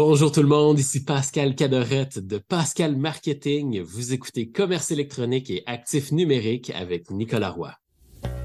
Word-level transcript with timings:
Bonjour 0.00 0.30
tout 0.30 0.42
le 0.42 0.48
monde, 0.48 0.78
ici 0.78 1.02
Pascal 1.02 1.56
Cadorette 1.56 2.20
de 2.20 2.38
Pascal 2.38 2.96
Marketing. 2.96 3.80
Vous 3.80 4.12
écoutez 4.12 4.48
Commerce 4.48 4.92
électronique 4.92 5.50
et 5.50 5.64
actifs 5.66 6.12
numériques 6.12 6.70
avec 6.70 7.10
Nicolas 7.10 7.50
Roy. 7.50 7.72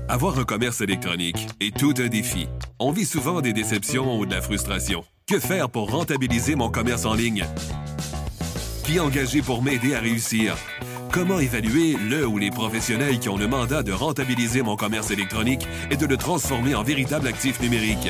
Avoir 0.09 0.39
un 0.39 0.45
commerce 0.45 0.81
électronique 0.81 1.47
est 1.59 1.77
tout 1.77 1.93
un 1.99 2.07
défi. 2.07 2.47
On 2.79 2.89
vit 2.89 3.05
souvent 3.05 3.39
des 3.39 3.53
déceptions 3.53 4.17
ou 4.17 4.25
de 4.25 4.31
la 4.31 4.41
frustration. 4.41 5.03
Que 5.27 5.39
faire 5.39 5.69
pour 5.69 5.91
rentabiliser 5.91 6.55
mon 6.55 6.71
commerce 6.71 7.05
en 7.05 7.13
ligne? 7.13 7.45
Qui 8.85 8.99
engager 8.99 9.43
pour 9.43 9.61
m'aider 9.61 9.93
à 9.93 9.99
réussir? 9.99 10.57
Comment 11.11 11.37
évaluer 11.37 11.97
le 12.09 12.25
ou 12.25 12.39
les 12.39 12.49
professionnels 12.49 13.19
qui 13.19 13.29
ont 13.29 13.37
le 13.37 13.47
mandat 13.47 13.83
de 13.83 13.91
rentabiliser 13.91 14.63
mon 14.63 14.75
commerce 14.75 15.11
électronique 15.11 15.67
et 15.91 15.97
de 15.97 16.07
le 16.07 16.17
transformer 16.17 16.73
en 16.73 16.81
véritable 16.81 17.27
actif 17.27 17.61
numérique? 17.61 18.09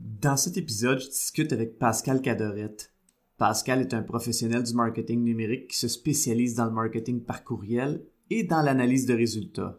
Dans 0.00 0.38
cet 0.38 0.56
épisode, 0.56 0.98
je 0.98 1.08
discute 1.08 1.52
avec 1.52 1.78
Pascal 1.78 2.22
Cadorette. 2.22 2.94
Pascal 3.36 3.82
est 3.82 3.92
un 3.92 4.02
professionnel 4.02 4.62
du 4.62 4.72
marketing 4.72 5.22
numérique 5.22 5.68
qui 5.68 5.76
se 5.76 5.88
spécialise 5.88 6.54
dans 6.54 6.64
le 6.64 6.70
marketing 6.70 7.22
par 7.22 7.44
courriel 7.44 8.02
et 8.30 8.44
dans 8.44 8.62
l'analyse 8.62 9.04
de 9.04 9.12
résultats. 9.12 9.78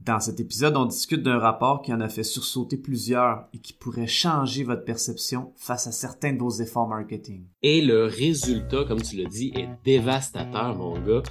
Dans 0.00 0.18
cet 0.18 0.40
épisode, 0.40 0.76
on 0.76 0.86
discute 0.86 1.22
d'un 1.22 1.38
rapport 1.38 1.82
qui 1.82 1.92
en 1.92 2.00
a 2.00 2.08
fait 2.08 2.24
sursauter 2.24 2.78
plusieurs 2.78 3.48
et 3.52 3.58
qui 3.58 3.72
pourrait 3.72 4.08
changer 4.08 4.64
votre 4.64 4.84
perception 4.84 5.52
face 5.56 5.86
à 5.86 5.92
certains 5.92 6.32
de 6.32 6.38
vos 6.38 6.50
efforts 6.50 6.88
marketing. 6.88 7.44
Et 7.62 7.80
le 7.80 8.06
résultat, 8.06 8.84
comme 8.88 9.02
tu 9.02 9.16
l'as 9.16 9.28
dit, 9.28 9.52
est 9.54 9.68
dévastateur, 9.84 10.74
mon 10.74 10.98
gars. 10.98 11.22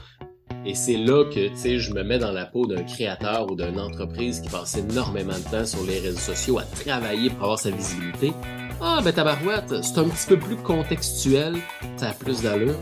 Et 0.65 0.75
c'est 0.75 0.97
là 0.97 1.23
que, 1.23 1.47
tu 1.47 1.55
sais, 1.55 1.79
je 1.79 1.93
me 1.93 2.03
mets 2.03 2.19
dans 2.19 2.33
la 2.33 2.45
peau 2.45 2.67
d'un 2.67 2.83
créateur 2.83 3.49
ou 3.49 3.55
d'une 3.55 3.79
entreprise 3.79 4.41
qui 4.41 4.49
passe 4.49 4.75
énormément 4.75 5.37
de 5.37 5.49
temps 5.49 5.65
sur 5.65 5.81
les 5.83 5.99
réseaux 5.99 6.19
sociaux 6.19 6.59
à 6.59 6.63
travailler 6.63 7.29
pour 7.29 7.43
avoir 7.43 7.59
sa 7.59 7.71
visibilité. 7.71 8.33
Ah, 8.81 8.99
ben 9.03 9.13
tabarouette, 9.13 9.81
c'est 9.83 9.97
un 9.97 10.09
petit 10.09 10.27
peu 10.27 10.37
plus 10.37 10.57
contextuel, 10.57 11.55
ça 11.97 12.09
a 12.09 12.13
plus 12.13 12.41
d'allure, 12.41 12.75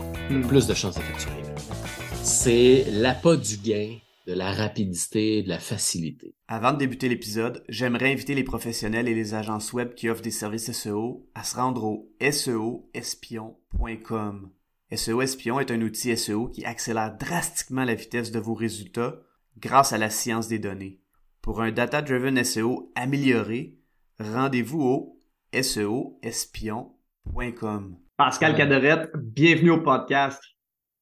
plus 0.48 0.66
de 0.66 0.74
chances 0.74 0.96
d'effectuer. 0.96 1.30
C'est 2.22 2.84
l'appât 2.90 3.36
du 3.36 3.58
gain, 3.58 3.98
de 4.26 4.32
la 4.34 4.52
rapidité, 4.52 5.42
de 5.42 5.48
la 5.48 5.58
facilité. 5.58 6.34
Avant 6.48 6.72
de 6.72 6.78
débuter 6.78 7.08
l'épisode, 7.08 7.64
j'aimerais 7.68 8.12
inviter 8.12 8.34
les 8.34 8.44
professionnels 8.44 9.08
et 9.08 9.14
les 9.14 9.34
agences 9.34 9.72
web 9.72 9.94
qui 9.94 10.08
offrent 10.08 10.22
des 10.22 10.30
services 10.30 10.70
SEO 10.72 11.28
à 11.34 11.42
se 11.44 11.56
rendre 11.56 11.84
au 11.84 12.10
seoespion.com. 12.20 14.50
SEO 14.94 15.20
Espion 15.20 15.60
est 15.60 15.70
un 15.70 15.82
outil 15.82 16.16
SEO 16.16 16.48
qui 16.48 16.64
accélère 16.64 17.14
drastiquement 17.18 17.84
la 17.84 17.94
vitesse 17.94 18.32
de 18.32 18.38
vos 18.38 18.54
résultats 18.54 19.20
grâce 19.58 19.92
à 19.92 19.98
la 19.98 20.08
science 20.08 20.48
des 20.48 20.58
données. 20.58 20.98
Pour 21.42 21.60
un 21.60 21.70
data-driven 21.70 22.42
SEO 22.42 22.90
amélioré, 22.94 23.76
rendez-vous 24.18 24.80
au 24.80 25.20
seoespion.com. 25.52 27.98
Pascal 28.16 28.56
Cadorette, 28.56 29.10
bienvenue 29.14 29.72
au 29.72 29.82
podcast. 29.82 30.42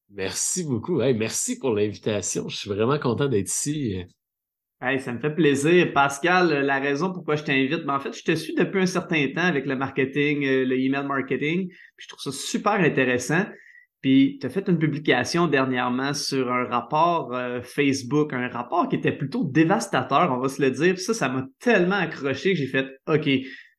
Merci 0.09 0.65
beaucoup. 0.65 0.97
merci 0.97 1.57
pour 1.57 1.73
l'invitation. 1.73 2.49
Je 2.49 2.57
suis 2.57 2.69
vraiment 2.69 2.99
content 2.99 3.29
d'être 3.29 3.47
ici. 3.47 4.03
Hey, 4.81 4.99
ça 4.99 5.13
me 5.13 5.19
fait 5.19 5.33
plaisir. 5.33 5.93
Pascal, 5.93 6.49
la 6.49 6.79
raison 6.79 7.13
pourquoi 7.13 7.37
je 7.37 7.43
t'invite, 7.43 7.85
mais 7.85 7.93
en 7.93 8.01
fait, 8.01 8.11
je 8.11 8.23
te 8.23 8.35
suis 8.35 8.53
depuis 8.53 8.81
un 8.81 8.85
certain 8.85 9.25
temps 9.33 9.45
avec 9.45 9.65
le 9.65 9.77
marketing, 9.77 10.45
euh, 10.45 10.65
le 10.65 10.77
email 10.77 11.05
marketing. 11.05 11.71
je 11.95 12.07
trouve 12.09 12.19
ça 12.19 12.33
super 12.33 12.73
intéressant. 12.73 13.45
Puis, 14.01 14.37
tu 14.39 14.45
as 14.45 14.49
fait 14.49 14.67
une 14.67 14.77
publication 14.77 15.47
dernièrement 15.47 16.13
sur 16.13 16.51
un 16.51 16.65
rapport 16.65 17.33
euh, 17.33 17.61
Facebook, 17.61 18.31
un 18.31 18.47
rapport 18.47 18.87
qui 18.89 18.95
était 18.95 19.11
plutôt 19.11 19.43
dévastateur, 19.43 20.31
on 20.31 20.39
va 20.39 20.49
se 20.49 20.61
le 20.61 20.71
dire. 20.71 20.99
Ça, 20.99 21.13
ça 21.13 21.29
m'a 21.29 21.45
tellement 21.59 21.95
accroché 21.95 22.53
que 22.53 22.59
j'ai 22.59 22.67
fait 22.67 22.87
OK, 23.07 23.27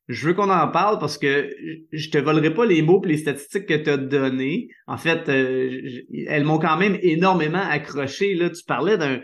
je 0.09 0.27
veux 0.27 0.33
qu'on 0.33 0.49
en 0.49 0.67
parle 0.67 0.97
parce 0.97 1.19
que 1.19 1.55
je 1.91 2.09
te 2.09 2.17
volerai 2.17 2.51
pas 2.51 2.65
les 2.65 2.81
mots 2.81 3.01
et 3.05 3.09
les 3.09 3.17
statistiques 3.17 3.67
que 3.67 3.75
tu 3.75 3.89
as 3.91 3.97
données. 3.97 4.69
En 4.87 4.97
fait, 4.97 5.29
euh, 5.29 6.01
elles 6.27 6.43
m'ont 6.43 6.57
quand 6.57 6.77
même 6.77 6.97
énormément 7.01 7.61
accroché. 7.61 8.33
Là, 8.33 8.49
tu 8.49 8.63
parlais 8.65 8.97
d'un. 8.97 9.21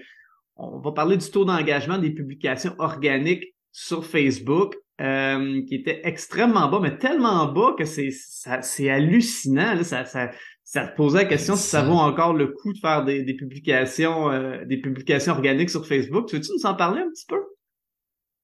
On 0.56 0.80
va 0.80 0.92
parler 0.92 1.18
du 1.18 1.30
taux 1.30 1.44
d'engagement 1.44 1.98
des 1.98 2.12
publications 2.12 2.76
organiques 2.78 3.56
sur 3.72 4.06
Facebook. 4.06 4.76
Euh, 5.02 5.62
qui 5.68 5.76
était 5.76 6.00
extrêmement 6.06 6.70
bas, 6.70 6.80
mais 6.82 6.98
tellement 6.98 7.52
bas 7.52 7.76
que 7.78 7.84
c'est 7.84 8.12
c'est 8.62 8.90
hallucinant. 8.90 9.84
Ça, 9.84 10.32
ça 10.66 10.88
te 10.88 10.96
posait 10.98 11.20
la 11.20 11.26
question 11.26 11.56
si 11.56 11.70
ça 11.70 11.84
vaut 11.84 11.94
encore 11.94 12.34
le 12.34 12.48
coup 12.48 12.74
de 12.74 12.80
faire 12.80 13.06
des, 13.06 13.24
publications 13.36 14.32
euh, 14.32 14.66
des 14.66 14.78
publications 14.78 15.34
organiques 15.34 15.70
sur 15.70 15.86
Facebook. 15.86 16.28
Tu 16.28 16.36
veux-tu 16.36 16.52
nous 16.58 16.66
en 16.66 16.74
parler 16.74 17.02
un 17.02 17.10
petit 17.12 17.28
peu? 17.28 17.40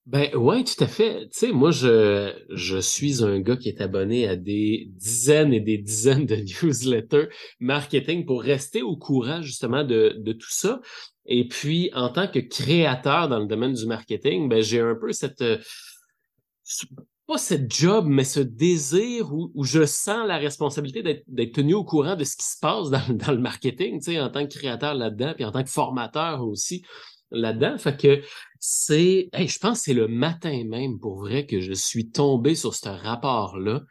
Ben 0.06 0.34
ouais, 0.36 0.64
tout 0.64 0.84
à 0.84 0.88
fait. 0.88 1.30
Tu 1.30 1.40
sais, 1.40 1.52
moi, 1.52 1.72
je, 1.72 2.32
je 2.50 2.78
suis 2.78 3.24
un 3.24 3.40
gars 3.40 3.58
qui 3.58 3.70
est 3.70 3.82
abonné 3.82 4.28
à 4.28 4.36
des 4.36 4.88
dizaines 4.92 5.52
et 5.52 5.60
des 5.60 5.80
dizaines 5.80 6.28
de 6.28 6.36
newsletters 6.64 7.30
marketing 7.60 8.26
pour 8.26 8.44
rester 8.44 8.84
au 8.84 8.96
courant 8.98 9.42
justement 9.42 9.84
de, 9.84 10.16
de 10.18 10.34
tout 10.34 10.52
ça. 10.52 10.80
Et 11.26 11.48
puis, 11.48 11.90
en 11.96 12.10
tant 12.10 12.28
que 12.28 12.40
créateur 12.40 13.30
dans 13.30 13.40
le 13.40 13.48
domaine 13.48 13.74
du 13.74 13.88
marketing, 13.88 14.48
ben 14.48 14.62
j'ai 14.62 14.80
un 14.80 14.96
peu 14.96 15.12
cette 15.12 15.44
pas 17.32 17.38
cette 17.38 17.74
job, 17.74 18.08
mais 18.08 18.26
ce 18.26 18.42
désir 18.42 19.34
où, 19.34 19.64
je 19.64 19.86
sens 19.86 20.28
la 20.28 20.38
responsabilité 20.38 21.24
d'être 21.28 21.54
tenu 21.54 21.74
au 21.74 21.86
courant 21.86 22.18
de 22.18 22.26
ce 22.26 22.36
qui 22.36 22.46
se 22.46 22.60
passe 22.60 22.90
dans, 22.90 23.32
le 23.32 23.38
marketing, 23.38 24.00
tu 24.00 24.12
sais, 24.12 24.20
en 24.20 24.30
tant 24.30 24.46
que 24.46 24.54
créateur 24.54 24.94
là-dedans, 24.96 25.34
puis 25.34 25.46
en 25.46 25.52
tant 25.52 25.64
que 25.64 25.70
formateur 25.70 26.46
aussi 26.46 26.84
là-dedans. 27.32 27.78
Fait 27.78 27.98
que 27.98 28.22
c'est, 28.60 29.30
je 29.34 29.60
pense 29.60 29.80
que 29.80 29.84
c'est 29.86 29.94
le 29.94 30.10
matin 30.10 30.64
même 30.66 31.00
pour 31.00 31.20
vrai 31.20 31.46
que 31.46 31.62
je 31.62 31.72
suis 31.72 32.10
tombé 32.10 32.54
sur 32.54 32.76
ce 32.76 32.90
rapport-là. 32.90 33.84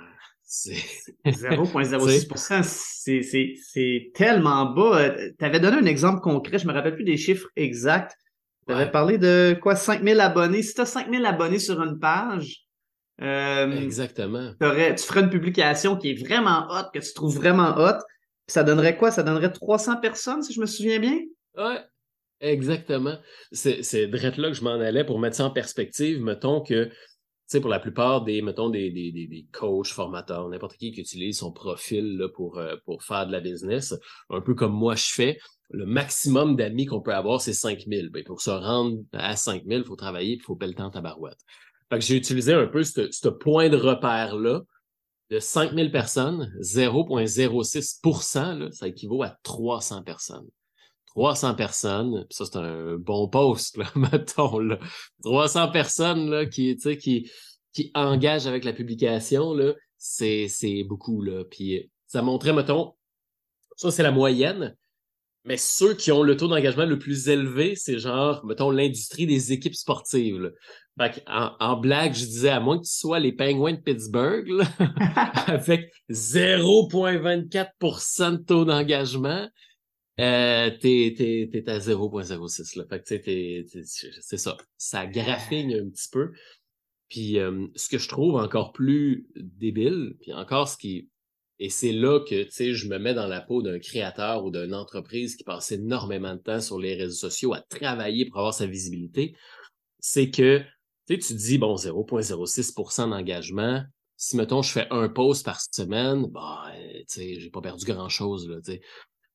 0,06% 0.45 2.63
c'est 3.73 4.11
tellement 4.13 4.65
bas. 4.65 5.09
Tu 5.39 5.45
avais 5.45 5.61
donné 5.61 5.77
un 5.77 5.85
exemple 5.85 6.19
concret, 6.19 6.59
je 6.59 6.67
me 6.67 6.73
rappelle 6.73 6.95
plus 6.95 7.05
des 7.05 7.17
chiffres 7.17 7.47
exacts, 7.55 8.15
Tu 8.67 8.73
avais 8.73 8.91
parlé 8.91 9.17
de 9.17 9.57
quoi, 9.61 9.75
5000 9.75 10.19
abonnés. 10.19 10.61
Si 10.61 10.73
tu 10.73 10.81
as 10.81 10.85
5000 10.85 11.25
abonnés 11.25 11.59
sur 11.59 11.81
une 11.81 11.97
page, 11.97 12.63
euh, 13.21 13.71
Exactement. 13.71 14.51
tu 14.59 15.03
ferais 15.03 15.21
une 15.21 15.29
publication 15.29 15.95
qui 15.97 16.11
est 16.11 16.25
vraiment 16.25 16.67
hot, 16.69 16.89
que 16.93 16.99
tu 16.99 17.13
trouves 17.13 17.37
vraiment 17.37 17.77
hot. 17.77 17.99
Ça 18.47 18.63
donnerait 18.63 18.97
quoi? 18.97 19.11
Ça 19.11 19.23
donnerait 19.23 19.51
300 19.51 19.97
personnes, 19.97 20.43
si 20.43 20.53
je 20.53 20.59
me 20.59 20.65
souviens 20.65 20.99
bien? 20.99 21.19
Ouais, 21.57 21.79
exactement. 22.39 23.17
C'est 23.51 24.07
direct 24.07 24.37
là 24.37 24.49
que 24.49 24.55
je 24.55 24.63
m'en 24.63 24.73
allais 24.73 25.05
pour 25.05 25.19
mettre 25.19 25.37
ça 25.37 25.45
en 25.45 25.51
perspective. 25.51 26.21
Mettons 26.21 26.61
que, 26.61 26.85
tu 26.85 26.91
sais, 27.47 27.61
pour 27.61 27.69
la 27.69 27.79
plupart 27.79 28.23
des, 28.23 28.41
mettons, 28.41 28.69
des, 28.69 28.91
des, 28.91 29.11
des, 29.11 29.47
coachs, 29.51 29.87
formateurs, 29.87 30.49
n'importe 30.49 30.77
qui 30.77 30.91
qui 30.91 31.01
utilise 31.01 31.37
son 31.37 31.51
profil 31.51 32.17
là, 32.17 32.27
pour, 32.27 32.57
euh, 32.57 32.75
pour 32.85 33.03
faire 33.03 33.27
de 33.27 33.31
la 33.31 33.39
business, 33.39 33.93
un 34.29 34.41
peu 34.41 34.55
comme 34.55 34.73
moi 34.73 34.95
je 34.95 35.13
fais, 35.13 35.37
le 35.69 35.85
maximum 35.85 36.55
d'amis 36.55 36.85
qu'on 36.85 37.01
peut 37.01 37.13
avoir, 37.13 37.41
c'est 37.41 37.53
5000. 37.53 38.09
Ben, 38.09 38.23
pour 38.23 38.41
se 38.41 38.51
rendre 38.51 38.99
à 39.13 39.35
5000, 39.35 39.79
il 39.79 39.85
faut 39.85 39.95
travailler, 39.95 40.33
il 40.33 40.41
faut 40.41 40.55
payer 40.55 40.71
le 40.71 40.77
temps 40.77 40.89
à 40.89 41.01
barouette. 41.01 41.39
Fait 41.89 41.99
que 41.99 42.05
j'ai 42.05 42.15
utilisé 42.15 42.53
un 42.53 42.67
peu 42.67 42.83
ce 42.83 43.29
point 43.29 43.69
de 43.69 43.77
repère-là 43.77 44.61
de 45.33 45.39
5000 45.39 45.91
personnes, 45.91 46.53
0,06% 46.61 48.71
ça 48.71 48.87
équivaut 48.87 49.23
à 49.23 49.35
300 49.41 50.03
personnes. 50.03 50.47
300 51.07 51.55
personnes, 51.55 52.27
ça 52.29 52.45
c'est 52.45 52.57
un 52.57 52.97
bon 52.97 53.27
poste, 53.27 53.77
là, 53.77 53.85
mettons, 53.95 54.59
là. 54.59 54.77
300 55.23 55.71
personnes 55.71 56.47
qui, 56.49 56.77
engagent 57.95 58.45
avec 58.45 58.63
la 58.63 58.73
publication, 58.73 59.55
c'est 59.97 60.83
beaucoup. 60.87 61.23
Là. 61.23 61.45
Puis 61.49 61.89
ça 62.05 62.21
montrait, 62.21 62.53
mettons, 62.53 62.93
ça 63.75 63.89
c'est 63.89 64.03
la 64.03 64.11
moyenne, 64.11 64.77
mais 65.45 65.57
ceux 65.57 65.93
qui 65.93 66.11
ont 66.11 66.23
le 66.23 66.35
taux 66.37 66.47
d'engagement 66.47 66.85
le 66.85 66.97
plus 66.97 67.27
élevé, 67.27 67.75
c'est 67.75 67.99
genre, 67.99 68.43
mettons, 68.45 68.71
l'industrie 68.71 69.27
des 69.27 69.51
équipes 69.51 69.75
sportives. 69.75 70.53
Fait 70.97 71.21
en, 71.27 71.75
blague, 71.77 72.13
je 72.13 72.25
disais, 72.25 72.49
à 72.49 72.59
moins 72.59 72.77
que 72.77 72.83
tu 72.83 72.93
sois 72.93 73.19
les 73.19 73.31
Penguins 73.33 73.73
de 73.73 73.81
Pittsburgh, 73.81 74.47
avec 75.47 75.91
0,24% 76.09 78.31
de 78.31 78.37
taux 78.37 78.63
d'engagement, 78.63 79.49
euh, 80.19 80.69
t'es, 80.79 81.15
t'es, 81.17 81.49
t'es 81.51 81.67
à 81.69 81.79
0,06. 81.79 82.87
Fait 82.87 83.01
que 83.01 83.07
c'est 84.21 84.37
ça. 84.37 84.55
Ça 84.77 85.07
graphine 85.07 85.73
un 85.73 85.89
petit 85.89 86.09
peu. 86.11 86.31
Puis 87.09 87.39
euh, 87.39 87.65
ce 87.75 87.89
que 87.89 87.97
je 87.97 88.07
trouve 88.07 88.35
encore 88.35 88.71
plus 88.71 89.25
débile, 89.35 90.15
puis 90.21 90.31
encore 90.33 90.67
ce 90.67 90.77
qui 90.77 91.09
et 91.59 91.69
c'est 91.69 91.91
là 91.91 92.19
que, 92.19 92.43
tu 92.43 92.51
sais, 92.51 92.73
je 92.73 92.87
me 92.87 92.97
mets 92.97 93.13
dans 93.13 93.27
la 93.27 93.41
peau 93.41 93.61
d'un 93.61 93.79
créateur 93.79 94.43
ou 94.43 94.51
d'une 94.51 94.73
entreprise 94.73 95.35
qui 95.35 95.43
passe 95.43 95.71
énormément 95.71 96.33
de 96.33 96.39
temps 96.39 96.61
sur 96.61 96.79
les 96.79 96.95
réseaux 96.95 97.29
sociaux 97.29 97.53
à 97.53 97.61
travailler 97.61 98.25
pour 98.25 98.39
avoir 98.39 98.53
sa 98.53 98.65
visibilité. 98.65 99.35
C'est 99.99 100.29
que, 100.31 100.59
tu 101.07 101.15
sais, 101.15 101.19
tu 101.19 101.33
dis, 101.35 101.57
bon, 101.57 101.75
0,06% 101.75 103.09
d'engagement. 103.09 103.83
Si, 104.17 104.35
mettons, 104.35 104.61
je 104.61 104.71
fais 104.71 104.87
un 104.89 105.09
post 105.09 105.45
par 105.45 105.61
semaine, 105.61 106.25
bah, 106.27 106.71
tu 106.73 107.03
sais, 107.07 107.39
j'ai 107.39 107.49
pas 107.49 107.61
perdu 107.61 107.85
grand-chose, 107.85 108.49
là, 108.49 108.57
tu 108.57 108.73
sais. 108.73 108.81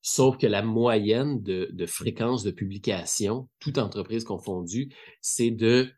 Sauf 0.00 0.38
que 0.38 0.46
la 0.46 0.62
moyenne 0.62 1.42
de, 1.42 1.68
de 1.72 1.86
fréquence 1.86 2.42
de 2.42 2.50
publication, 2.50 3.48
toute 3.58 3.78
entreprise 3.78 4.24
confondue, 4.24 4.94
c'est 5.20 5.50
de 5.50 5.90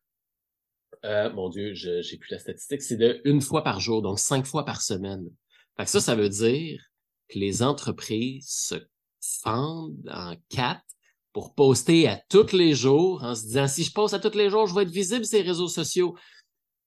euh, 1.05 1.33
mon 1.33 1.49
Dieu, 1.49 1.73
j'ai 1.75 2.17
plus 2.19 2.31
la 2.31 2.39
statistique, 2.39 2.83
c'est 2.83 2.97
de 2.97 3.21
une 3.25 3.41
fois 3.41 3.63
par 3.63 3.81
jour, 3.81 4.03
donc 4.03 4.19
cinq 4.19 4.45
fois 4.45 4.65
par 4.65 4.83
semaine 4.83 5.31
ça, 5.87 6.01
ça 6.01 6.15
veut 6.15 6.29
dire 6.29 6.81
que 7.29 7.39
les 7.39 7.63
entreprises 7.63 8.49
se 8.49 8.75
fendent 9.43 10.11
en 10.11 10.35
quatre 10.49 10.85
pour 11.33 11.55
poster 11.55 12.09
à 12.09 12.21
tous 12.29 12.53
les 12.53 12.75
jours 12.75 13.23
en 13.23 13.35
se 13.35 13.43
disant 13.43 13.69
si 13.69 13.85
je 13.85 13.93
poste 13.93 14.15
à 14.15 14.19
tous 14.19 14.37
les 14.37 14.51
jours, 14.51 14.67
je 14.67 14.75
vais 14.75 14.83
être 14.83 14.91
visible 14.91 15.25
sur 15.25 15.39
les 15.39 15.45
réseaux 15.45 15.69
sociaux. 15.69 16.17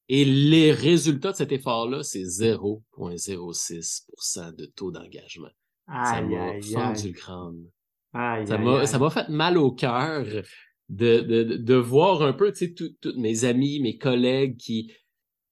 Et 0.10 0.26
les 0.26 0.74
résultats 0.74 1.32
de 1.32 1.38
cet 1.38 1.54
effort-là, 1.54 2.04
c'est 2.04 2.24
0,06% 2.24 4.56
de 4.56 4.66
taux 4.66 4.92
d'engagement. 4.92 5.48
Ça 5.88 6.22
m'a 6.22 6.62
fendu 6.62 7.08
le 7.08 7.14
crâne. 7.14 7.64
ça 8.46 8.58
m'a 9.00 9.10
fait 9.10 9.30
mal 9.30 9.58
au 9.58 9.72
cœur 9.72 10.26
de, 10.90 11.22
de, 11.22 11.56
de, 11.56 11.76
voir 11.76 12.22
un 12.22 12.34
peu, 12.34 12.52
tu 12.52 12.68
sais, 12.68 12.74
tous 12.74 13.18
mes 13.18 13.46
amis, 13.46 13.80
mes 13.80 13.98
collègues 13.98 14.58
qui, 14.58 14.94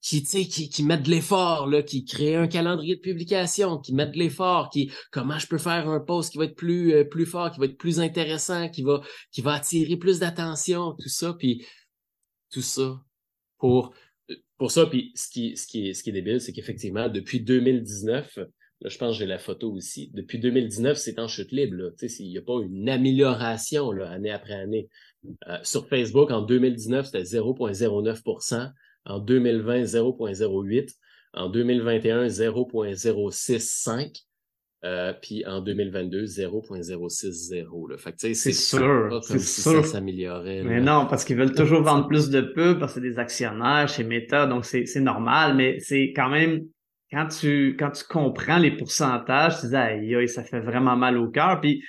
qui, 0.01 0.24
qui, 0.24 0.69
qui 0.69 0.83
mettent 0.83 1.03
de 1.03 1.12
l'effort, 1.12 1.68
là, 1.68 1.83
qui 1.83 2.03
créent 2.03 2.36
un 2.36 2.48
calendrier 2.48 2.95
de 2.95 3.01
publication, 3.01 3.77
qui 3.77 3.94
mettent 3.94 4.13
de 4.13 4.18
l'effort, 4.18 4.69
qui 4.69 4.92
comment 5.12 5.38
je 5.38 5.48
peux 5.48 5.59
faire 5.59 5.88
un 5.88 6.00
post 6.00 6.31
qui 6.31 6.39
va 6.39 6.45
être 6.45 6.56
plus 6.56 6.94
euh, 6.94 7.03
plus 7.03 7.25
fort, 7.25 7.51
qui 7.51 7.59
va 7.59 7.65
être 7.65 7.77
plus 7.77 8.00
intéressant, 8.00 8.69
qui 8.69 8.81
va 8.81 9.01
qui 9.31 9.42
va 9.42 9.53
attirer 9.53 9.98
plus 9.98 10.19
d'attention, 10.19 10.95
tout 11.00 11.09
ça, 11.09 11.33
puis 11.33 11.65
tout 12.51 12.63
ça 12.63 13.00
pour 13.59 13.94
pour 14.57 14.71
ça, 14.71 14.88
puis 14.88 15.12
ce 15.15 15.30
qui 15.30 15.56
ce 15.56 15.68
qui 15.68 15.89
est 15.89 15.94
ce 15.94 16.03
qui 16.03 16.09
est 16.09 16.13
débile, 16.13 16.42
c'est 16.42 16.51
qu'effectivement 16.51 17.07
depuis 17.07 17.39
2019, 17.39 18.38
là, 18.38 18.89
je 18.89 18.98
pense 18.98 19.13
que 19.13 19.19
j'ai 19.19 19.27
la 19.27 19.38
photo 19.38 19.71
aussi. 19.71 20.09
Depuis 20.15 20.39
2019, 20.39 20.98
c'est 20.98 21.19
en 21.19 21.27
chute 21.27 21.51
libre, 21.51 21.94
il 22.01 22.27
n'y 22.27 22.38
a 22.39 22.42
pas 22.42 22.59
une 22.63 22.89
amélioration 22.89 23.92
là, 23.92 24.09
année 24.09 24.31
après 24.31 24.53
année. 24.53 24.89
Euh, 25.48 25.59
sur 25.62 25.88
Facebook, 25.88 26.31
en 26.31 26.42
2019, 26.42 27.06
c'était 27.06 27.21
0,09 27.21 28.71
en 29.06 29.19
2020, 29.19 29.83
0.08. 29.83 30.95
En 31.33 31.50
2021, 31.50 32.27
0.065. 32.27 34.25
Euh, 34.83 35.13
puis 35.21 35.45
en 35.45 35.62
2022, 35.62 36.24
0.060. 36.24 37.98
Fait 37.98 38.12
que, 38.13 38.18
c'est 38.33 38.51
sûr, 38.51 39.21
c'est 39.24 39.39
sûr. 39.39 39.86
ça 39.86 39.92
s'améliorait. 39.92 40.63
Mais 40.63 40.81
non, 40.81 41.06
parce 41.06 41.24
qu'ils 41.24 41.38
veulent 41.38 41.53
toujours 41.53 41.83
vendre 41.83 42.07
plus 42.07 42.31
de 42.31 42.42
pubs 42.42 42.80
parce 42.80 42.95
que 42.95 43.00
c'est 43.00 43.07
des 43.07 43.19
actionnaires 43.19 43.88
chez 43.88 44.03
Meta, 44.03 44.48
donc 44.48 44.65
c'est 44.65 44.88
normal, 45.00 45.56
mais 45.56 45.80
c'est 45.80 46.13
quand 46.15 46.30
même 46.30 46.63
quand 47.12 47.27
tu 47.27 47.75
quand 47.77 47.92
tu 47.92 48.03
comprends 48.06 48.57
les 48.57 48.71
pourcentages, 48.71 49.62
tu 49.62 49.68
dis 49.68 49.75
aïe, 49.75 50.27
ça 50.27 50.44
fait 50.44 50.62
vraiment 50.62 50.95
mal 50.95 51.15
au 51.18 51.30
cœur. 51.30 51.62
Puis 51.62 51.83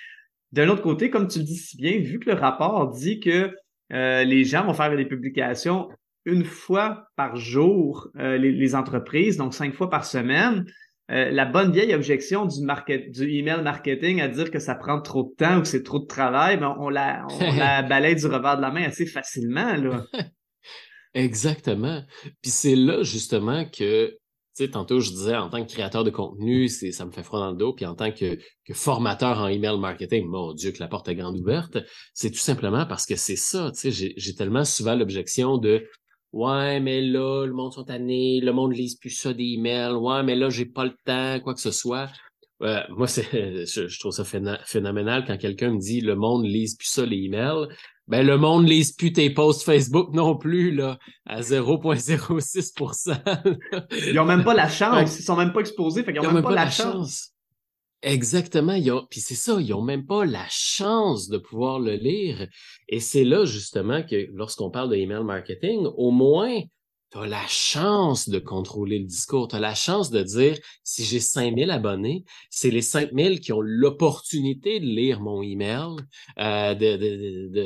d'un 0.53 0.69
autre 0.69 0.83
côté, 0.83 1.09
comme 1.09 1.29
tu 1.29 1.39
le 1.39 1.47
dis 1.47 1.57
si 1.57 1.79
bien, 1.79 1.99
vu 1.99 2.19
que 2.19 2.29
le 2.29 2.37
rapport 2.37 2.91
dit 2.91 3.21
que 3.21 3.57
euh, 3.95 4.25
les 4.25 4.45
gens 4.45 4.67
vont 4.67 4.75
faire 4.75 4.95
des 4.95 5.07
publications 5.07 5.89
une 6.25 6.45
fois 6.45 7.09
par 7.17 7.37
jour 7.37 8.09
euh, 8.19 8.37
les, 8.39 8.75
entreprises, 8.75 9.37
donc 9.37 9.55
cinq 9.55 9.75
fois 9.75 9.91
par 9.91 10.05
semaine. 10.05 10.65
Euh, 11.11 11.31
la 11.31 11.45
bonne 11.45 11.73
vieille 11.73 11.95
objection 11.95 12.47
du, 12.47 12.63
market, 12.63 13.11
du 13.11 13.29
email 13.29 13.63
marketing 13.63 14.21
à 14.21 14.29
dire 14.29 14.51
que 14.51 14.61
ça 14.61 14.75
prend 14.75 15.01
trop 15.01 15.25
de 15.25 15.35
temps 15.37 15.59
ou 15.59 15.63
que 15.63 15.69
c'est 15.69 15.83
trop 15.83 15.99
de 15.99 16.07
travail, 16.07 16.59
ben 16.59 16.77
on, 16.79 16.89
la, 16.89 17.27
on 17.29 17.53
la 17.57 17.83
balaye 17.83 18.15
du 18.15 18.27
revers 18.27 18.57
de 18.57 18.63
la 18.63 18.71
main 18.71 18.85
assez 18.85 19.07
facilement. 19.07 19.75
Là. 19.75 20.07
Exactement. 21.15 22.03
Puis 22.41 22.51
c'est 22.51 22.77
là 22.77 23.03
justement 23.03 23.65
que, 23.65 24.07
tu 24.09 24.17
sais, 24.55 24.71
tantôt 24.71 25.01
je 25.01 25.11
disais 25.11 25.37
en 25.37 25.51
tant 25.51 25.63
que 25.65 25.71
créateur 25.71 26.05
de 26.05 26.11
contenu, 26.11 26.69
c'est 26.69 26.93
ça 26.93 27.05
me 27.05 27.11
fait 27.11 27.23
froid 27.23 27.41
dans 27.41 27.51
le 27.51 27.57
dos, 27.57 27.75
puis 27.75 27.85
en 27.85 27.95
tant 27.95 28.13
que, 28.13 28.39
que 28.65 28.73
formateur 28.73 29.39
en 29.39 29.49
email 29.49 29.79
marketing, 29.79 30.27
mon 30.29 30.55
Dieu, 30.55 30.71
que 30.71 30.81
la 30.81 30.89
porte 30.89 31.09
est 31.09 31.15
grande 31.15 31.39
ouverte, 31.39 31.79
c'est 32.15 32.31
tout 32.31 32.39
simplement 32.39 32.87
parce 32.87 33.07
que 33.07 33.17
c'est 33.17 33.37
ça, 33.37 33.71
tu 33.73 33.93
sais, 33.93 34.15
j'ai 34.17 34.35
tellement 34.35 34.65
souvent 34.65 34.95
l'objection 34.95 35.59
de 35.59 35.85
Ouais, 36.33 36.81
mais 36.81 37.03
là, 37.03 37.45
le 37.47 37.53
monde 37.53 37.73
sont 37.75 37.85
tannés, 37.85 38.41
le 38.41 38.53
monde 38.53 38.75
lise 38.75 38.97
plus 38.97 39.11
ça 39.11 39.35
des 39.35 39.53
emails. 39.55 39.93
Ouais, 39.93 40.23
mais 40.23 40.35
là, 40.35 40.49
j'ai 40.49 40.65
pas 40.65 40.85
le 40.85 40.95
temps, 41.05 41.41
quoi 41.41 41.55
que 41.55 41.61
ce 41.61 41.71
soit. 41.71 42.09
Euh, 42.63 42.81
moi, 42.91 43.07
c'est, 43.07 43.27
je, 43.67 43.99
trouve 44.01 44.13
ça 44.13 44.25
phénoménal 44.25 45.25
quand 45.27 45.37
quelqu'un 45.37 45.73
me 45.73 45.79
dit 45.79 46.01
le 46.01 46.15
monde 46.15 46.47
lise 46.47 46.77
plus 46.77 46.89
ça 46.89 47.05
les 47.05 47.25
emails. 47.25 47.69
Ben, 48.09 48.27
le 48.27 48.37
monde 48.37 48.69
lise 48.69 48.93
plus 48.93 49.13
tes 49.13 49.31
posts 49.31 49.63
Facebook 49.63 50.11
non 50.15 50.37
plus, 50.37 50.75
là, 50.75 50.99
à 51.27 51.41
0.06% 51.41 53.21
Ils 54.07 54.19
ont 54.19 54.25
même 54.25 54.45
pas 54.45 54.55
la 54.55 54.69
chance. 54.69 55.19
Ils 55.19 55.23
sont 55.23 55.37
même 55.37 55.53
pas 55.53 55.61
exposés, 55.61 56.03
fait 56.03 56.13
qu'ils 56.13 56.27
ont, 56.27 56.33
même, 56.33 56.43
pas, 56.43 56.55
la, 56.55 56.71
chance. 56.71 57.32
Exactement. 58.03 58.79
Puis 59.11 59.21
c'est 59.21 59.37
ça, 59.37 59.59
ils 59.61 59.73
ont 59.73 59.83
même 59.83 60.07
pas 60.07 60.25
la 60.25 60.47
chance 60.49 61.29
de 61.29 61.39
pouvoir 61.39 61.79
le 61.79 61.95
lire. 61.95 62.49
Et 62.89 62.99
c'est 62.99 63.25
là 63.25 63.45
justement 63.45 64.03
que 64.03 64.29
lorsqu'on 64.33 64.71
parle 64.71 64.91
de 64.91 64.97
email 64.97 65.23
marketing, 65.23 65.87
au 65.97 66.11
moins, 66.11 66.61
tu 67.13 67.19
as 67.19 67.27
la 67.27 67.47
chance 67.47 68.29
de 68.29 68.39
contrôler 68.41 68.99
le 68.99 69.05
discours. 69.05 69.47
Tu 69.47 69.55
as 69.55 69.61
la 69.61 69.75
chance 69.75 70.11
de 70.11 70.23
dire, 70.23 70.59
si 70.83 71.05
j'ai 71.05 71.21
5000 71.21 71.71
abonnés, 71.71 72.25
c'est 72.51 72.71
les 72.71 72.83
5000 72.83 73.39
qui 73.39 73.53
ont 73.53 73.61
l'opportunité 73.61 74.81
de 74.81 74.87
lire 74.87 75.21
mon 75.21 75.43
email, 75.43 75.97
euh, 76.39 76.75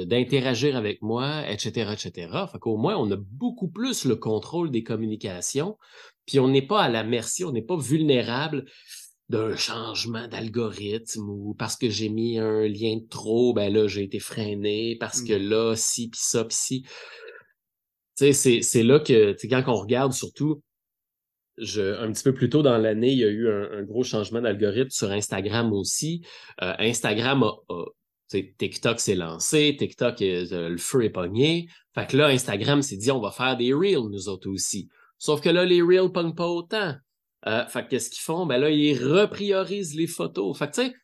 d'interagir 0.05 0.73
de, 0.73 0.79
avec 0.79 1.01
moi, 1.01 1.49
etc., 1.49 1.93
etc. 1.93 2.29
Fait 2.53 2.59
qu'au 2.59 2.77
moins, 2.77 2.97
on 2.97 3.11
a 3.11 3.17
beaucoup 3.17 3.69
plus 3.69 4.05
le 4.05 4.17
contrôle 4.17 4.71
des 4.71 4.83
communications, 4.83 5.79
puis 6.27 6.41
on 6.41 6.49
n'est 6.49 6.67
pas 6.67 6.83
à 6.83 6.89
la 6.89 7.05
merci, 7.05 7.45
on 7.45 7.53
n'est 7.53 7.63
pas 7.63 7.77
vulnérable 7.77 8.67
d'un 9.29 9.57
changement 9.57 10.29
d'algorithme 10.29 11.29
ou 11.29 11.55
parce 11.55 11.77
que 11.77 11.91
j'ai 11.91 12.09
mis 12.09 12.39
un 12.39 12.67
lien 12.69 12.97
de 12.97 13.09
trop, 13.09 13.53
ben 13.53 13.73
là, 13.73 13.89
j'ai 13.89 14.05
été 14.05 14.21
freiné 14.21 14.97
parce 15.01 15.23
que 15.23 15.33
mmh. 15.33 15.49
là, 15.49 15.75
si, 15.77 16.09
puis 16.09 16.21
ça, 16.23 16.45
puis 16.45 16.57
si. 16.57 16.83
Tu 18.17 18.33
sais, 18.33 18.63
c'est 18.63 18.83
là 18.83 19.01
que, 19.01 19.37
quand 19.49 19.65
on 19.67 19.81
regarde 19.81 20.13
surtout, 20.13 20.63
je, 21.59 21.99
un 22.01 22.13
petit 22.13 22.23
peu 22.23 22.35
plus 22.35 22.49
tôt 22.49 22.63
dans 22.63 22.79
l'année, 22.79 23.13
il 23.13 23.19
y 23.19 23.25
a 23.25 23.29
eu 23.29 23.49
un, 23.49 23.83
gros 23.83 24.05
changement 24.05 24.41
d'algorithme 24.41 24.91
sur 24.91 25.11
Instagram 25.11 25.73
aussi. 25.73 26.23
Euh, 26.63 26.75
Instagram 26.79 27.43
a, 27.43 27.85
TikTok 28.29 29.01
s'est 29.01 29.15
lancé, 29.15 29.77
TikTok, 29.79 30.21
euh, 30.23 30.69
le 30.69 30.79
feu 30.79 31.05
est 31.05 31.11
pogné. 31.11 31.69
Fait 31.95 32.07
que 32.07 32.17
là, 32.17 32.27
Instagram 32.29 32.83
s'est 32.83 32.97
dit, 32.97 33.11
on 33.11 33.21
va 33.21 33.31
faire 33.31 33.57
des 33.57 33.73
Reels, 33.73 34.09
nous 34.11 34.29
autres 34.29 34.51
aussi. 34.51 34.89
Sauf 35.19 35.41
que 35.41 35.49
là, 35.49 35.65
les 35.65 35.83
Reels 35.83 36.13
pognent 36.13 36.35
pas 36.35 36.49
autant. 36.49 36.95
Euh, 37.47 37.67
fait 37.67 37.87
qu'est-ce 37.89 38.11
qu'ils 38.11 38.23
font? 38.23 38.47
Ben 38.47 38.59
là, 38.59 38.71
ils 38.71 38.99
repriorisent 38.99 39.95
les 39.95 40.07
photos. 40.07 40.59
Fait 40.59 40.69
que, 40.69 40.75
tu 40.75 40.83
sais, 40.83 40.95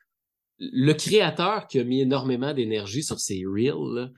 le 0.58 0.92
créateur 0.92 1.66
qui 1.66 1.78
a 1.78 1.84
mis 1.84 2.00
énormément 2.00 2.52
d'énergie 2.52 3.02
sur 3.02 3.18
ces 3.20 3.42
Reels, 3.46 4.12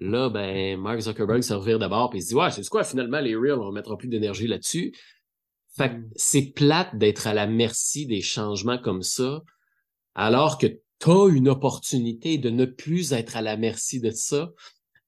là, 0.00 0.28
ben, 0.28 0.78
Mark 0.80 1.00
Zuckerberg 1.00 1.42
se 1.42 1.54
revire 1.54 1.78
d'abord 1.78 2.10
et 2.14 2.18
il 2.18 2.22
se 2.22 2.28
dit, 2.28 2.34
ouais, 2.34 2.50
c'est 2.50 2.68
quoi, 2.68 2.84
finalement, 2.84 3.20
les 3.20 3.36
Reels, 3.36 3.60
on 3.60 3.72
mettra 3.72 3.96
plus 3.96 4.08
d'énergie 4.08 4.46
là-dessus. 4.46 4.92
Fait 5.76 5.90
que 5.90 5.94
mm. 5.94 6.10
c'est 6.16 6.52
plate 6.52 6.96
d'être 6.96 7.26
à 7.26 7.34
la 7.34 7.46
merci 7.46 8.06
des 8.06 8.20
changements 8.20 8.78
comme 8.78 9.02
ça, 9.02 9.42
alors 10.14 10.58
que 10.58 10.66
tu 10.66 11.10
as 11.10 11.28
une 11.28 11.48
opportunité 11.48 12.38
de 12.38 12.50
ne 12.50 12.64
plus 12.64 13.12
être 13.12 13.36
à 13.36 13.42
la 13.42 13.56
merci 13.56 14.00
de 14.00 14.10
ça. 14.10 14.50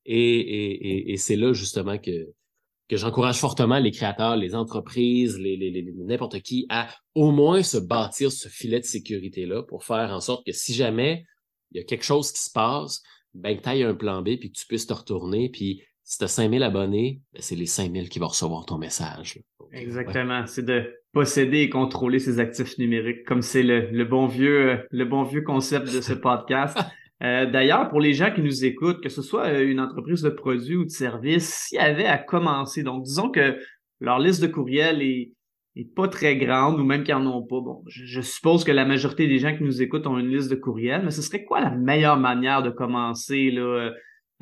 Et, 0.04 0.16
et, 0.16 1.12
et, 1.12 1.16
c'est 1.16 1.37
là 1.37 1.52
justement 1.52 1.97
que, 1.97 2.33
que 2.89 2.97
j'encourage 2.97 3.39
fortement 3.39 3.79
les 3.79 3.91
créateurs, 3.91 4.37
les 4.37 4.55
entreprises, 4.55 5.39
les, 5.39 5.57
les, 5.57 5.71
les 5.71 5.93
n'importe 5.97 6.41
qui 6.41 6.67
à 6.69 6.89
au 7.15 7.31
moins 7.31 7.62
se 7.62 7.79
bâtir 7.79 8.31
ce 8.31 8.49
filet 8.49 8.81
de 8.81 8.85
sécurité-là 8.85 9.62
pour 9.62 9.85
faire 9.85 10.11
en 10.11 10.21
sorte 10.21 10.45
que 10.45 10.53
si 10.53 10.75
jamais 10.75 11.25
il 11.71 11.79
y 11.79 11.81
a 11.81 11.85
quelque 11.85 12.05
chose 12.05 12.33
qui 12.33 12.43
se 12.43 12.51
passe, 12.51 13.03
ben 13.35 13.57
que 13.57 13.62
tu 13.62 13.69
ailles 13.69 13.83
un 13.83 13.95
plan 13.95 14.21
B 14.21 14.37
puis 14.39 14.53
que 14.53 14.59
tu 14.59 14.67
puisses 14.67 14.87
te 14.87 14.93
retourner. 14.93 15.49
Puis 15.49 15.83
si 16.05 16.19
tu 16.19 16.25
as 16.25 16.29
5000 16.29 16.62
abonnés, 16.62 17.21
ben, 17.33 17.41
c'est 17.41 17.57
les 17.57 17.67
5000 17.67 18.09
qui 18.09 18.19
vont 18.19 18.29
recevoir 18.29 18.67
ton 18.67 18.79
message. 18.79 19.41
Exactement. 19.73 20.47
C'est 20.47 20.65
de 20.65 20.93
posséder 21.12 21.61
et 21.61 21.71
contrôler 21.71 22.19
ses 22.19 22.41
actifs 22.41 22.77
numériques, 22.79 23.25
comme 23.25 23.43
c'est 23.43 23.62
le, 23.62 23.91
le, 23.91 24.05
bon 24.05 24.27
vieux, 24.27 24.71
euh, 24.71 24.77
le 24.91 25.05
bon 25.05 25.23
vieux 25.23 25.43
concept 25.43 25.93
de 25.93 26.01
ce 26.01 26.12
podcast. 26.12 26.77
Euh, 27.23 27.47
D'ailleurs, 27.47 27.88
pour 27.88 28.00
les 28.00 28.14
gens 28.14 28.33
qui 28.33 28.43
nous 28.43 28.64
écoutent, 28.64 29.02
que 29.02 29.09
ce 29.09 29.23
soit 29.23 29.47
euh, 29.47 29.69
une 29.69 29.81
entreprise 29.81 30.23
de 30.23 30.31
produits 30.31 30.76
ou 30.76 30.85
de 30.85 30.91
services, 30.91 31.67
s'il 31.69 31.79
y 31.79 31.81
avait 31.81 32.07
à 32.07 32.19
commencer, 32.19 32.83
donc 32.83 33.05
disons 33.05 33.31
que 33.31 33.59
leur 34.00 34.19
liste 34.19 34.43
de 34.43 34.49
courriels 34.49 35.02
est, 35.02 35.33
pas 35.97 36.09
très 36.09 36.37
grande 36.37 36.79
ou 36.79 36.85
même 36.85 37.02
qu'ils 37.02 37.14
en 37.14 37.26
ont 37.26 37.43
pas. 37.43 37.61
Bon, 37.61 37.83
je, 37.87 38.05
je, 38.05 38.21
suppose 38.21 38.62
que 38.62 38.73
la 38.73 38.85
majorité 38.85 39.26
des 39.26 39.38
gens 39.38 39.57
qui 39.57 39.62
nous 39.62 39.81
écoutent 39.81 40.07
ont 40.07 40.19
une 40.19 40.29
liste 40.29 40.50
de 40.50 40.57
courriels, 40.57 41.02
mais 41.05 41.11
ce 41.11 41.23
serait 41.23 41.45
quoi 41.45 41.61
la 41.61 41.71
meilleure 41.71 42.19
manière 42.19 42.62
de 42.62 42.71
commencer 42.71 43.50
là? 43.50 43.93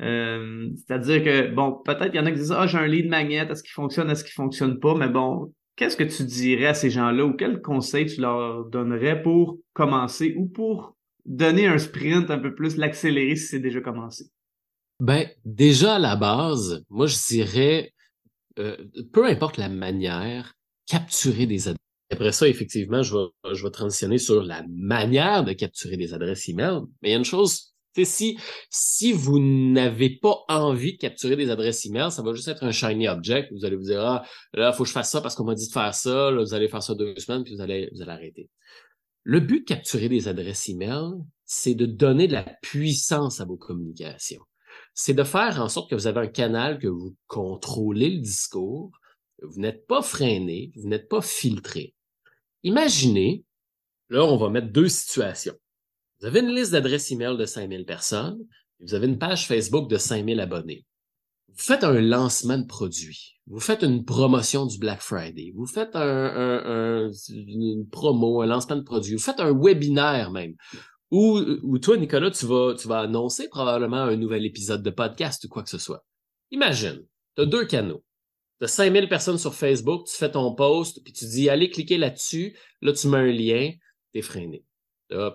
Euh, 0.01 0.69
c'est-à-dire 0.75 1.23
que, 1.23 1.53
bon, 1.53 1.73
peut-être 1.85 2.07
qu'il 2.07 2.15
y 2.15 2.19
en 2.19 2.25
a 2.25 2.31
qui 2.31 2.37
disent 2.37 2.51
Ah, 2.51 2.67
j'ai 2.67 2.77
un 2.77 2.87
lead 2.87 3.07
magnet, 3.07 3.47
est-ce 3.49 3.63
qu'il 3.63 3.73
fonctionne, 3.73 4.09
est-ce 4.09 4.23
qu'il 4.23 4.33
fonctionne 4.33 4.79
pas? 4.79 4.95
Mais 4.95 5.09
bon, 5.09 5.53
qu'est-ce 5.75 5.95
que 5.95 6.03
tu 6.03 6.23
dirais 6.23 6.67
à 6.67 6.73
ces 6.73 6.89
gens-là 6.89 7.23
ou 7.23 7.33
quel 7.33 7.61
conseil 7.61 8.07
tu 8.07 8.21
leur 8.21 8.65
donnerais 8.65 9.21
pour 9.21 9.57
commencer 9.73 10.35
ou 10.37 10.47
pour 10.47 10.95
donner 11.25 11.67
un 11.67 11.77
sprint 11.77 12.29
un 12.29 12.39
peu 12.39 12.53
plus, 12.55 12.77
l'accélérer 12.77 13.35
si 13.35 13.47
c'est 13.47 13.59
déjà 13.59 13.81
commencé? 13.81 14.25
Ben, 14.99 15.27
déjà 15.45 15.95
à 15.95 15.99
la 15.99 16.15
base, 16.15 16.83
moi 16.89 17.07
je 17.07 17.17
dirais, 17.27 17.93
euh, 18.59 18.77
peu 19.13 19.25
importe 19.25 19.57
la 19.57 19.69
manière, 19.69 20.53
capturer 20.85 21.45
des 21.45 21.67
adresses. 21.67 21.77
Après 22.11 22.31
ça, 22.33 22.47
effectivement, 22.47 23.01
je 23.01 23.15
vais, 23.15 23.53
je 23.55 23.63
vais 23.63 23.71
transitionner 23.71 24.17
sur 24.17 24.43
la 24.43 24.63
manière 24.69 25.43
de 25.45 25.53
capturer 25.53 25.95
des 25.95 26.13
adresses 26.13 26.49
email. 26.49 26.81
Mais 27.01 27.09
il 27.09 27.11
y 27.11 27.15
a 27.15 27.17
une 27.17 27.25
chose 27.25 27.71
si, 28.03 28.37
si 28.69 29.13
vous 29.13 29.39
n'avez 29.39 30.09
pas 30.09 30.43
envie 30.47 30.93
de 30.93 30.97
capturer 30.97 31.35
des 31.35 31.49
adresses 31.49 31.85
email, 31.85 32.11
ça 32.11 32.21
va 32.21 32.33
juste 32.33 32.47
être 32.47 32.63
un 32.63 32.71
shiny 32.71 33.07
object. 33.07 33.51
Vous 33.51 33.65
allez 33.65 33.75
vous 33.75 33.83
dire, 33.83 34.01
ah, 34.01 34.23
là, 34.53 34.71
il 34.73 34.75
faut 34.75 34.83
que 34.83 34.89
je 34.89 34.93
fasse 34.93 35.11
ça 35.11 35.21
parce 35.21 35.35
qu'on 35.35 35.43
m'a 35.43 35.55
dit 35.55 35.67
de 35.67 35.73
faire 35.73 35.93
ça. 35.93 36.31
Là, 36.31 36.41
vous 36.41 36.53
allez 36.53 36.67
faire 36.67 36.83
ça 36.83 36.95
deux 36.95 37.15
semaines, 37.17 37.43
puis 37.43 37.55
vous 37.55 37.61
allez, 37.61 37.89
vous 37.93 38.01
allez 38.01 38.11
arrêter. 38.11 38.49
Le 39.23 39.39
but 39.39 39.59
de 39.59 39.65
capturer 39.65 40.09
des 40.09 40.27
adresses 40.27 40.69
email, 40.69 41.11
c'est 41.45 41.75
de 41.75 41.85
donner 41.85 42.27
de 42.27 42.33
la 42.33 42.43
puissance 42.61 43.39
à 43.39 43.45
vos 43.45 43.57
communications. 43.57 44.43
C'est 44.93 45.13
de 45.13 45.23
faire 45.23 45.61
en 45.61 45.69
sorte 45.69 45.89
que 45.89 45.95
vous 45.95 46.07
avez 46.07 46.21
un 46.21 46.27
canal 46.27 46.79
que 46.79 46.87
vous 46.87 47.15
contrôlez 47.27 48.09
le 48.09 48.21
discours, 48.21 48.91
vous 49.41 49.59
n'êtes 49.59 49.85
pas 49.87 50.01
freiné, 50.01 50.71
vous 50.75 50.87
n'êtes 50.87 51.09
pas 51.09 51.21
filtré. 51.21 51.93
Imaginez, 52.63 53.43
là, 54.09 54.23
on 54.23 54.37
va 54.37 54.49
mettre 54.49 54.71
deux 54.71 54.89
situations. 54.89 55.55
Vous 56.19 56.27
avez 56.27 56.39
une 56.39 56.53
liste 56.53 56.71
d'adresses 56.71 57.11
email 57.11 57.37
de 57.37 57.45
5000 57.45 57.85
personnes, 57.85 58.39
et 58.79 58.85
vous 58.85 58.93
avez 58.93 59.07
une 59.07 59.17
page 59.17 59.47
Facebook 59.47 59.89
de 59.89 59.97
5000 59.97 60.39
abonnés. 60.39 60.85
Vous 61.53 61.63
faites 61.63 61.83
un 61.83 61.99
lancement 61.99 62.57
de 62.57 62.65
produit, 62.65 63.35
vous 63.47 63.59
faites 63.59 63.83
une 63.83 64.05
promotion 64.05 64.65
du 64.65 64.77
Black 64.77 65.01
Friday, 65.01 65.51
vous 65.53 65.65
faites 65.65 65.95
un, 65.95 67.11
une 67.29 67.87
promo, 67.89 68.41
un 68.41 68.45
lancement 68.45 68.77
de 68.77 68.83
produit, 68.83 69.15
vous 69.15 69.21
faites 69.21 69.39
un 69.39 69.53
webinaire 69.53 70.31
même, 70.31 70.55
où, 71.11 71.39
où 71.63 71.77
toi, 71.77 71.97
Nicolas, 71.97 72.31
tu 72.31 72.45
vas, 72.45 72.73
tu 72.75 72.87
vas 72.87 73.01
annoncer 73.01 73.49
probablement 73.49 74.03
un 74.03 74.15
nouvel 74.15 74.45
épisode 74.45 74.81
de 74.81 74.89
podcast 74.89 75.43
ou 75.43 75.49
quoi 75.49 75.63
que 75.63 75.69
ce 75.69 75.77
soit. 75.77 76.05
Imagine, 76.51 77.05
tu 77.35 77.41
as 77.41 77.45
deux 77.45 77.65
canaux. 77.65 78.03
Tu 78.59 78.65
as 78.65 78.69
5000 78.69 79.09
personnes 79.09 79.37
sur 79.37 79.53
Facebook, 79.53 80.07
tu 80.07 80.15
fais 80.15 80.31
ton 80.31 80.55
post, 80.55 81.03
puis 81.03 81.11
tu 81.11 81.25
dis, 81.25 81.49
allez 81.49 81.69
cliquer 81.69 81.97
là-dessus, 81.97 82.57
là, 82.81 82.93
tu 82.93 83.07
mets 83.07 83.17
un 83.17 83.31
lien, 83.31 83.71
t'es 84.13 84.21
freiné. 84.21 84.63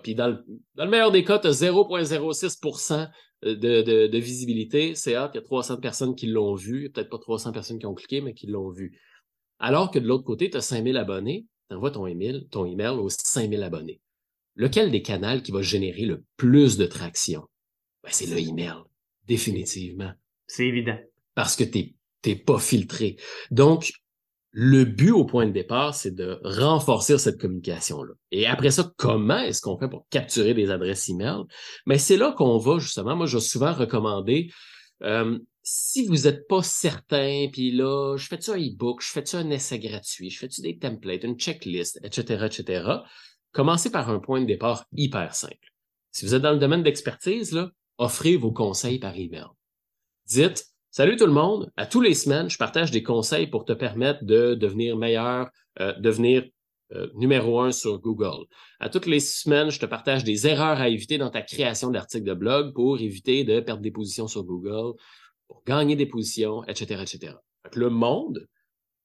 Puis 0.03 0.15
dans 0.15 0.27
le, 0.27 0.45
dans 0.75 0.85
le, 0.85 0.89
meilleur 0.89 1.11
des 1.11 1.23
cas, 1.23 1.39
tu 1.39 1.47
as 1.47 1.61
0,06 1.61 3.09
de, 3.43 3.53
de, 3.53 4.07
de, 4.07 4.17
visibilité. 4.17 4.95
C'est 4.95 5.15
hâte, 5.15 5.31
il 5.35 5.37
y 5.37 5.39
a 5.39 5.43
300 5.43 5.77
personnes 5.77 6.15
qui 6.15 6.27
l'ont 6.27 6.55
vu. 6.55 6.89
Peut-être 6.89 7.09
pas 7.09 7.19
300 7.19 7.51
personnes 7.51 7.79
qui 7.79 7.85
ont 7.85 7.93
cliqué, 7.93 8.21
mais 8.21 8.33
qui 8.33 8.47
l'ont 8.47 8.69
vu. 8.69 8.99
Alors 9.59 9.91
que 9.91 9.99
de 9.99 10.07
l'autre 10.07 10.23
côté, 10.23 10.49
tu 10.49 10.57
as 10.57 10.61
5000 10.61 10.97
abonnés. 10.97 11.45
Tu 11.69 11.75
envoies 11.75 11.91
ton 11.91 12.07
email, 12.07 12.47
ton 12.49 12.65
email 12.65 12.89
aux 12.89 13.09
5000 13.09 13.61
abonnés. 13.61 14.01
Lequel 14.55 14.91
des 14.91 15.01
canaux 15.01 15.41
qui 15.41 15.51
va 15.51 15.61
générer 15.61 16.05
le 16.05 16.23
plus 16.35 16.77
de 16.77 16.85
traction? 16.85 17.43
Ben, 18.03 18.09
c'est 18.11 18.25
le 18.25 18.39
email, 18.39 18.77
définitivement. 19.27 20.11
C'est 20.47 20.65
évident. 20.65 20.97
Parce 21.35 21.55
que 21.55 21.63
tu 21.63 21.95
n'es 22.25 22.35
pas 22.35 22.57
filtré. 22.57 23.17
Donc, 23.51 23.91
le 24.59 24.85
but 24.85 25.11
au 25.11 25.23
point 25.23 25.45
de 25.45 25.51
départ, 25.51 25.93
c'est 25.93 26.15
de 26.15 26.39
renforcer 26.43 27.19
cette 27.19 27.39
communication-là. 27.39 28.13
Et 28.31 28.47
après 28.47 28.71
ça, 28.71 28.91
comment 28.97 29.37
est-ce 29.37 29.61
qu'on 29.61 29.77
fait 29.77 29.87
pour 29.87 30.07
capturer 30.09 30.55
des 30.55 30.71
adresses 30.71 31.09
email? 31.09 31.43
Mais 31.85 31.99
c'est 31.99 32.17
là 32.17 32.33
qu'on 32.35 32.57
va 32.57 32.79
justement. 32.79 33.15
Moi, 33.15 33.27
je 33.27 33.37
vais 33.37 33.43
souvent 33.43 33.71
recommander 33.71 34.49
euh, 35.03 35.37
si 35.61 36.07
vous 36.07 36.23
n'êtes 36.23 36.47
pas 36.47 36.63
certain, 36.63 37.49
puis 37.51 37.69
là, 37.69 38.17
je 38.17 38.25
fais-tu 38.25 38.49
un 38.49 38.57
e-book, 38.57 39.03
je 39.03 39.11
fais-tu 39.11 39.35
un 39.35 39.47
essai 39.51 39.77
gratuit, 39.77 40.31
je 40.31 40.39
fais-tu 40.39 40.61
des 40.61 40.79
templates, 40.79 41.23
une 41.23 41.37
checklist, 41.37 41.99
etc., 42.03 42.47
etc., 42.47 42.89
commencez 43.51 43.91
par 43.91 44.09
un 44.09 44.17
point 44.17 44.41
de 44.41 44.47
départ 44.47 44.85
hyper 44.91 45.35
simple. 45.35 45.71
Si 46.11 46.25
vous 46.25 46.33
êtes 46.33 46.41
dans 46.41 46.53
le 46.53 46.57
domaine 46.57 46.81
d'expertise, 46.81 47.55
offrez 47.99 48.37
vos 48.37 48.51
conseils 48.51 48.97
par 48.97 49.15
email. 49.15 49.45
Dites, 50.25 50.65
Salut 50.97 51.15
tout 51.15 51.27
le 51.27 51.31
monde. 51.31 51.71
À 51.77 51.85
tous 51.85 52.01
les 52.01 52.15
semaines, 52.15 52.49
je 52.49 52.57
partage 52.57 52.89
des 52.89 53.03
conseils 53.03 53.45
pour 53.45 53.65
te 53.65 53.73
permettre 53.73 54.23
de 54.23 54.55
devenir 54.55 54.97
meilleur, 54.97 55.51
euh, 55.79 55.93
devenir 55.99 56.43
euh, 56.91 57.11
numéro 57.13 57.59
un 57.59 57.71
sur 57.71 57.99
Google. 57.99 58.47
À 58.79 58.89
toutes 58.89 59.05
les 59.05 59.19
semaines, 59.19 59.69
je 59.69 59.79
te 59.79 59.85
partage 59.85 60.23
des 60.23 60.47
erreurs 60.47 60.81
à 60.81 60.89
éviter 60.89 61.19
dans 61.19 61.29
ta 61.29 61.43
création 61.43 61.91
d'articles 61.91 62.25
de 62.25 62.33
blog 62.33 62.73
pour 62.73 62.99
éviter 62.99 63.43
de 63.43 63.59
perdre 63.59 63.83
des 63.83 63.91
positions 63.91 64.27
sur 64.27 64.43
Google, 64.43 64.97
pour 65.47 65.61
gagner 65.67 65.95
des 65.95 66.07
positions, 66.07 66.63
etc., 66.63 67.03
etc. 67.03 67.35
le 67.75 67.91
monde 67.91 68.47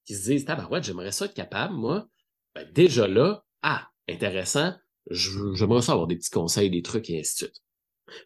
qui 0.07 0.15
se 0.15 0.31
dit, 0.31 0.43
tabarouette, 0.43 0.85
j'aimerais 0.85 1.11
ça 1.11 1.25
être 1.25 1.35
capable, 1.35 1.75
moi, 1.75 2.07
ben, 2.55 2.67
déjà 2.73 3.07
là, 3.07 3.45
ah, 3.61 3.87
intéressant, 4.09 4.73
j'aimerais 5.11 5.83
ça 5.83 5.91
avoir 5.91 6.07
des 6.07 6.15
petits 6.15 6.31
conseils, 6.31 6.71
des 6.71 6.81
trucs 6.81 7.11
et 7.11 7.19
ainsi 7.19 7.35
de 7.35 7.49
suite. 7.49 7.61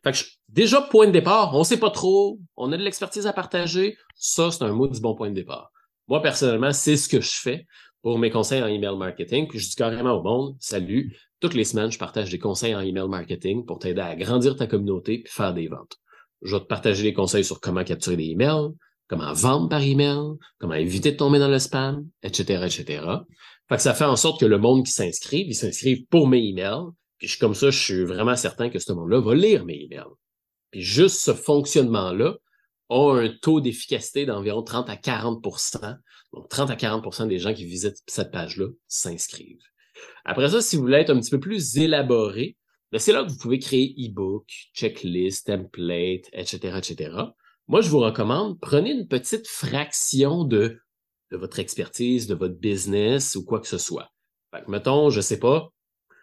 Fait 0.04 0.12
que 0.12 0.18
déjà, 0.50 0.82
point 0.82 1.08
de 1.08 1.12
départ, 1.12 1.54
on 1.54 1.64
sait 1.64 1.80
pas 1.80 1.92
trop, 1.92 2.40
on 2.56 2.72
a 2.72 2.78
de 2.78 2.84
l'expertise 2.84 3.28
à 3.28 3.34
partager. 3.34 3.98
Ça, 4.16 4.52
c'est 4.52 4.64
un 4.64 4.74
mot 4.74 4.88
du 4.88 5.00
bon 5.00 5.16
point 5.16 5.30
de 5.30 5.36
départ. 5.36 5.72
Moi, 6.08 6.22
personnellement, 6.22 6.72
c'est 6.72 6.98
ce 6.98 7.10
que 7.10 7.22
je 7.22 7.32
fais 7.34 7.66
pour 8.02 8.20
mes 8.20 8.30
conseils 8.30 8.64
en 8.64 8.68
email 8.68 8.96
marketing. 8.98 9.48
Puis 9.48 9.60
je 9.60 9.70
dis 9.70 9.76
carrément 9.76 10.14
au 10.14 10.24
monde, 10.24 10.56
salut, 10.60 11.16
toutes 11.40 11.54
les 11.54 11.66
semaines, 11.66 11.92
je 11.92 12.00
partage 12.00 12.30
des 12.30 12.40
conseils 12.40 12.76
en 12.76 12.82
email 12.82 13.08
marketing 13.08 13.66
pour 13.66 13.80
t'aider 13.80 14.02
à 14.02 14.08
agrandir 14.08 14.56
ta 14.56 14.68
communauté 14.68 15.20
puis 15.20 15.32
faire 15.32 15.54
des 15.54 15.68
ventes. 15.68 15.98
Je 16.42 16.56
vais 16.56 16.62
te 16.62 16.68
partager 16.68 17.04
des 17.04 17.14
conseils 17.14 17.44
sur 17.44 17.60
comment 17.60 17.84
capturer 17.84 18.16
des 18.16 18.30
emails, 18.30 18.70
comment 19.08 19.34
vendre 19.34 19.70
par 19.70 19.82
email, 19.82 20.38
comment 20.60 20.76
éviter 20.76 21.12
de 21.12 21.18
tomber 21.18 21.40
dans 21.40 21.48
le 21.48 21.60
spam, 21.60 22.08
etc., 22.24 22.64
etc. 22.66 23.04
Fait 23.70 23.76
que 23.76 23.82
ça 23.82 23.94
fait 23.94 24.06
en 24.06 24.16
sorte 24.16 24.40
que 24.40 24.46
le 24.46 24.58
monde 24.58 24.86
qui 24.86 24.92
s'inscrit, 24.92 25.46
il 25.48 25.56
s'inscrit 25.56 26.08
pour 26.10 26.28
mes 26.28 26.40
emails, 26.40 26.86
puis 27.18 27.28
je, 27.28 27.40
comme 27.40 27.56
ça, 27.56 27.70
je 27.70 27.80
suis 27.80 28.04
vraiment 28.04 28.36
certain 28.36 28.70
que 28.70 28.80
ce 28.80 28.94
monde-là 28.94 29.20
va 29.20 29.36
lire 29.36 29.66
mes 29.66 29.84
emails. 29.84 30.04
Puis 30.72 30.82
juste 30.82 31.20
ce 31.20 31.34
fonctionnement-là 31.34 32.38
a 32.90 33.14
un 33.14 33.30
taux 33.42 33.60
d'efficacité 33.60 34.26
d'environ 34.26 34.64
30 34.64 34.90
à 34.90 34.96
40% 34.96 35.98
Donc 36.34 36.50
30 36.50 36.70
à 36.70 36.76
40% 36.76 37.28
des 37.28 37.40
gens 37.40 37.54
qui 37.54 37.66
visitent 37.66 38.02
cette 38.08 38.32
page-là 38.32 38.68
s'inscrivent. 38.88 39.64
Après 40.26 40.50
ça, 40.50 40.62
si 40.62 40.76
vous 40.76 40.84
voulez 40.84 40.98
être 40.98 41.10
un 41.10 41.20
petit 41.20 41.32
peu 41.32 41.40
plus 41.40 41.78
élaboré, 41.78 42.56
ben 42.92 43.00
c'est 43.00 43.12
là 43.12 43.24
que 43.24 43.30
vous 43.30 43.38
pouvez 43.38 43.60
créer 43.60 43.94
e-book, 43.98 44.46
checklist, 44.74 45.48
template, 45.48 46.30
etc., 46.32 46.78
etc. 46.78 47.12
Moi, 47.68 47.82
je 47.82 47.90
vous 47.90 48.00
recommande, 48.00 48.60
prenez 48.62 48.92
une 48.92 49.08
petite 49.08 49.48
fraction 49.48 50.46
de, 50.46 50.80
de 51.32 51.38
votre 51.38 51.60
expertise, 51.60 52.28
de 52.28 52.36
votre 52.36 52.56
business 52.56 53.36
ou 53.36 53.44
quoi 53.44 53.60
que 53.60 53.68
ce 53.68 53.78
soit. 53.78 54.10
Fait 54.54 54.64
que, 54.64 54.72
mettons, 54.72 55.10
je 55.10 55.20
sais 55.20 55.40
pas, 55.40 55.74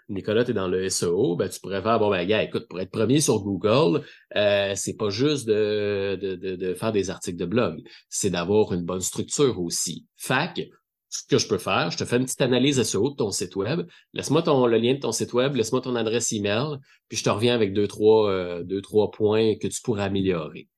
Nicolas, 0.09 0.45
tu 0.45 0.51
es 0.51 0.55
dans 0.55 0.69
le 0.69 0.89
SEO, 0.89 1.37
ben, 1.37 1.49
tu 1.49 1.61
pourrais 1.61 1.83
faire, 1.83 1.99
bon, 1.99 2.11
ben, 2.11 2.29
écoute, 2.41 2.67
pour 2.69 2.81
être 2.81 2.91
premier 2.91 3.21
sur 3.21 3.41
Google, 3.41 4.03
euh, 4.37 4.73
c'est 4.77 4.97
pas 4.97 5.11
juste 5.11 5.47
de, 5.47 6.19
de, 6.21 6.35
de, 6.35 6.57
de, 6.57 6.75
faire 6.75 6.93
des 6.93 7.11
articles 7.11 7.39
de 7.39 7.47
blog, 7.47 7.83
c'est 8.09 8.31
d'avoir 8.31 8.73
une 8.73 8.85
bonne 8.85 9.01
structure 9.01 9.61
aussi. 9.61 10.07
Fac, 10.17 10.61
ce 11.09 11.23
que 11.29 11.39
je 11.39 11.49
peux 11.49 11.59
faire, 11.59 11.91
je 11.91 11.97
te 11.97 12.05
fais 12.05 12.17
une 12.17 12.25
petite 12.25 12.43
analyse 12.43 12.83
SEO 12.83 13.11
de 13.11 13.17
ton 13.17 13.31
site 13.31 13.57
web, 13.57 13.87
laisse-moi 14.13 14.43
ton, 14.43 14.67
le 14.67 14.79
lien 14.79 14.95
de 14.95 15.01
ton 15.01 15.13
site 15.13 15.33
web, 15.33 15.55
laisse-moi 15.55 15.81
ton 15.81 15.97
adresse 15.97 16.33
email, 16.33 16.79
puis 17.09 17.17
je 17.17 17.25
te 17.25 17.31
reviens 17.31 17.55
avec 17.55 17.73
deux, 17.73 17.87
trois, 17.87 18.31
euh, 18.31 18.63
deux, 18.63 18.83
trois 18.83 19.11
points 19.11 19.57
que 19.57 19.69
tu 19.69 19.81
pourrais 19.81 20.05
améliorer. 20.05 20.69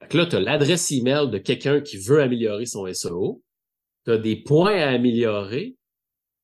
Fait 0.00 0.08
que 0.08 0.16
là, 0.18 0.26
tu 0.26 0.36
as 0.36 0.40
l'adresse 0.40 0.90
email 0.90 1.30
de 1.30 1.38
quelqu'un 1.38 1.80
qui 1.80 1.96
veut 1.96 2.20
améliorer 2.20 2.66
son 2.66 2.92
SEO, 2.92 3.42
tu 4.04 4.12
as 4.12 4.18
des 4.18 4.36
points 4.36 4.76
à 4.76 4.88
améliorer, 4.88 5.76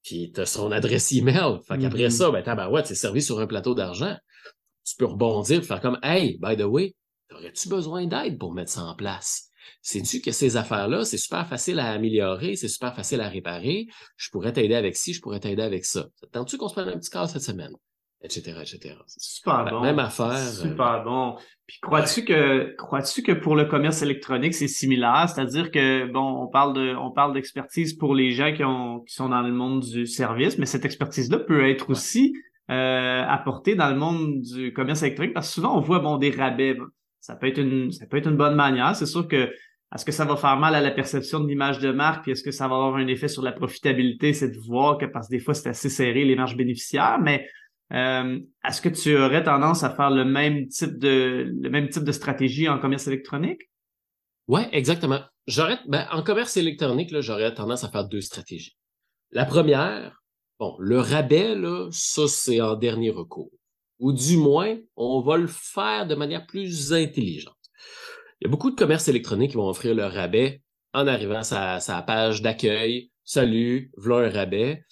puis 0.02 0.33
tu 0.33 0.40
as 0.40 0.47
son 0.47 0.73
adresse 0.73 1.12
email. 1.12 1.59
Fait 1.66 1.78
qu'après 1.78 2.04
Mhm. 2.04 2.11
ça, 2.11 2.30
ben, 2.30 2.42
tabarouette, 2.42 2.87
c'est 2.87 2.95
servi 2.95 3.23
sur 3.23 3.38
un 3.40 3.47
plateau 3.47 3.75
d'argent. 3.75 4.16
Tu 4.85 4.97
peux 4.97 5.04
rebondir, 5.07 5.62
faire 5.64 5.80
comme, 5.80 5.99
hey, 6.02 6.38
by 6.40 6.57
the 6.57 6.62
way, 6.64 6.95
aurais-tu 7.33 7.69
besoin 7.69 8.07
d'aide 8.07 8.38
pour 8.38 8.52
mettre 8.54 8.71
ça 8.71 8.83
en 8.83 8.95
place? 8.95 9.49
Sais-tu 9.83 10.21
que 10.21 10.33
ces 10.33 10.57
affaires-là, 10.57 11.04
c'est 11.04 11.19
super 11.19 11.47
facile 11.47 11.78
à 11.78 11.90
améliorer, 11.90 12.57
c'est 12.57 12.69
super 12.69 12.95
facile 12.95 13.21
à 13.21 13.28
réparer. 13.28 13.87
Je 14.16 14.30
pourrais 14.30 14.52
t'aider 14.52 14.75
avec 14.75 14.97
ci, 14.97 15.12
je 15.12 15.21
pourrais 15.21 15.40
t'aider 15.40 15.62
avec 15.62 15.85
ça. 15.85 16.09
Tentes-tu 16.33 16.57
qu'on 16.59 16.69
se 16.69 16.75
prenne 16.75 16.88
un 16.88 16.99
petit 16.99 17.11
cas 17.11 17.28
cette 17.28 17.42
semaine? 17.42 17.73
Etc., 18.22 18.50
etc. 18.60 18.94
Super 19.06 19.64
Ben, 19.64 19.70
bon. 19.70 19.80
même 19.80 19.98
affaire, 19.98 20.36
Super 20.36 21.02
bon. 21.04 21.36
Puis 21.66 21.78
crois-tu 21.80 22.24
que 22.24 22.74
crois-tu 22.76 23.22
que 23.22 23.32
pour 23.32 23.56
le 23.56 23.64
commerce 23.64 24.02
électronique, 24.02 24.52
c'est 24.54 24.68
similaire? 24.68 25.26
C'est-à-dire 25.28 25.70
que 25.70 26.06
bon, 26.12 26.42
on 26.42 26.46
parle 26.48 26.74
de 26.74 26.94
on 26.96 27.10
parle 27.10 27.32
d'expertise 27.32 27.94
pour 27.94 28.14
les 28.14 28.32
gens 28.32 28.52
qui 28.52 28.62
ont 28.64 29.00
qui 29.00 29.14
sont 29.14 29.30
dans 29.30 29.40
le 29.40 29.52
monde 29.52 29.80
du 29.80 30.06
service, 30.06 30.58
mais 30.58 30.66
cette 30.66 30.84
expertise-là 30.84 31.38
peut 31.38 31.68
être 31.70 31.86
Ouais. 31.88 31.92
aussi 31.92 32.34
euh, 32.70 33.24
apportée 33.26 33.74
dans 33.74 33.88
le 33.88 33.96
monde 33.96 34.42
du 34.42 34.72
commerce 34.72 35.02
électronique 35.02 35.32
parce 35.34 35.48
que 35.48 35.54
souvent 35.54 35.76
on 35.76 35.80
voit 35.80 36.00
bon 36.00 36.18
des 36.18 36.30
rabais. 36.30 36.76
Ça 37.20 37.36
peut 37.36 37.46
être 37.46 37.58
une 37.58 37.90
ça 37.90 38.06
peut 38.06 38.18
être 38.18 38.28
une 38.28 38.36
bonne 38.36 38.54
manière. 38.54 38.94
C'est 38.96 39.06
sûr 39.06 39.26
que 39.26 39.50
est-ce 39.94 40.04
que 40.04 40.12
ça 40.12 40.24
va 40.26 40.36
faire 40.36 40.56
mal 40.56 40.74
à 40.74 40.80
la 40.80 40.90
perception 40.90 41.40
de 41.40 41.48
l'image 41.48 41.78
de 41.80 41.90
marque, 41.90 42.22
puis 42.22 42.32
est-ce 42.32 42.44
que 42.44 42.52
ça 42.52 42.68
va 42.68 42.76
avoir 42.76 42.96
un 42.96 43.06
effet 43.08 43.26
sur 43.28 43.42
la 43.42 43.50
profitabilité, 43.52 44.32
c'est 44.34 44.50
de 44.50 44.58
voir 44.58 44.98
que 44.98 45.06
parce 45.06 45.26
que 45.28 45.32
des 45.34 45.40
fois 45.40 45.54
c'est 45.54 45.68
assez 45.70 45.88
serré 45.88 46.24
les 46.24 46.36
marges 46.36 46.56
bénéficiaires, 46.56 47.18
mais 47.20 47.48
euh, 47.92 48.38
Est-ce 48.64 48.80
que 48.80 48.88
tu 48.88 49.16
aurais 49.16 49.42
tendance 49.42 49.82
à 49.82 49.90
faire 49.90 50.11
le 50.11 50.25
même 50.25 50.68
type 50.68 50.99
de 50.99 52.12
stratégie 52.12 52.68
en 52.68 52.78
commerce 52.78 53.06
électronique? 53.06 53.62
Ouais, 54.49 54.68
exactement. 54.73 55.20
Ben, 55.88 56.06
en 56.11 56.23
commerce 56.23 56.56
électronique, 56.56 57.14
j'aurais 57.20 57.54
tendance 57.54 57.85
à 57.85 57.88
faire 57.88 58.06
deux 58.06 58.20
stratégies. 58.20 58.76
La 59.32 59.44
première, 59.44 60.23
bon, 60.59 60.76
le 60.78 60.99
rabais, 60.99 61.56
ça, 61.90 62.28
c'est 62.28 62.61
en 62.61 62.76
dernier 62.76 63.11
recours. 63.11 63.50
Ou 63.99 64.12
du 64.12 64.37
moins, 64.37 64.76
on 64.97 65.20
va 65.20 65.37
le 65.37 65.47
faire 65.47 66.06
de 66.06 66.14
manière 66.14 66.47
plus 66.47 66.92
intelligente. 66.92 67.54
Il 68.40 68.47
y 68.47 68.49
a 68.49 68.50
beaucoup 68.50 68.70
de 68.70 68.76
commerces 68.76 69.09
électroniques 69.09 69.50
qui 69.50 69.56
vont 69.56 69.68
offrir 69.68 69.94
le 69.94 70.04
rabais 70.04 70.62
en 70.92 71.06
arrivant 71.06 71.38
à 71.38 71.42
sa, 71.42 71.80
sa 71.80 72.00
page 72.02 72.42
d'accueil. 72.42 73.11
Salut, 73.25 73.92
voilà 73.97 74.28
un 74.28 74.30
rabais. 74.30 74.85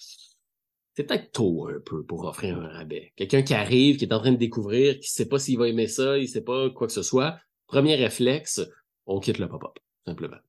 C'est 0.99 1.05
peut-être 1.05 1.31
tôt 1.31 1.69
un 1.69 1.79
peu 1.79 2.03
pour 2.03 2.25
offrir 2.25 2.59
un 2.59 2.67
rabais. 2.67 3.13
Quelqu'un 3.15 3.41
qui 3.41 3.53
arrive, 3.53 3.95
qui 3.95 4.03
est 4.03 4.13
en 4.13 4.19
train 4.19 4.33
de 4.33 4.35
découvrir, 4.35 4.99
qui 4.99 5.09
sait 5.09 5.29
pas 5.29 5.39
s'il 5.39 5.57
va 5.57 5.69
aimer 5.69 5.87
ça, 5.87 6.17
il 6.17 6.27
sait 6.27 6.43
pas 6.43 6.69
quoi 6.71 6.87
que 6.87 6.93
ce 6.93 7.03
soit. 7.03 7.39
Premier 7.67 7.95
réflexe, 7.95 8.59
on 9.05 9.21
quitte 9.21 9.37
le 9.37 9.47
pop-up, 9.47 9.79
simplement. 10.05 10.39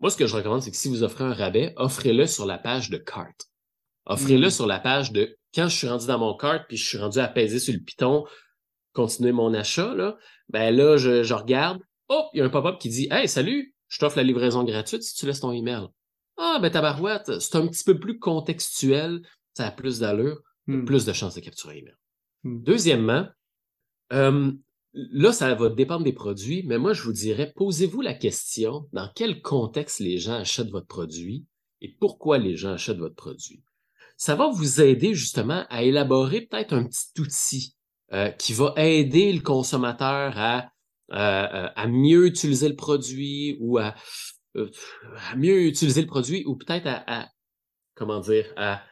Moi, 0.00 0.10
ce 0.10 0.16
que 0.16 0.26
je 0.26 0.34
recommande, 0.34 0.62
c'est 0.62 0.72
que 0.72 0.76
si 0.76 0.88
vous 0.88 1.04
offrez 1.04 1.22
un 1.22 1.32
rabais, 1.32 1.74
offrez-le 1.76 2.26
sur 2.26 2.44
la 2.44 2.58
page 2.58 2.90
de 2.90 2.96
carte. 2.96 3.50
Offrez-le 4.04 4.48
Mm. 4.48 4.50
sur 4.50 4.66
la 4.66 4.80
page 4.80 5.12
de 5.12 5.36
quand 5.54 5.68
je 5.68 5.76
suis 5.76 5.88
rendu 5.88 6.08
dans 6.08 6.18
mon 6.18 6.36
cart 6.36 6.66
puis 6.66 6.76
je 6.76 6.88
suis 6.88 6.98
rendu 6.98 7.20
à 7.20 7.28
peser 7.28 7.60
sur 7.60 7.72
le 7.72 7.78
piton, 7.78 8.24
continuer 8.92 9.30
mon 9.30 9.54
achat, 9.54 9.94
là, 9.94 10.18
ben 10.48 10.74
là, 10.74 10.96
je, 10.96 11.22
je 11.22 11.34
regarde. 11.34 11.80
Oh, 12.08 12.24
il 12.34 12.38
y 12.38 12.40
a 12.40 12.44
un 12.44 12.50
pop-up 12.50 12.80
qui 12.80 12.88
dit 12.88 13.06
Hey, 13.12 13.28
salut, 13.28 13.76
je 13.86 14.00
t'offre 14.00 14.16
la 14.16 14.24
livraison 14.24 14.64
gratuite 14.64 15.04
si 15.04 15.14
tu 15.14 15.26
laisses 15.26 15.38
ton 15.38 15.52
email. 15.52 15.86
Ah, 16.36 16.58
ben 16.60 16.68
tabarouette, 16.68 17.38
c'est 17.38 17.54
un 17.54 17.68
petit 17.68 17.84
peu 17.84 18.00
plus 18.00 18.18
contextuel, 18.18 19.20
ça 19.54 19.66
a 19.66 19.70
plus 19.70 20.00
d'allure, 20.00 20.42
Hmm. 20.66 20.84
plus 20.84 21.04
de 21.04 21.12
chances 21.12 21.34
de 21.34 21.40
capturer. 21.40 21.84
Hmm. 22.44 22.62
Deuxièmement, 22.62 23.26
euh, 24.12 24.52
là, 24.92 25.32
ça 25.32 25.54
va 25.54 25.68
dépendre 25.68 26.04
des 26.04 26.12
produits, 26.12 26.62
mais 26.66 26.78
moi, 26.78 26.92
je 26.92 27.02
vous 27.02 27.12
dirais, 27.12 27.52
posez-vous 27.56 28.00
la 28.02 28.14
question 28.14 28.88
dans 28.92 29.10
quel 29.14 29.42
contexte 29.42 30.00
les 30.00 30.18
gens 30.18 30.34
achètent 30.34 30.70
votre 30.70 30.86
produit 30.86 31.44
et 31.80 31.96
pourquoi 31.98 32.38
les 32.38 32.56
gens 32.56 32.72
achètent 32.72 32.98
votre 32.98 33.14
produit? 33.14 33.62
Ça 34.16 34.34
va 34.34 34.48
vous 34.50 34.80
aider 34.82 35.14
justement 35.14 35.64
à 35.70 35.82
élaborer 35.82 36.42
peut-être 36.42 36.74
un 36.74 36.84
petit 36.84 37.18
outil 37.18 37.76
euh, 38.12 38.28
qui 38.30 38.52
va 38.52 38.74
aider 38.76 39.32
le 39.32 39.40
consommateur 39.40 40.34
à, 40.36 40.70
à, 41.10 41.66
à 41.80 41.86
mieux 41.86 42.26
utiliser 42.26 42.68
le 42.68 42.76
produit 42.76 43.56
ou 43.60 43.78
à, 43.78 43.94
euh, 44.56 44.70
à 45.30 45.36
mieux 45.36 45.62
utiliser 45.62 46.02
le 46.02 46.06
produit 46.06 46.44
ou 46.44 46.54
peut-être 46.56 46.86
à, 46.86 47.22
à 47.22 47.28
comment 47.94 48.20
dire, 48.20 48.52
à, 48.56 48.82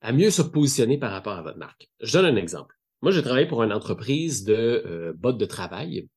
à 0.00 0.12
mieux 0.12 0.30
se 0.30 0.42
positionner 0.42 0.98
par 0.98 1.12
rapport 1.12 1.34
à 1.34 1.42
votre 1.42 1.58
marque. 1.58 1.88
Je 2.00 2.18
donne 2.18 2.26
un 2.26 2.36
exemple. 2.36 2.74
Moi, 3.02 3.12
j'ai 3.12 3.22
travaillé 3.22 3.46
pour 3.46 3.62
une 3.62 3.72
entreprise 3.72 4.44
de 4.44 4.54
euh, 4.54 5.12
bottes 5.16 5.38
de 5.38 5.46
travail. 5.46 6.08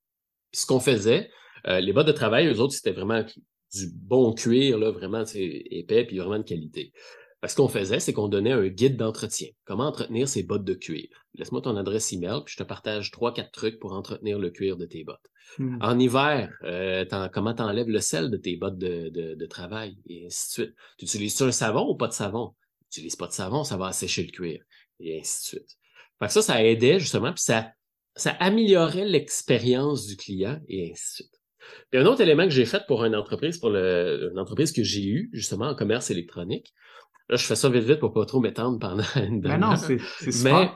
Puis 0.51 0.61
ce 0.61 0.65
qu'on 0.65 0.79
faisait, 0.79 1.29
euh, 1.67 1.79
les 1.79 1.93
bottes 1.93 2.07
de 2.07 2.11
travail, 2.11 2.47
eux 2.47 2.59
autres, 2.59 2.73
c'était 2.73 2.91
vraiment 2.91 3.23
du 3.73 3.87
bon 3.93 4.33
cuir, 4.33 4.77
là, 4.77 4.91
vraiment 4.91 5.23
épais, 5.33 6.05
puis 6.05 6.17
vraiment 6.17 6.37
de 6.37 6.43
qualité. 6.43 6.93
Parce 7.41 7.55
qu'on 7.55 7.67
faisait, 7.67 7.99
c'est 7.99 8.13
qu'on 8.13 8.29
donnait 8.29 8.53
un 8.53 8.67
guide 8.67 8.95
d'entretien. 8.95 9.49
Comment 9.65 9.87
entretenir 9.87 10.29
ces 10.29 10.43
bottes 10.43 10.63
de 10.63 10.73
cuir? 10.73 11.07
Laisse-moi 11.35 11.61
ton 11.61 11.75
adresse 11.75 12.13
email, 12.13 12.39
puis 12.45 12.53
je 12.53 12.63
te 12.63 12.67
partage 12.67 13.11
trois, 13.11 13.33
quatre 13.33 13.51
trucs 13.51 13.79
pour 13.79 13.93
entretenir 13.93 14.39
le 14.39 14.49
cuir 14.49 14.77
de 14.77 14.85
tes 14.85 15.03
bottes. 15.03 15.29
Hmm. 15.57 15.77
En 15.81 15.99
hiver, 15.99 16.53
euh, 16.63 17.05
comment 17.33 17.53
t'enlèves 17.53 17.89
le 17.89 17.99
sel 17.99 18.31
de 18.31 18.37
tes 18.37 18.55
bottes 18.55 18.77
de, 18.77 19.09
de, 19.09 19.35
de 19.35 19.45
travail, 19.45 19.97
et 20.07 20.25
ainsi 20.25 20.47
de 20.47 20.51
suite. 20.65 20.75
Tu 20.97 21.05
utilises-tu 21.05 21.43
un 21.43 21.51
savon 21.51 21.89
ou 21.89 21.95
pas 21.95 22.07
de 22.07 22.13
savon? 22.13 22.53
Tu 22.93 22.99
n'utilises 22.99 23.15
pas 23.15 23.27
de 23.27 23.33
savon, 23.33 23.63
ça 23.63 23.75
va 23.75 23.87
assécher 23.87 24.23
le 24.23 24.31
cuir, 24.31 24.61
et 24.99 25.19
ainsi 25.19 25.41
de 25.41 25.47
suite. 25.47 25.77
Fait 26.19 26.27
que 26.27 26.31
ça, 26.31 26.43
ça 26.43 26.63
aidait 26.63 26.99
justement, 26.99 27.33
puis 27.33 27.41
ça, 27.41 27.71
ça 28.15 28.31
améliorait 28.39 29.05
l'expérience 29.05 30.05
du 30.05 30.15
client, 30.15 30.59
et 30.67 30.91
ainsi 30.91 31.23
de 31.23 31.27
suite. 31.27 31.41
Puis 31.89 31.99
un 31.99 32.05
autre 32.05 32.21
élément 32.21 32.43
que 32.43 32.51
j'ai 32.51 32.65
fait 32.65 32.83
pour 32.87 33.03
une 33.03 33.15
entreprise, 33.15 33.57
pour 33.57 33.71
le, 33.71 34.29
une 34.31 34.37
entreprise 34.37 34.71
que 34.71 34.83
j'ai 34.83 35.05
eue, 35.05 35.29
justement, 35.33 35.69
en 35.69 35.75
commerce 35.75 36.11
électronique, 36.11 36.71
là, 37.29 37.35
je 37.35 37.45
fais 37.45 37.55
ça 37.55 37.67
vite 37.69 37.83
vite 37.83 37.99
pour 37.99 38.13
pas 38.13 38.25
trop 38.25 38.39
m'étendre 38.39 38.77
pendant 38.77 39.03
une 39.15 39.41
Ben 39.41 39.57
demi-heure. 39.57 39.71
non, 39.71 39.75
c'est 39.75 40.43
Mais, 40.43 40.69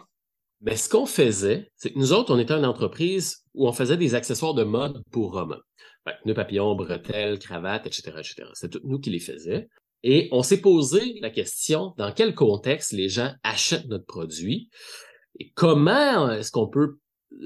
mais 0.61 0.75
ce 0.75 0.89
qu'on 0.89 1.05
faisait, 1.05 1.71
c'est 1.75 1.91
que 1.91 1.99
nous 1.99 2.13
autres, 2.13 2.33
on 2.33 2.39
était 2.39 2.55
une 2.55 2.65
entreprise 2.65 3.43
où 3.53 3.67
on 3.67 3.73
faisait 3.73 3.97
des 3.97 4.15
accessoires 4.15 4.55
de 4.55 4.63
mode 4.63 5.03
pour 5.11 5.35
hommes. 5.35 5.59
Que 6.05 6.11
nœuds 6.25 6.33
papillons, 6.33 6.73
bretelles, 6.75 7.37
cravates, 7.37 7.85
etc., 7.85 8.11
etc. 8.19 8.49
C'est 8.53 8.69
tout 8.69 8.79
nous 8.85 8.99
qui 8.99 9.09
les 9.09 9.19
faisions. 9.19 9.67
Et 10.09 10.29
on 10.31 10.41
s'est 10.41 10.61
posé 10.61 11.19
la 11.19 11.29
question 11.29 11.93
dans 11.97 12.13
quel 12.13 12.33
contexte 12.33 12.93
les 12.93 13.09
gens 13.09 13.33
achètent 13.43 13.89
notre 13.89 14.05
produit 14.05 14.69
et 15.37 15.51
comment 15.53 16.31
est-ce 16.31 16.49
qu'on 16.49 16.69
peut 16.69 16.99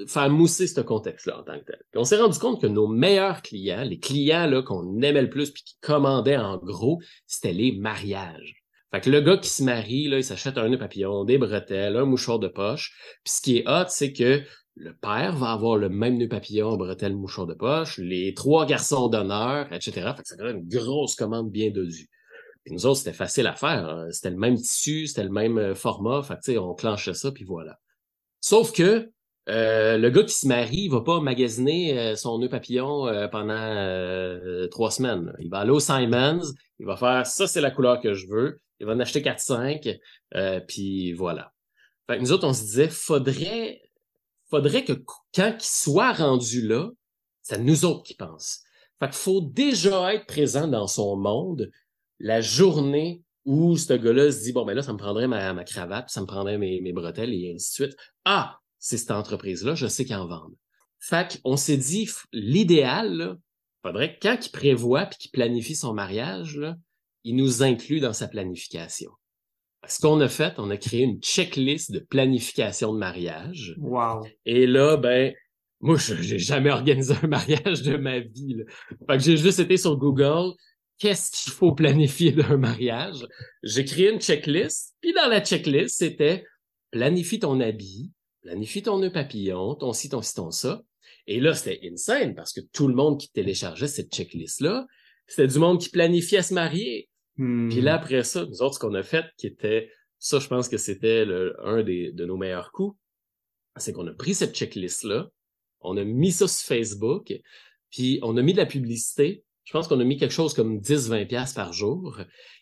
faire 0.05 0.29
mousser 0.29 0.67
ce 0.67 0.79
contexte-là 0.79 1.39
en 1.39 1.43
tant 1.43 1.59
que 1.59 1.65
tel? 1.65 1.81
Puis 1.89 1.99
on 1.99 2.03
s'est 2.03 2.21
rendu 2.21 2.37
compte 2.37 2.61
que 2.61 2.67
nos 2.67 2.87
meilleurs 2.87 3.41
clients, 3.41 3.83
les 3.83 3.97
clients 3.97 4.61
qu'on 4.61 5.01
aimait 5.01 5.23
le 5.23 5.31
plus 5.31 5.49
puis 5.49 5.63
qui 5.63 5.77
commandaient 5.81 6.37
en 6.37 6.57
gros, 6.57 7.01
c'était 7.25 7.51
les 7.51 7.71
mariages. 7.71 8.63
Fait 8.91 9.01
que 9.01 9.09
le 9.09 9.21
gars 9.21 9.37
qui 9.37 9.49
se 9.49 9.63
marie, 9.63 10.07
là, 10.07 10.17
il 10.17 10.23
s'achète 10.23 10.59
un 10.59 10.69
nœud 10.69 10.77
papillon, 10.77 11.23
des 11.23 11.39
bretelles, 11.39 11.97
un 11.97 12.05
mouchoir 12.05 12.37
de 12.37 12.47
poche. 12.47 12.95
Puis 13.23 13.33
ce 13.33 13.41
qui 13.41 13.57
est 13.57 13.67
hot, 13.67 13.87
c'est 13.87 14.13
que 14.13 14.43
le 14.75 14.93
père 14.93 15.35
va 15.35 15.53
avoir 15.53 15.77
le 15.77 15.89
même 15.89 16.19
nœud 16.19 16.29
papillon, 16.29 16.77
bretelles, 16.77 17.15
mouchoir 17.15 17.47
de 17.47 17.55
poche, 17.55 17.97
les 17.97 18.35
trois 18.35 18.67
garçons 18.67 19.07
d'honneur, 19.07 19.73
etc. 19.73 19.93
Fait 20.15 20.21
que 20.21 20.27
ça 20.27 20.35
donne 20.35 20.57
une 20.57 20.67
grosse 20.67 21.15
commande 21.15 21.49
bien 21.49 21.71
dosue. 21.71 22.07
Puis 22.63 22.73
nous 22.73 22.85
autres, 22.85 22.99
c'était 22.99 23.13
facile 23.13 23.47
à 23.47 23.55
faire. 23.55 23.89
hein. 23.89 24.07
C'était 24.11 24.29
le 24.29 24.37
même 24.37 24.55
tissu, 24.55 25.07
c'était 25.07 25.23
le 25.23 25.29
même 25.31 25.57
euh, 25.57 25.75
format. 25.75 26.21
Fait 26.23 26.35
que, 26.35 26.41
tu 26.41 26.51
sais, 26.53 26.57
on 26.57 26.73
clenchait 26.75 27.13
ça, 27.13 27.31
puis 27.31 27.43
voilà. 27.43 27.79
Sauf 28.39 28.71
que 28.71 29.09
euh, 29.49 29.97
le 29.97 30.09
gars 30.11 30.23
qui 30.23 30.33
se 30.33 30.47
marie, 30.47 30.83
il 30.83 30.91
va 30.91 31.01
pas 31.01 31.19
magasiner 31.19 31.97
euh, 31.97 32.15
son 32.15 32.37
nœud 32.37 32.49
papillon 32.49 33.07
euh, 33.07 33.27
pendant 33.27 33.53
euh, 33.57 34.67
trois 34.67 34.91
semaines. 34.91 35.33
Il 35.39 35.49
va 35.49 35.59
aller 35.59 35.71
au 35.71 35.79
Simons, 35.79 36.41
il 36.79 36.85
va 36.85 36.95
faire 36.95 37.25
ça, 37.25 37.47
c'est 37.47 37.61
la 37.61 37.71
couleur 37.71 37.99
que 37.99 38.13
je 38.13 38.27
veux. 38.27 38.59
Il 38.79 38.85
va 38.85 38.93
en 38.93 38.99
acheter 38.99 39.21
4-5, 39.21 39.99
euh, 40.35 40.59
puis 40.67 41.13
voilà. 41.13 41.53
Fait 42.07 42.17
que 42.17 42.21
nous 42.21 42.31
autres, 42.31 42.47
on 42.47 42.53
se 42.53 42.61
disait, 42.61 42.89
faudrait, 42.89 43.81
faudrait 44.49 44.83
que 44.83 44.93
quand 45.35 45.55
il 45.59 45.65
soit 45.65 46.13
rendu 46.13 46.67
là, 46.67 46.89
c'est 47.41 47.55
à 47.55 47.57
nous 47.57 47.85
autres 47.85 48.03
qui 48.03 48.15
pensent. 48.15 48.61
Fait 48.99 49.07
qu'il 49.07 49.15
faut 49.15 49.41
déjà 49.41 50.13
être 50.13 50.27
présent 50.27 50.67
dans 50.67 50.87
son 50.87 51.15
monde 51.15 51.69
la 52.21 52.41
journée 52.41 53.23
où 53.45 53.75
ce 53.75 53.93
gars-là 53.93 54.31
se 54.31 54.43
dit, 54.43 54.53
bon, 54.53 54.65
ben 54.65 54.73
là, 54.73 54.83
ça 54.83 54.93
me 54.93 54.97
prendrait 54.97 55.27
ma, 55.27 55.53
ma 55.53 55.63
cravate, 55.63 56.09
ça 56.09 56.21
me 56.21 56.27
prendrait 56.27 56.57
mes, 56.57 56.79
mes 56.81 56.93
bretelles, 56.93 57.33
et 57.33 57.53
ainsi 57.53 57.81
de 57.81 57.87
suite. 57.87 57.99
Ah, 58.25 58.59
c'est 58.77 58.97
cette 58.97 59.11
entreprise-là, 59.11 59.75
je 59.75 59.87
sais 59.87 60.05
qu'ils 60.05 60.15
en 60.15 60.27
vendent. 60.27 60.55
Fait 60.99 61.39
qu'on 61.43 61.57
s'est 61.57 61.77
dit, 61.77 62.07
l'idéal, 62.31 63.37
faudrait 63.81 64.15
que 64.15 64.19
quand 64.21 64.45
il 64.45 64.51
prévoit 64.51 65.07
puis 65.07 65.17
qu'il 65.17 65.31
planifie 65.31 65.75
son 65.75 65.93
mariage, 65.93 66.57
là, 66.57 66.77
il 67.23 67.35
nous 67.35 67.63
inclut 67.63 67.99
dans 67.99 68.13
sa 68.13 68.27
planification. 68.27 69.11
Ce 69.87 69.99
qu'on 69.99 70.19
a 70.21 70.27
fait, 70.27 70.53
on 70.59 70.69
a 70.69 70.77
créé 70.77 71.01
une 71.01 71.19
checklist 71.19 71.91
de 71.91 71.99
planification 71.99 72.93
de 72.93 72.99
mariage. 72.99 73.75
Wow. 73.79 74.23
Et 74.45 74.67
là, 74.67 74.97
ben, 74.97 75.33
moi, 75.79 75.97
je 75.97 76.15
j'ai 76.21 76.37
jamais 76.37 76.69
organisé 76.69 77.15
un 77.21 77.27
mariage 77.27 77.81
de 77.81 77.97
ma 77.97 78.19
vie. 78.19 78.55
Là. 78.57 78.63
Fait 79.09 79.17
que 79.17 79.23
j'ai 79.23 79.37
juste 79.37 79.59
été 79.59 79.77
sur 79.77 79.97
Google. 79.97 80.53
Qu'est-ce 81.01 81.31
qu'il 81.31 81.51
faut 81.51 81.73
planifier 81.73 82.31
d'un 82.31 82.57
mariage? 82.57 83.27
J'ai 83.63 83.83
créé 83.85 84.11
une 84.11 84.21
checklist. 84.21 84.95
Puis 85.01 85.13
dans 85.13 85.27
la 85.27 85.43
checklist, 85.43 85.97
c'était 85.97 86.45
planifie 86.91 87.39
ton 87.39 87.59
habit, 87.59 88.11
planifie 88.43 88.83
ton 88.83 88.99
nœud 88.99 89.11
papillon, 89.11 89.73
ton 89.73 89.93
ci, 89.93 90.09
ton 90.09 90.21
ci, 90.21 90.35
ton 90.35 90.51
ça. 90.51 90.83
Et 91.25 91.39
là, 91.39 91.55
c'était 91.55 91.79
insane 91.91 92.35
parce 92.35 92.53
que 92.53 92.61
tout 92.71 92.87
le 92.87 92.93
monde 92.93 93.19
qui 93.19 93.31
téléchargeait 93.31 93.87
cette 93.87 94.13
checklist-là, 94.13 94.85
c'était 95.25 95.47
du 95.47 95.57
monde 95.57 95.79
qui 95.81 95.89
planifiait 95.89 96.43
se 96.43 96.53
marier. 96.53 97.09
Hmm. 97.37 97.69
Puis 97.69 97.81
là, 97.81 97.95
après 97.95 98.23
ça, 98.23 98.45
nous 98.45 98.61
autres, 98.61 98.75
ce 98.75 98.79
qu'on 98.79 98.93
a 98.93 99.01
fait, 99.01 99.25
qui 99.37 99.47
était, 99.47 99.89
ça, 100.19 100.37
je 100.37 100.47
pense 100.47 100.69
que 100.69 100.77
c'était 100.77 101.25
le- 101.25 101.55
un 101.65 101.81
des, 101.81 102.11
de 102.11 102.25
nos 102.25 102.37
meilleurs 102.37 102.71
coups, 102.71 102.95
c'est 103.75 103.91
qu'on 103.91 104.05
a 104.05 104.13
pris 104.13 104.35
cette 104.35 104.53
checklist-là, 104.55 105.29
on 105.79 105.97
a 105.97 106.03
mis 106.03 106.31
ça 106.31 106.47
sur 106.47 106.67
Facebook, 106.67 107.33
puis 107.89 108.19
on 108.21 108.37
a 108.37 108.43
mis 108.43 108.53
de 108.53 108.57
la 108.59 108.67
publicité. 108.67 109.43
Je 109.63 109.73
pense 109.73 109.87
qu'on 109.87 109.99
a 109.99 110.03
mis 110.03 110.17
quelque 110.17 110.33
chose 110.33 110.53
comme 110.53 110.79
10-20 110.79 111.27
pièces 111.27 111.53
par 111.53 111.73
jour. 111.73 112.19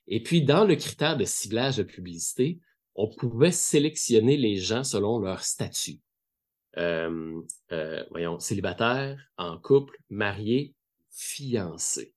Et 0.08 0.22
puis, 0.22 0.44
dans 0.44 0.66
le 0.66 0.76
critère 0.76 1.18
de 1.18 1.26
ciblage 1.26 1.78
de 1.78 1.84
publicité, 1.84 2.60
on 2.96 3.08
pouvait 3.08 3.52
sélectionner 3.52 4.38
les 4.38 4.58
gens 4.58 4.84
selon 4.84 5.20
leur 5.20 5.44
statut. 5.44 6.00
Euh, 6.78 7.42
euh, 7.72 8.04
voyons, 8.12 8.40
célibataire, 8.40 9.18
en 9.38 9.58
couple, 9.58 9.98
marié, 10.10 10.74
fiancé. 11.12 12.14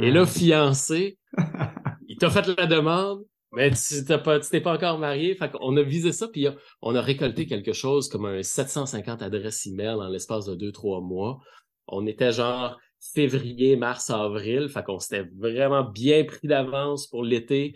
Et 0.00 0.10
là, 0.10 0.26
fiancé, 0.26 1.18
il 2.08 2.16
t'a 2.16 2.30
fait 2.30 2.46
la 2.46 2.66
demande, 2.66 3.24
mais 3.52 3.70
tu 3.70 4.04
t'as 4.04 4.18
pas, 4.18 4.38
tu 4.40 4.50
t'es 4.50 4.60
pas 4.60 4.74
encore 4.74 4.98
marié. 4.98 5.34
Fait 5.34 5.50
qu'on 5.50 5.76
a 5.76 5.82
visé 5.82 6.12
ça, 6.12 6.28
puis 6.28 6.46
on 6.82 6.94
a 6.94 7.00
récolté 7.00 7.46
quelque 7.46 7.72
chose 7.72 8.08
comme 8.08 8.26
un 8.26 8.42
750 8.42 9.22
adresses 9.22 9.66
email 9.66 9.94
en 9.94 10.08
l'espace 10.08 10.46
de 10.46 10.54
deux, 10.54 10.72
trois 10.72 11.00
mois. 11.00 11.40
On 11.86 12.06
était 12.06 12.32
genre 12.32 12.78
février, 13.00 13.76
mars, 13.76 14.10
avril. 14.10 14.68
Fait 14.68 14.82
qu'on 14.82 14.98
s'était 14.98 15.28
vraiment 15.36 15.84
bien 15.84 16.24
pris 16.24 16.48
d'avance 16.48 17.06
pour 17.06 17.24
l'été. 17.24 17.74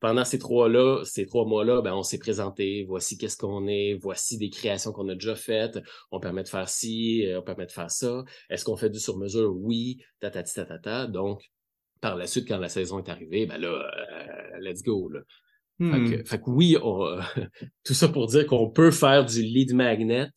Pendant 0.00 0.24
ces 0.24 0.38
trois-là, 0.38 1.04
ces 1.04 1.26
trois 1.26 1.46
mois-là, 1.46 1.80
ben, 1.80 1.94
on 1.94 2.02
s'est 2.02 2.18
présenté. 2.18 2.84
Voici 2.88 3.16
qu'est-ce 3.16 3.36
qu'on 3.36 3.68
est. 3.68 3.94
Voici 3.94 4.36
des 4.36 4.50
créations 4.50 4.90
qu'on 4.90 5.08
a 5.08 5.14
déjà 5.14 5.36
faites. 5.36 5.78
On 6.10 6.18
permet 6.18 6.42
de 6.42 6.48
faire 6.48 6.68
ci, 6.68 7.24
euh, 7.26 7.38
on 7.38 7.42
permet 7.42 7.66
de 7.66 7.70
faire 7.70 7.90
ça. 7.90 8.24
Est-ce 8.50 8.64
qu'on 8.64 8.76
fait 8.76 8.90
du 8.90 8.98
sur-mesure? 8.98 9.54
Oui. 9.54 10.02
Tatati, 10.18 10.54
tatata. 10.54 11.06
Donc, 11.06 11.40
par 12.00 12.16
la 12.16 12.26
suite, 12.26 12.48
quand 12.48 12.58
la 12.58 12.68
saison 12.68 12.98
est 12.98 13.08
arrivée, 13.08 13.46
ben 13.46 13.58
là, 13.58 13.68
euh, 13.68 14.58
let's 14.60 14.82
go. 14.82 15.08
Là. 15.08 15.20
Hmm. 15.78 15.92
Fait, 15.92 16.16
que, 16.16 16.28
fait 16.28 16.38
que 16.40 16.50
oui, 16.50 16.76
on- 16.82 17.18
tout 17.84 17.94
ça 17.94 18.08
pour 18.08 18.26
dire 18.26 18.46
qu'on 18.46 18.70
peut 18.70 18.90
faire 18.90 19.24
du 19.24 19.40
lead 19.42 19.72
magnet 19.72 20.30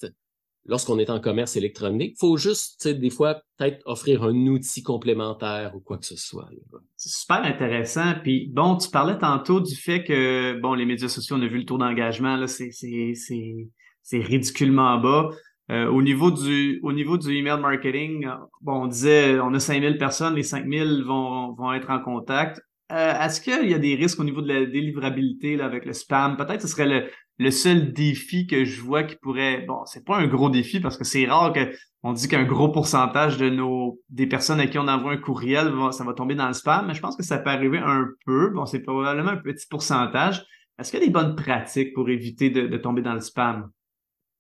lorsqu'on 0.66 1.00
est 1.00 1.10
en 1.10 1.20
commerce 1.20 1.56
électronique. 1.56 2.16
faut 2.20 2.38
juste, 2.38 2.88
des 2.88 3.10
fois, 3.10 3.42
peut-être 3.58 3.82
offrir 3.86 4.24
un 4.24 4.36
outil 4.48 4.84
complémentaire 4.84 5.74
ou 5.76 5.80
quoi 5.80 5.98
que 5.98 6.06
ce 6.06 6.16
soit. 6.16 6.50
C'est 6.96 7.10
super 7.10 7.44
intéressant. 7.44 8.14
Puis 8.24 8.50
bon, 8.52 8.76
tu 8.78 8.90
parlais 8.90 9.18
tantôt 9.18 9.62
du 9.62 9.76
fait 9.76 10.04
que 10.04 10.60
bon, 10.60 10.74
les 10.74 10.86
médias 10.86 11.10
sociaux, 11.10 11.38
on 11.38 11.42
a 11.42 11.48
vu 11.48 11.60
le 11.60 11.66
taux 11.66 11.78
d'engagement 11.78 12.36
là, 12.36 12.48
c'est 12.48 12.72
c'est 12.72 13.14
c'est 13.16 13.68
c'est 14.02 14.20
ridiculement 14.20 14.98
bas. 14.98 15.30
Euh, 15.72 15.88
au 15.88 16.04
niveau 16.04 16.30
du 16.30 16.80
au 16.84 16.94
niveau 16.94 17.18
du 17.18 17.36
email 17.36 17.60
marketing, 17.60 18.28
bon, 18.62 18.84
on 18.84 18.88
disait 18.88 19.40
on 19.40 19.54
a 19.54 19.60
5000 19.60 19.98
personnes, 19.98 20.36
les 20.36 20.44
5000 20.44 21.04
vont 21.06 21.54
vont 21.54 21.74
être 21.74 21.90
en 21.90 22.00
contact. 22.00 22.62
Euh, 22.92 23.20
Est-ce 23.20 23.42
qu'il 23.42 23.68
y 23.68 23.74
a 23.74 23.80
des 23.80 23.96
risques 23.96 24.20
au 24.20 24.24
niveau 24.24 24.42
de 24.42 24.48
la 24.48 24.66
délivrabilité 24.66 25.56
là, 25.56 25.66
avec 25.66 25.86
le 25.86 25.94
spam? 25.94 26.38
Peut-être 26.38 26.62
ce 26.62 26.68
serait 26.68 26.86
le, 26.86 27.10
le 27.38 27.52
seul 27.52 27.94
défi 27.94 28.48
que 28.48 28.64
je 28.64 28.82
vois 28.82 29.04
qui 29.04 29.16
pourrait. 29.18 29.66
Bon, 29.68 29.86
c'est 29.86 30.06
pas 30.06 30.18
un 30.18 30.28
gros 30.28 30.50
défi 30.50 30.80
parce 30.80 30.98
que 30.98 31.04
c'est 31.04 31.26
rare 31.26 31.54
que 31.54 31.72
on 32.04 32.14
dit 32.14 32.28
qu'un 32.28 32.44
gros 32.44 32.70
pourcentage 32.70 33.38
de 33.38 33.50
nos 33.50 34.00
des 34.10 34.28
personnes 34.28 34.60
à 34.60 34.68
qui 34.68 34.78
on 34.78 34.88
envoie 34.88 35.14
un 35.14 35.18
courriel, 35.18 35.74
ça 35.92 36.04
va 36.04 36.14
tomber 36.14 36.36
dans 36.36 36.48
le 36.48 36.54
spam, 36.54 36.88
mais 36.88 36.94
je 36.94 37.02
pense 37.02 37.16
que 37.16 37.24
ça 37.24 37.40
peut 37.40 37.50
arriver 37.50 37.80
un 37.80 38.08
peu. 38.26 38.52
Bon, 38.52 38.66
c'est 38.66 38.82
probablement 38.82 39.32
un 39.32 39.38
petit 39.38 39.66
pourcentage. 39.68 40.46
Est-ce 40.78 40.92
qu'il 40.92 41.00
y 41.00 41.04
a 41.04 41.06
des 41.06 41.12
bonnes 41.12 41.36
pratiques 41.36 41.94
pour 41.94 42.10
éviter 42.10 42.50
de, 42.50 42.78
tomber 42.78 43.02
dans 43.02 43.14
le 43.14 43.22
spam? 43.22 43.72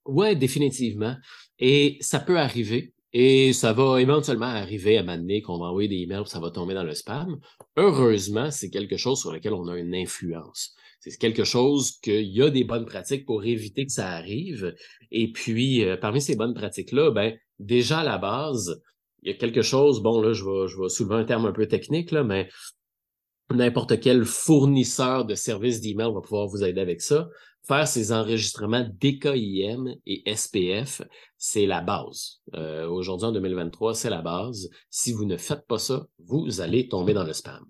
Ouais, 0.05 0.36
définitivement. 0.36 1.15
Et 1.60 1.97
ça 2.01 2.19
peut 2.19 2.38
arriver. 2.38 2.93
Et 3.13 3.53
ça 3.53 3.71
va 3.71 4.01
éventuellement 4.01 4.45
arriver 4.45 4.97
à 4.97 5.03
donné 5.03 5.41
qu'on 5.41 5.58
va 5.58 5.67
envoyer 5.67 5.88
des 5.88 6.01
emails 6.01 6.27
ça 6.27 6.41
va 6.41 6.51
tomber 6.51 6.73
dans 6.73 6.84
le 6.84 6.93
spam. 6.93 7.39
Heureusement, 7.77 8.51
c'est 8.51 8.69
quelque 8.69 8.97
chose 8.97 9.21
sur 9.21 9.31
lequel 9.31 9.53
on 9.53 9.67
a 9.69 9.77
une 9.77 9.95
influence. 9.95 10.75
C'est 10.99 11.17
quelque 11.17 11.43
chose 11.43 11.97
qu'il 12.01 12.27
y 12.27 12.41
a 12.41 12.49
des 12.49 12.63
bonnes 12.63 12.86
pratiques 12.86 13.25
pour 13.25 13.43
éviter 13.43 13.86
que 13.86 13.91
ça 13.91 14.10
arrive. 14.10 14.75
Et 15.12 15.31
puis, 15.31 15.84
euh, 15.84 15.97
parmi 15.97 16.21
ces 16.21 16.36
bonnes 16.36 16.53
pratiques-là, 16.53 17.12
ben, 17.12 17.36
déjà 17.60 17.99
à 17.99 18.03
la 18.03 18.17
base, 18.17 18.81
il 19.21 19.31
y 19.31 19.34
a 19.34 19.38
quelque 19.38 19.62
chose, 19.62 20.01
bon, 20.01 20.21
là, 20.21 20.34
je 20.34 20.43
vais, 20.43 20.67
je 20.67 20.88
soulever 20.88 21.15
un 21.15 21.25
terme 21.25 21.45
un 21.45 21.51
peu 21.51 21.67
technique, 21.67 22.12
là, 22.12 22.23
mais 22.23 22.49
n'importe 23.51 23.99
quel 23.99 24.25
fournisseur 24.25 25.25
de 25.25 25.36
services 25.36 25.81
d'email 25.81 26.12
va 26.13 26.21
pouvoir 26.21 26.47
vous 26.47 26.63
aider 26.63 26.81
avec 26.81 27.01
ça. 27.01 27.29
Faire 27.67 27.88
ces 27.88 28.12
enregistrements 28.12 28.88
DKIM 29.01 29.95
et 30.05 30.36
SPF, 30.36 31.01
c'est 31.38 31.65
la 31.65 31.81
base. 31.81 32.41
Euh, 32.53 32.88
Aujourd'hui, 32.88 33.27
en 33.27 33.31
2023, 33.31 33.95
c'est 33.95 34.12
la 34.12 34.21
base. 34.21 34.69
Si 34.91 35.13
vous 35.13 35.25
ne 35.25 35.38
faites 35.38 35.65
pas 35.65 35.79
ça, 35.79 36.05
vous 36.19 36.62
allez 36.62 36.88
tomber 36.88 37.13
dans 37.13 37.23
le 37.23 37.34
spam. 37.34 37.65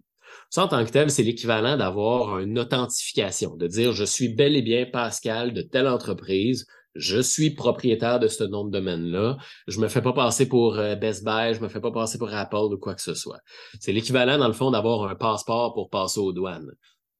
Ça, 0.50 0.63
en 0.63 0.67
tant 0.67 0.84
que 0.86 0.91
tel, 0.91 1.10
c'est 1.10 1.24
l'équivalent 1.24 1.78
d'avoir 1.78 2.39
une 2.39 2.60
authentification, 2.60 3.56
de 3.56 3.67
dire 3.67 3.93
je 3.93 4.04
suis 4.04 4.30
bel 4.30 4.56
et 4.56 4.62
bien 4.62 4.86
Pascal 4.86 5.54
de 5.54 5.62
telle 5.62 5.88
entreprise, 5.88 6.65
je 6.95 7.19
suis 7.19 7.52
propriétaire 7.52 8.19
de 8.19 8.28
ce 8.28 8.43
nom 8.43 8.65
de 8.65 8.71
domaine-là, 8.71 9.38
je 9.67 9.80
me 9.80 9.88
fais 9.88 10.02
pas 10.02 10.13
passer 10.13 10.48
pour 10.48 10.78
euh, 10.78 10.95
Best 10.95 11.26
Buy, 11.26 11.54
je 11.54 11.60
me 11.60 11.67
fais 11.67 11.82
pas 11.82 11.91
passer 11.91 12.17
pour 12.17 12.34
Apple 12.34 12.56
ou 12.56 12.78
quoi 12.78 12.95
que 12.95 13.02
ce 13.02 13.13
soit. 13.13 13.39
C'est 13.80 13.91
l'équivalent, 13.91 14.38
dans 14.38 14.48
le 14.48 14.54
fond, 14.54 14.71
d'avoir 14.71 15.10
un 15.10 15.15
passeport 15.15 15.74
pour 15.74 15.89
passer 15.89 16.19
aux 16.19 16.32
douanes. 16.32 16.71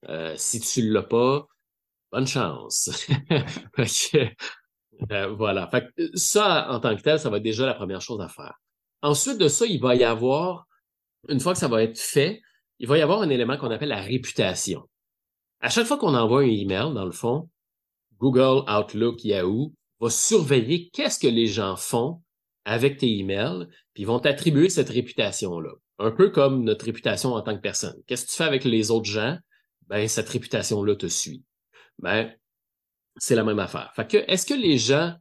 Euh, 0.08 0.34
si 0.38 0.60
tu 0.62 0.90
l'as 0.90 1.04
pas, 1.04 1.48
bonne 2.12 2.28
chance. 2.28 2.90
Euh, 5.12 5.28
voilà. 5.28 5.68
Fait 5.68 5.90
que 5.94 6.18
ça, 6.18 6.72
en 6.72 6.80
tant 6.80 6.96
que 6.96 7.02
tel, 7.02 7.20
ça 7.20 7.30
va 7.30 7.36
être 7.36 7.44
déjà 7.44 7.66
la 7.66 7.74
première 7.74 8.00
chose 8.00 8.22
à 8.22 8.30
faire. 8.30 8.54
Ensuite 9.02 9.38
de 9.38 9.50
ça, 9.50 9.66
il 9.66 9.82
va 9.82 9.94
y 9.94 10.06
avoir, 10.06 10.68
une 11.28 11.42
fois 11.42 11.52
que 11.52 11.60
ça 11.60 11.68
va 11.68 11.84
être 11.84 12.00
fait, 12.00 12.42
il 12.80 12.88
va 12.88 12.98
y 12.98 13.02
avoir 13.02 13.22
un 13.22 13.30
élément 13.30 13.58
qu'on 13.58 13.72
appelle 13.72 13.90
la 13.90 14.02
réputation. 14.02 14.82
À 15.62 15.70
chaque 15.70 15.88
fois 15.88 15.98
qu'on 15.98 16.16
envoie 16.16 16.42
un 16.42 16.50
email, 16.50 16.94
dans 16.94 17.06
le 17.06 17.12
fond, 17.12 17.50
Google, 18.20 18.64
Outlook, 18.70 19.24
Yahoo 19.24 19.74
va 20.00 20.10
surveiller 20.10 20.90
qu'est-ce 20.90 21.20
que 21.20 21.28
les 21.28 21.48
gens 21.48 21.76
font 21.76 22.22
avec 22.66 22.98
tes 22.98 23.20
emails, 23.20 23.68
puis 23.94 24.06
vont 24.06 24.20
t'attribuer 24.20 24.70
cette 24.70 24.90
réputation-là. 24.90 25.70
Un 26.00 26.12
peu 26.12 26.32
comme 26.32 26.64
notre 26.64 26.86
réputation 26.86 27.34
en 27.34 27.42
tant 27.42 27.56
que 27.56 27.62
personne. 27.62 27.96
Qu'est-ce 28.08 28.26
que 28.26 28.32
tu 28.32 28.38
fais 28.38 28.44
avec 28.44 28.64
les 28.64 28.90
autres 28.90 29.10
gens? 29.10 29.38
Ben, 29.88 30.08
cette 30.08 30.28
réputation-là 30.28 30.96
te 30.96 31.06
suit. 31.06 31.44
Ben, 32.00 32.34
c'est 33.18 33.36
la 33.36 33.44
même 33.44 33.60
affaire. 33.60 33.92
Fait 33.96 34.10
que, 34.10 34.18
est-ce 34.28 34.48
que 34.48 34.56
les 34.56 34.80
gens 34.80 35.16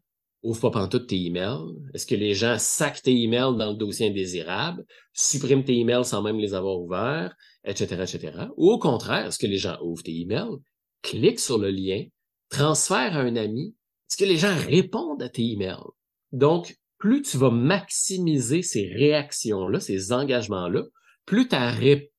ouvrent 0.44 0.70
pas 0.70 0.80
pantoute 0.80 1.08
tes 1.08 1.20
emails? 1.20 1.74
Est-ce 1.94 2.06
que 2.06 2.14
les 2.14 2.34
gens 2.34 2.56
sacent 2.58 3.02
tes 3.02 3.14
emails 3.14 3.56
dans 3.56 3.70
le 3.70 3.76
dossier 3.76 4.08
indésirable, 4.08 4.84
suppriment 5.12 5.64
tes 5.64 5.76
emails 5.76 6.04
sans 6.04 6.22
même 6.22 6.38
les 6.38 6.54
avoir 6.54 6.78
ouverts, 6.78 7.34
etc., 7.64 7.94
etc. 8.02 8.32
Ou 8.56 8.70
au 8.70 8.78
contraire, 8.78 9.26
est-ce 9.26 9.38
que 9.38 9.46
les 9.46 9.58
gens 9.58 9.78
ouvrent 9.82 10.02
tes 10.02 10.20
emails, 10.20 10.58
cliquent 11.02 11.40
sur 11.40 11.58
le 11.58 11.70
lien, 11.70 12.04
transfèrent 12.50 13.16
à 13.16 13.20
un 13.20 13.36
ami? 13.36 13.74
Est-ce 14.10 14.16
que 14.16 14.24
les 14.24 14.36
gens 14.36 14.54
répondent 14.54 15.22
à 15.22 15.28
tes 15.28 15.42
emails? 15.42 15.90
Donc, 16.32 16.76
plus 16.98 17.22
tu 17.22 17.36
vas 17.36 17.50
maximiser 17.50 18.62
ces 18.62 18.86
réactions-là, 18.86 19.80
ces 19.80 20.12
engagements-là, 20.12 20.84
plus 21.26 21.48
ta, 21.48 21.72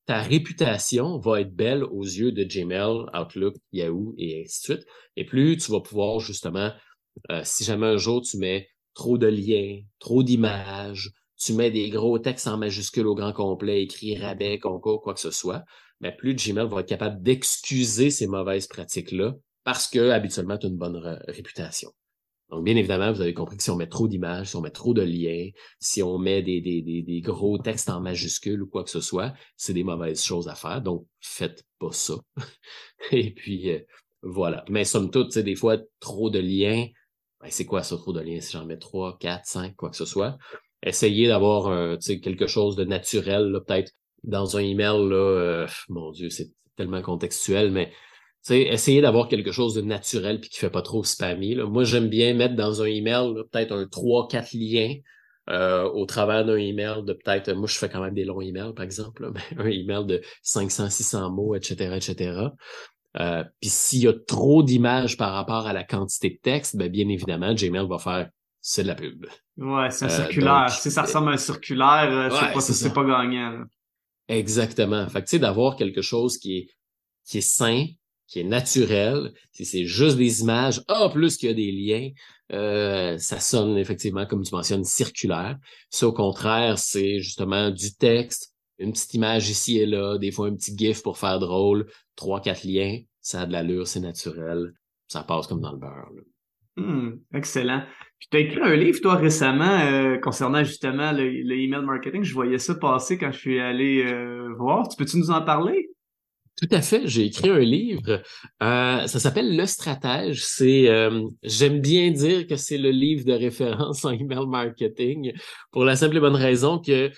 ta 0.06 0.20
réputation 0.20 1.18
va 1.18 1.40
être 1.40 1.54
belle 1.54 1.84
aux 1.84 2.04
yeux 2.04 2.32
de 2.32 2.44
Gmail, 2.44 3.06
Outlook, 3.14 3.56
Yahoo 3.72 4.14
et 4.18 4.42
ainsi 4.42 4.60
de 4.60 4.74
suite. 4.74 4.86
Et 5.16 5.24
plus 5.24 5.56
tu 5.56 5.70
vas 5.72 5.80
pouvoir 5.80 6.20
justement, 6.20 6.70
euh, 7.30 7.42
si 7.44 7.64
jamais 7.64 7.86
un 7.86 7.96
jour 7.96 8.22
tu 8.22 8.38
mets 8.38 8.68
trop 8.94 9.18
de 9.18 9.26
liens, 9.26 9.80
trop 9.98 10.22
d'images, 10.22 11.12
tu 11.38 11.52
mets 11.52 11.70
des 11.70 11.90
gros 11.90 12.18
textes 12.18 12.46
en 12.46 12.56
majuscules 12.56 13.06
au 13.06 13.14
grand 13.14 13.32
complet, 13.32 13.82
écrit 13.82 14.16
rabais, 14.16 14.58
concours, 14.58 15.02
quoi 15.02 15.14
que 15.14 15.20
ce 15.20 15.30
soit, 15.30 15.64
mais 16.00 16.12
plus 16.12 16.34
Gmail 16.34 16.68
va 16.68 16.80
être 16.80 16.88
capable 16.88 17.22
d'excuser 17.22 18.10
ces 18.10 18.26
mauvaises 18.26 18.66
pratiques-là 18.66 19.34
parce 19.64 19.88
que 19.88 20.10
habituellement 20.10 20.58
tu 20.58 20.66
as 20.66 20.68
une 20.70 20.76
bonne 20.76 20.96
ré- 20.96 21.18
réputation. 21.28 21.90
Donc, 22.50 22.64
bien 22.64 22.76
évidemment, 22.76 23.12
vous 23.12 23.20
avez 23.20 23.34
compris 23.34 23.56
que 23.56 23.62
si 23.62 23.70
on 23.70 23.76
met 23.76 23.88
trop 23.88 24.06
d'images, 24.06 24.50
si 24.50 24.56
on 24.56 24.60
met 24.60 24.70
trop 24.70 24.94
de 24.94 25.02
liens, 25.02 25.50
si 25.80 26.02
on 26.02 26.16
met 26.16 26.42
des, 26.42 27.20
gros 27.24 27.58
textes 27.58 27.90
en 27.90 28.00
majuscules 28.00 28.62
ou 28.62 28.68
quoi 28.68 28.84
que 28.84 28.90
ce 28.90 29.00
soit, 29.00 29.34
c'est 29.56 29.72
des 29.72 29.82
mauvaises 29.82 30.22
choses 30.22 30.46
à 30.46 30.54
faire. 30.54 30.80
Donc, 30.80 31.06
faites 31.20 31.64
pas 31.80 31.90
ça. 31.90 32.14
Et 33.10 33.32
puis, 33.32 33.70
euh, 33.70 33.80
voilà. 34.22 34.64
Mais 34.68 34.84
somme 34.84 35.10
toute, 35.10 35.36
des 35.36 35.56
fois, 35.56 35.78
trop 35.98 36.30
de 36.30 36.38
liens, 36.38 36.86
ben, 37.46 37.52
c'est 37.52 37.64
quoi 37.64 37.82
ça, 37.82 37.96
trop 37.96 38.12
de 38.12 38.20
liens? 38.20 38.40
Si 38.40 38.52
j'en 38.52 38.64
mets 38.64 38.78
trois, 38.78 39.16
quatre, 39.18 39.46
cinq, 39.46 39.76
quoi 39.76 39.90
que 39.90 39.96
ce 39.96 40.04
soit, 40.04 40.36
essayez 40.82 41.28
d'avoir 41.28 42.00
sais, 42.00 42.20
quelque 42.20 42.46
chose 42.46 42.76
de 42.76 42.84
naturel, 42.84 43.60
peut-être 43.66 43.92
dans 44.24 44.56
un 44.56 44.60
email, 44.60 45.12
euh, 45.12 45.66
mon 45.88 46.10
Dieu, 46.10 46.28
c'est 46.28 46.50
tellement 46.76 47.02
contextuel, 47.02 47.70
mais 47.70 47.92
sais, 48.42 48.62
essayer 48.62 49.00
d'avoir 49.00 49.28
quelque 49.28 49.52
chose 49.52 49.74
de 49.74 49.80
naturel 49.82 50.40
puis 50.40 50.50
qui 50.50 50.58
fait 50.58 50.70
pas 50.70 50.82
trop 50.82 51.04
spammy. 51.04 51.54
Moi, 51.54 51.84
j'aime 51.84 52.08
bien 52.08 52.34
mettre 52.34 52.56
dans 52.56 52.82
un 52.82 52.86
email 52.86 53.34
peut-être 53.50 53.72
un 53.72 53.84
3-4 53.84 54.56
liens 54.56 54.96
euh, 55.48 55.84
au 55.84 56.06
travers 56.06 56.44
d'un 56.44 56.56
email 56.56 57.04
de 57.04 57.12
peut-être, 57.12 57.52
moi 57.52 57.68
je 57.68 57.78
fais 57.78 57.88
quand 57.88 58.02
même 58.02 58.14
des 58.14 58.24
longs 58.24 58.40
emails 58.40 58.72
par 58.74 58.84
exemple, 58.84 59.30
un 59.56 59.66
email 59.66 60.04
de 60.04 60.20
500-600 60.44 61.32
mots, 61.32 61.54
etc., 61.54 61.94
etc. 61.94 62.48
Euh, 63.18 63.44
Puis 63.60 63.70
s'il 63.70 64.00
y 64.00 64.08
a 64.08 64.12
trop 64.12 64.62
d'images 64.62 65.16
par 65.16 65.32
rapport 65.32 65.66
à 65.66 65.72
la 65.72 65.84
quantité 65.84 66.30
de 66.30 66.38
texte, 66.42 66.76
ben 66.76 66.90
bien 66.90 67.08
évidemment, 67.08 67.54
Gmail 67.54 67.88
va 67.88 67.98
faire 67.98 68.30
c'est 68.60 68.82
de 68.82 68.88
la 68.88 68.96
pub. 68.96 69.26
Ouais, 69.58 69.90
c'est 69.90 70.06
un 70.06 70.08
euh, 70.08 70.10
circulaire. 70.10 70.70
si 70.70 70.90
ça 70.90 71.02
ressemble 71.02 71.28
à 71.28 71.32
un 71.32 71.36
circulaire, 71.36 72.08
euh, 72.10 72.30
c'est 72.30 72.52
pas, 72.52 72.60
c'est 72.60 72.92
pas 72.92 73.04
gagnant. 73.04 73.64
Exactement. 74.26 75.08
Fait 75.08 75.20
que 75.20 75.26
tu 75.26 75.30
sais, 75.30 75.38
d'avoir 75.38 75.76
quelque 75.76 76.02
chose 76.02 76.36
qui 76.36 76.58
est 76.58 76.68
qui 77.24 77.38
est 77.38 77.42
sain, 77.42 77.86
qui 78.26 78.40
est 78.40 78.44
naturel, 78.44 79.32
si 79.52 79.64
c'est 79.64 79.84
juste 79.84 80.16
des 80.16 80.40
images, 80.40 80.82
en 80.88 81.10
plus 81.10 81.36
qu'il 81.36 81.48
y 81.48 81.52
a 81.52 81.54
des 81.54 81.72
liens, 81.72 82.10
euh, 82.52 83.18
ça 83.18 83.40
sonne 83.40 83.78
effectivement, 83.78 84.26
comme 84.26 84.42
tu 84.42 84.54
mentionnes, 84.54 84.84
circulaire. 84.84 85.58
Si 85.90 86.04
au 86.04 86.12
contraire, 86.12 86.78
c'est 86.78 87.20
justement 87.20 87.70
du 87.70 87.94
texte, 87.94 88.52
une 88.78 88.92
petite 88.92 89.14
image 89.14 89.48
ici 89.48 89.78
et 89.78 89.86
là, 89.86 90.18
des 90.18 90.30
fois 90.30 90.48
un 90.48 90.54
petit 90.54 90.76
gif 90.76 91.02
pour 91.02 91.18
faire 91.18 91.38
drôle, 91.38 91.86
trois, 92.14 92.40
quatre 92.40 92.64
liens, 92.64 92.98
ça 93.20 93.42
a 93.42 93.46
de 93.46 93.52
l'allure, 93.52 93.86
c'est 93.86 94.00
naturel, 94.00 94.72
ça 95.08 95.22
passe 95.22 95.46
comme 95.46 95.60
dans 95.60 95.72
le 95.72 95.78
beurre. 95.78 96.10
Hmm, 96.76 97.16
excellent. 97.32 97.82
Puis 98.18 98.28
tu 98.30 98.36
as 98.36 98.40
écrit 98.40 98.60
un 98.60 98.76
livre, 98.76 99.00
toi, 99.00 99.14
récemment, 99.14 99.80
euh, 99.80 100.18
concernant 100.18 100.62
justement 100.62 101.12
le, 101.12 101.58
email 101.58 101.82
marketing. 101.82 102.22
Je 102.22 102.34
voyais 102.34 102.58
ça 102.58 102.74
passer 102.74 103.16
quand 103.16 103.32
je 103.32 103.38
suis 103.38 103.60
allé 103.60 104.04
euh, 104.04 104.52
voir. 104.58 104.88
Tu 104.88 104.96
peux-tu 104.96 105.16
nous 105.16 105.30
en 105.30 105.42
parler? 105.42 105.90
Tout 106.60 106.68
à 106.70 106.80
fait. 106.80 107.06
J'ai 107.06 107.26
écrit 107.26 107.50
un 107.50 107.58
livre. 107.58 108.22
Euh, 108.62 109.06
ça 109.06 109.20
s'appelle 109.20 109.56
Le 109.56 109.66
Stratège. 109.66 110.42
C'est, 110.42 110.88
euh, 110.88 111.22
j'aime 111.42 111.80
bien 111.80 112.10
dire 112.10 112.46
que 112.46 112.56
c'est 112.56 112.78
le 112.78 112.90
livre 112.90 113.26
de 113.26 113.32
référence 113.34 114.04
en 114.06 114.10
email 114.10 114.46
marketing 114.46 115.32
pour 115.70 115.84
la 115.84 115.96
simple 115.96 116.16
et 116.16 116.20
bonne 116.20 116.34
raison 116.34 116.78
que 116.78 117.10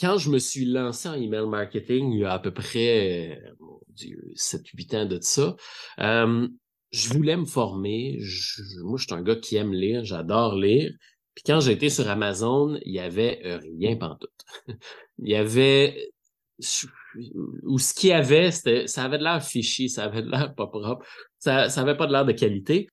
quand 0.00 0.18
je 0.18 0.30
me 0.30 0.38
suis 0.38 0.64
lancé 0.64 1.08
en 1.08 1.14
email 1.14 1.46
marketing 1.46 2.12
il 2.12 2.20
y 2.20 2.24
a 2.24 2.32
à 2.32 2.38
peu 2.38 2.52
près, 2.52 3.40
mon 3.60 3.80
Dieu, 3.88 4.32
7-8 4.34 4.96
ans 4.96 5.06
de 5.06 5.18
ça, 5.20 5.56
euh, 6.00 6.48
je 6.92 7.08
voulais 7.12 7.36
me 7.36 7.44
former. 7.44 8.18
moi, 8.82 8.98
je 8.98 9.04
suis 9.04 9.14
un 9.14 9.22
gars 9.22 9.36
qui 9.36 9.56
aime 9.56 9.72
lire. 9.72 10.04
J'adore 10.04 10.54
lire. 10.54 10.92
Puis 11.34 11.42
quand 11.44 11.60
j'ai 11.60 11.72
été 11.72 11.90
sur 11.90 12.08
Amazon, 12.08 12.78
il 12.84 12.94
y 12.94 13.00
avait 13.00 13.40
rien 13.78 13.96
pantoute. 13.96 14.30
il 15.18 15.28
y 15.28 15.34
avait 15.34 16.10
ou 17.64 17.78
ce 17.78 17.94
qu'il 17.94 18.10
y 18.10 18.12
avait, 18.12 18.50
ça 18.50 19.04
avait 19.04 19.18
de 19.18 19.24
l'air 19.24 19.44
fichi, 19.44 19.88
ça 19.88 20.04
avait 20.04 20.22
de 20.22 20.30
l'air 20.30 20.54
pas 20.54 20.66
propre, 20.66 21.04
ça, 21.38 21.68
ça 21.68 21.82
avait 21.82 21.96
pas 21.96 22.06
de 22.06 22.12
l'air 22.12 22.24
de 22.24 22.32
qualité. 22.32 22.88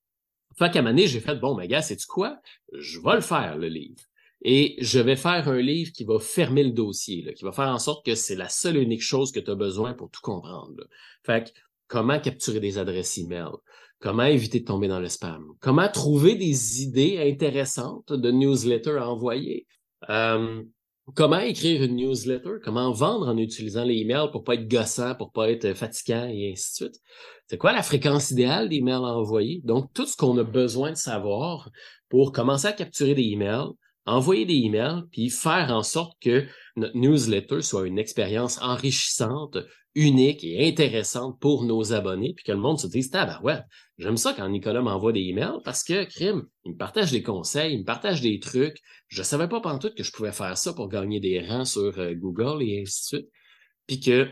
Fait 0.58 0.72
qu'à 0.72 0.80
un 0.80 0.82
moment 0.84 0.98
j'ai 0.98 1.20
fait, 1.20 1.36
bon, 1.36 1.56
mais 1.56 1.68
gars, 1.68 1.82
sais-tu 1.82 2.06
quoi? 2.06 2.40
Je 2.74 3.00
vais 3.00 3.16
le 3.16 3.22
faire, 3.22 3.58
le 3.58 3.68
livre. 3.68 4.02
Et 4.44 4.76
je 4.80 5.00
vais 5.00 5.16
faire 5.16 5.48
un 5.48 5.62
livre 5.62 5.92
qui 5.94 6.04
va 6.04 6.20
fermer 6.20 6.64
le 6.64 6.72
dossier, 6.72 7.34
qui 7.34 7.46
va 7.46 7.54
faire 7.54 7.70
en 7.70 7.80
sorte 7.80 8.06
que 8.06 8.14
c'est 8.14 8.36
la 8.36 8.50
seule 8.50 8.78
unique 8.78 9.02
chose 9.02 9.32
que 9.32 9.40
tu 9.40 9.50
as 9.50 9.56
besoin 9.56 9.94
pour 9.94 10.10
tout 10.10 10.22
comprendre. 10.22 10.74
Là. 10.78 10.86
Fait 11.26 11.46
que, 11.46 11.60
comment 11.88 12.20
capturer 12.20 12.60
des 12.60 12.78
adresses 12.78 13.18
email? 13.18 13.52
Comment 14.00 14.26
éviter 14.26 14.60
de 14.60 14.66
tomber 14.66 14.90
dans 14.90 15.00
le 15.00 15.08
spam? 15.08 15.46
Comment 15.62 15.88
trouver 15.88 16.36
des 16.36 16.84
idées 16.84 17.20
intéressantes 17.20 18.12
de 18.12 18.32
newsletters 18.32 18.98
à 18.98 19.10
envoyer? 19.10 19.66
Comment 21.16 21.40
écrire 21.40 21.84
une 21.84 21.96
newsletter, 21.96 22.60
comment 22.64 22.92
vendre 22.92 23.28
en 23.28 23.38
utilisant 23.38 23.84
les 23.84 23.98
emails 23.98 24.30
pour 24.32 24.44
pas 24.44 24.56
être 24.56 24.70
gossant, 24.70 25.16
pour 25.16 25.32
pas 25.32 25.50
être 25.50 25.74
fatigant 25.74 26.28
et 26.30 26.52
ainsi 26.52 26.84
de 26.84 26.88
suite? 26.88 27.02
C'est 27.48 27.58
quoi 27.58 27.72
la 27.72 27.84
fréquence 27.84 28.32
idéale 28.32 28.70
des 28.70 28.78
emails 28.78 28.96
à 28.96 29.18
envoyer? 29.18 29.62
Donc, 29.64 29.94
tout 29.94 30.06
ce 30.06 30.18
qu'on 30.18 30.38
a 30.38 30.44
besoin 30.44 30.92
de 30.92 30.98
savoir 30.98 31.70
pour 32.10 32.32
commencer 32.32 32.68
à 32.68 32.74
capturer 32.74 33.16
des 33.16 33.24
emails, 33.24 33.70
envoyer 34.06 34.46
des 34.46 34.56
emails, 34.56 35.04
puis 35.12 35.30
faire 35.30 35.72
en 35.72 35.84
sorte 35.84 36.22
que 36.22 36.46
notre 36.76 36.98
newsletter 36.98 37.62
soit 37.62 37.88
une 37.88 38.00
expérience 38.00 38.62
enrichissante, 38.62 39.58
unique 39.96 40.44
et 40.44 40.68
intéressante 40.68 41.40
pour 41.40 41.64
nos 41.64 41.94
abonnés, 41.94 42.34
puis 42.36 42.44
que 42.44 42.52
le 42.52 42.58
monde 42.58 42.80
se 42.80 42.88
dise, 42.88 43.10
ah 43.14 43.26
ben 43.26 43.40
ouais, 43.44 43.60
j'aime 43.98 44.18
ça 44.18 44.34
quand 44.34 44.48
Nicolas 44.50 44.82
m'envoie 44.82 45.14
des 45.14 45.22
emails 45.22 45.60
parce 45.64 45.84
que, 45.84 46.04
crime, 46.06 46.44
il 46.66 46.74
me 46.74 46.78
partage 46.78 47.12
des 47.12 47.22
conseils, 47.22 47.74
il 47.74 47.80
me 47.80 47.86
partage 47.86 48.22
des 48.22 48.40
trucs. 48.40 48.78
Je 49.08 49.22
savais 49.22 49.48
pas 49.48 49.62
tout 49.78 49.92
que 49.96 50.04
je 50.04 50.12
pouvais 50.12 50.32
faire 50.32 50.58
ça 50.58 50.74
pour 50.74 50.90
gagner 50.90 51.20
des 51.20 51.40
rangs 51.46 51.66
sur 51.66 51.98
euh, 52.00 52.14
Google 52.16 52.64
et 52.64 52.82
ainsi 52.82 53.02
de 53.02 53.20
suite. 53.20 53.30
Puis 53.86 54.00
que 54.00 54.28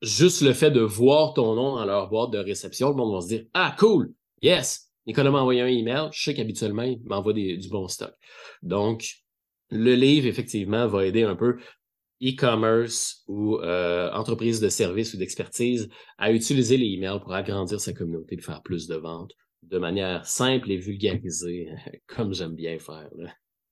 juste 0.00 0.40
le 0.40 0.52
fait 0.52 0.70
de 0.70 0.80
voir 0.80 1.34
ton 1.34 1.54
nom 1.54 1.76
dans 1.76 1.84
leur 1.84 2.08
boîte 2.08 2.30
de 2.30 2.38
réception, 2.38 2.90
le 2.90 2.96
monde 2.96 3.14
va 3.14 3.20
se 3.20 3.28
dire, 3.28 3.44
ah 3.52 3.76
cool, 3.78 4.12
yes, 4.40 4.85
Nicolas 5.06 5.30
m'a 5.30 5.40
envoyé 5.40 5.60
un 5.60 5.66
email, 5.66 6.08
je 6.12 6.22
sais 6.22 6.34
qu'habituellement, 6.34 6.82
il 6.82 7.00
m'envoie 7.04 7.32
du 7.32 7.68
bon 7.70 7.88
stock. 7.88 8.12
Donc, 8.62 9.08
le 9.70 9.94
livre, 9.94 10.26
effectivement, 10.26 10.86
va 10.86 11.06
aider 11.06 11.22
un 11.22 11.36
peu 11.36 11.58
e-commerce 12.22 13.22
ou 13.28 13.58
euh, 13.58 14.10
entreprise 14.12 14.60
de 14.60 14.68
service 14.68 15.14
ou 15.14 15.18
d'expertise 15.18 15.88
à 16.18 16.32
utiliser 16.32 16.76
les 16.76 16.94
emails 16.94 17.20
pour 17.20 17.34
agrandir 17.34 17.80
sa 17.80 17.92
communauté, 17.92 18.36
de 18.36 18.42
faire 18.42 18.62
plus 18.62 18.86
de 18.86 18.96
ventes 18.96 19.32
de 19.62 19.78
manière 19.78 20.26
simple 20.26 20.70
et 20.70 20.76
vulgarisée, 20.76 21.68
comme 22.06 22.32
j'aime 22.32 22.54
bien 22.54 22.78
faire. 22.78 23.10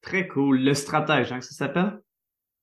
Très 0.01 0.29
cool. 0.29 0.61
Le 0.61 0.75
stratège, 0.75 1.33
hein, 1.33 1.41
ça 1.41 1.55
s'appelle? 1.55 2.01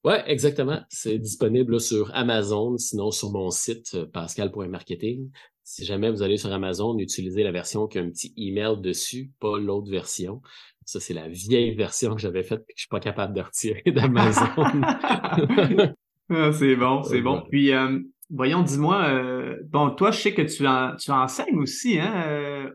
Ouais, 0.03 0.23
exactement. 0.25 0.81
C'est 0.89 1.19
disponible 1.19 1.79
sur 1.79 2.13
Amazon, 2.15 2.77
sinon 2.77 3.11
sur 3.11 3.31
mon 3.31 3.51
site 3.51 3.93
euh, 3.93 4.05
pascal.marketing. 4.07 5.29
Si 5.63 5.85
jamais 5.85 6.11
vous 6.11 6.21
allez 6.21 6.37
sur 6.37 6.51
Amazon, 6.51 6.97
utilisez 6.97 7.43
la 7.43 7.51
version 7.51 7.87
qui 7.87 7.99
a 7.99 8.01
un 8.01 8.09
petit 8.09 8.33
email 8.35 8.81
dessus, 8.81 9.31
pas 9.39 9.57
l'autre 9.57 9.89
version. 9.89 10.41
Ça, 10.85 10.99
c'est 10.99 11.13
la 11.13 11.29
vieille 11.29 11.75
version 11.75 12.15
que 12.15 12.21
j'avais 12.21 12.43
faite 12.43 12.61
et 12.67 12.73
que 12.73 12.77
je 12.77 12.81
suis 12.81 12.89
pas 12.89 12.99
capable 12.99 13.33
de 13.33 13.41
retirer 13.41 13.83
d'Amazon. 13.91 14.45
Ah, 16.33 16.53
c'est 16.53 16.77
bon, 16.77 17.03
c'est 17.03 17.19
bon. 17.19 17.43
Puis, 17.49 17.73
euh, 17.73 17.99
voyons, 18.29 18.61
dis-moi, 18.61 19.03
euh, 19.03 19.57
bon, 19.65 19.89
toi, 19.89 20.11
je 20.11 20.19
sais 20.21 20.33
que 20.33 20.41
tu, 20.43 20.65
en, 20.65 20.95
tu 20.95 21.11
enseignes 21.11 21.57
aussi, 21.57 21.99
hein, 21.99 22.23
euh, 22.25 22.69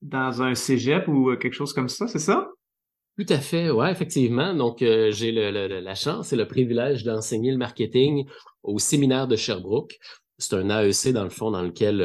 dans 0.00 0.40
un 0.40 0.54
cégep 0.54 1.06
ou 1.08 1.36
quelque 1.36 1.52
chose 1.52 1.74
comme 1.74 1.90
ça, 1.90 2.08
c'est 2.08 2.18
ça? 2.18 2.48
Tout 3.18 3.26
à 3.28 3.36
fait, 3.36 3.70
ouais, 3.70 3.92
effectivement. 3.92 4.54
Donc, 4.54 4.78
j'ai 4.78 5.30
le, 5.30 5.80
la 5.80 5.94
chance 5.94 6.32
et 6.32 6.36
le 6.36 6.48
privilège 6.48 7.04
d'enseigner 7.04 7.50
le 7.50 7.58
marketing 7.58 8.24
au 8.62 8.78
séminaire 8.78 9.28
de 9.28 9.36
Sherbrooke. 9.36 9.98
C'est 10.42 10.56
un 10.56 10.70
AEC, 10.70 11.12
dans 11.12 11.24
le 11.24 11.30
fond, 11.30 11.50
dans 11.50 11.62
lequel 11.62 11.98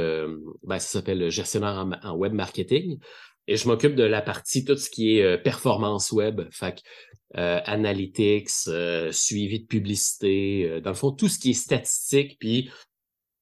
ben, 0.63 0.79
ça 0.79 0.87
s'appelle 0.87 1.29
gestionnaire 1.29 1.87
en, 2.03 2.15
web 2.15 2.33
marketing. 2.33 2.99
Et 3.47 3.55
je 3.55 3.67
m'occupe 3.67 3.95
de 3.95 4.03
la 4.03 4.21
partie, 4.21 4.65
tout 4.65 4.75
ce 4.75 4.89
qui 4.89 5.17
est 5.17 5.23
euh, 5.23 5.37
performance 5.37 6.11
web, 6.11 6.41
fait 6.51 6.83
euh, 7.37 7.61
analytics, 7.65 8.49
euh, 8.67 9.11
suivi 9.11 9.61
de 9.61 9.65
publicité, 9.65 10.81
dans 10.81 10.91
le 10.91 10.95
fond, 10.95 11.11
tout 11.11 11.29
ce 11.29 11.39
qui 11.39 11.51
est 11.51 11.53
statistique, 11.53 12.37
puis 12.39 12.69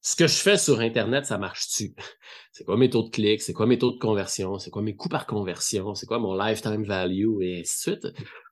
ce 0.01 0.15
que 0.15 0.27
je 0.27 0.36
fais 0.36 0.58
sur 0.58 0.79
Internet, 0.79 1.25
ça 1.25 1.39
marche-tu? 1.39 1.95
C'est 2.51 2.63
quoi 2.63 2.77
mes 2.77 2.89
taux 2.89 3.03
de 3.03 3.10
clics? 3.10 3.41
C'est 3.41 3.53
quoi 3.53 3.65
mes 3.65 3.79
taux 3.79 3.91
de 3.91 3.97
conversion? 3.97 4.60
C'est 4.60 4.69
quoi 4.69 4.84
mes 4.84 4.95
coûts 4.95 5.10
par 5.10 5.25
conversion? 5.25 5.95
C'est 5.95 6.05
quoi 6.05 6.19
mon 6.19 6.36
lifetime 6.38 6.84
value? 6.84 7.41
Et 7.41 7.62
ainsi 7.62 7.89
de 7.89 7.99
suite. 7.99 8.08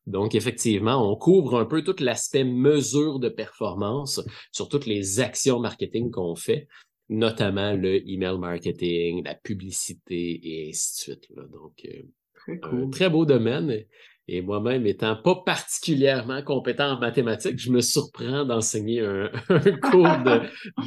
Donc, 0.06 0.36
effectivement, 0.36 1.10
on 1.10 1.16
couvre 1.16 1.60
un 1.60 1.66
peu 1.66 1.84
tout 1.84 1.96
l'aspect 2.00 2.44
mesure 2.44 3.20
de 3.20 3.30
performance 3.30 4.22
sur 4.52 4.68
toutes 4.68 4.86
les 4.86 5.20
actions 5.20 5.60
marketing 5.60 6.12
qu'on 6.12 6.36
fait 6.36 6.68
notamment 7.10 7.74
le 7.74 8.08
email 8.10 8.38
marketing, 8.38 9.24
la 9.24 9.36
publicité 9.36 10.40
et 10.44 10.70
ainsi 10.70 11.12
de 11.12 11.16
suite. 11.16 11.32
Donc, 11.36 11.74
euh, 11.86 12.04
très, 12.36 12.60
un 12.64 12.90
très 12.90 13.10
beau 13.10 13.26
domaine. 13.26 13.84
Et 14.30 14.42
moi-même, 14.42 14.86
étant 14.88 15.18
pas 15.18 15.36
particulièrement 15.46 16.42
compétent 16.44 16.94
en 16.94 17.00
mathématiques, 17.00 17.60
je 17.60 17.70
me 17.70 17.82
surprends 17.82 18.46
d'enseigner 18.46 19.02
un, 19.02 19.30
cours 19.82 20.18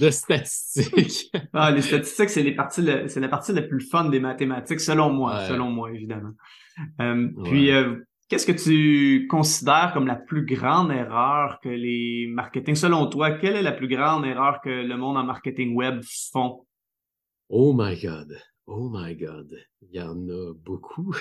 de, 0.01 0.11
statistiques. 0.11 1.31
ah, 1.53 1.71
les 1.71 1.83
statistiques, 1.83 2.31
c'est 2.31 3.21
la 3.21 3.29
partie 3.29 3.53
la 3.53 3.63
plus 3.63 3.87
fun 3.87 4.09
des 4.09 4.21
mathématiques, 4.21 4.81
selon 4.81 5.11
moi, 5.13 5.45
selon 5.49 5.71
moi, 5.71 5.93
évidemment. 5.93 6.33
Euh, 7.03 7.29
puis, 7.45 7.71
euh, 7.73 7.97
Qu'est-ce 8.29 8.47
que 8.47 8.53
tu 8.53 9.29
considères 9.29 9.93
comme 9.95 10.07
la 10.07 10.17
plus 10.17 10.45
grande 10.45 10.91
erreur 10.91 11.61
que 11.63 11.69
les 11.69 12.27
marketing, 12.29 12.75
selon 12.75 13.07
toi, 13.07 13.31
quelle 13.31 13.55
est 13.55 13.63
la 13.63 13.73
plus 13.73 13.87
grande 13.87 14.27
erreur 14.27 14.61
que 14.63 14.69
le 14.69 14.97
monde 14.97 15.17
en 15.17 15.23
marketing 15.23 15.77
web 15.77 16.01
font? 16.33 16.67
Oh 17.49 17.73
my 17.73 17.97
God. 18.01 18.37
Oh 18.67 18.91
my 18.93 19.15
God. 19.15 19.57
Il 19.83 19.97
y 19.97 20.01
en 20.01 20.29
a 20.29 20.53
beaucoup. 20.65 21.15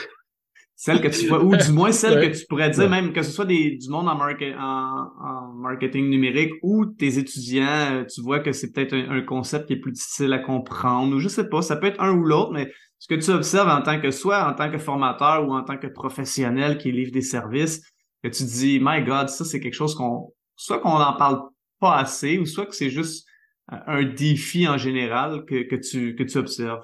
Celle 0.78 1.00
que 1.00 1.08
tu 1.08 1.28
vois, 1.28 1.41
ou 1.41 1.56
du 1.56 1.72
moins 1.72 1.94
celle 1.94 2.20
que 2.20 2.38
tu 2.38 2.46
pourrais 2.48 2.70
dire, 2.70 2.89
même 2.89 3.13
que 3.13 3.22
ce 3.22 3.32
soit 3.32 3.46
des, 3.46 3.78
du 3.78 3.88
monde 3.89 4.10
en, 4.10 4.20
en, 4.20 5.54
marketing 5.54 6.10
numérique 6.10 6.52
ou 6.63 6.86
tes 6.86 7.18
étudiants, 7.18 7.94
euh, 7.94 8.04
tu 8.04 8.22
vois 8.22 8.41
que 8.41 8.52
c'est 8.52 8.74
peut-être 8.74 8.94
un, 8.94 9.22
concept 9.22 9.68
qui 9.68 9.74
est 9.74 9.80
plus 9.80 9.94
difficile 9.94 10.34
à 10.34 10.39
comprendre, 10.39 11.15
ou 11.15 11.20
je 11.20 11.30
sais 11.30 11.48
pas, 11.48 11.62
ça 11.62 11.78
peut 11.78 11.88
être 11.88 12.02
un 12.02 12.12
ou 12.12 12.26
l'autre, 12.26 12.52
mais 12.52 12.70
ce 13.06 13.13
que 13.13 13.22
tu 13.22 13.30
observes 13.30 13.70
en 13.70 13.84
tant 13.84 14.02
que 14.02 14.10
soit 14.10 14.50
en 14.50 14.56
tant 14.56 14.72
que 14.72 14.80
formateur 14.80 15.48
ou 15.48 15.54
en 15.54 15.63
tant 15.63 15.78
que 15.78 15.86
professionnel 15.86 16.80
qui 16.80 16.91
livre 16.91 17.12
des 17.12 17.22
services, 17.22 17.84
que 18.24 18.30
tu 18.30 18.44
dis, 18.44 18.80
my 18.82 19.04
God, 19.04 19.30
ça 19.30 19.46
c'est 19.46 19.60
quelque 19.60 19.76
chose 19.76 19.94
qu'on, 19.94 20.34
soit 20.56 20.80
qu'on 20.80 20.98
n'en 20.98 21.15
parle 21.15 21.44
pas 21.80 21.98
assez, 21.98 22.39
ou 22.39 22.48
soit 22.48 22.65
que 22.65 22.74
c'est 22.74 22.89
juste 22.89 23.28
un 23.70 24.02
défi 24.02 24.68
en 24.68 24.80
général 24.80 25.46
que, 25.46 25.62
que 25.70 25.76
tu, 25.76 26.15
que 26.15 26.24
tu 26.24 26.39
observes. 26.39 26.84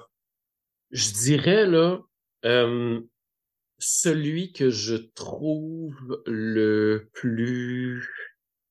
Je 0.92 1.10
dirais, 1.10 1.66
là, 1.66 1.98
euh, 2.44 3.00
celui 3.80 4.52
que 4.52 4.70
je 4.70 4.94
trouve 4.94 6.22
le 6.26 7.10
plus, 7.14 8.08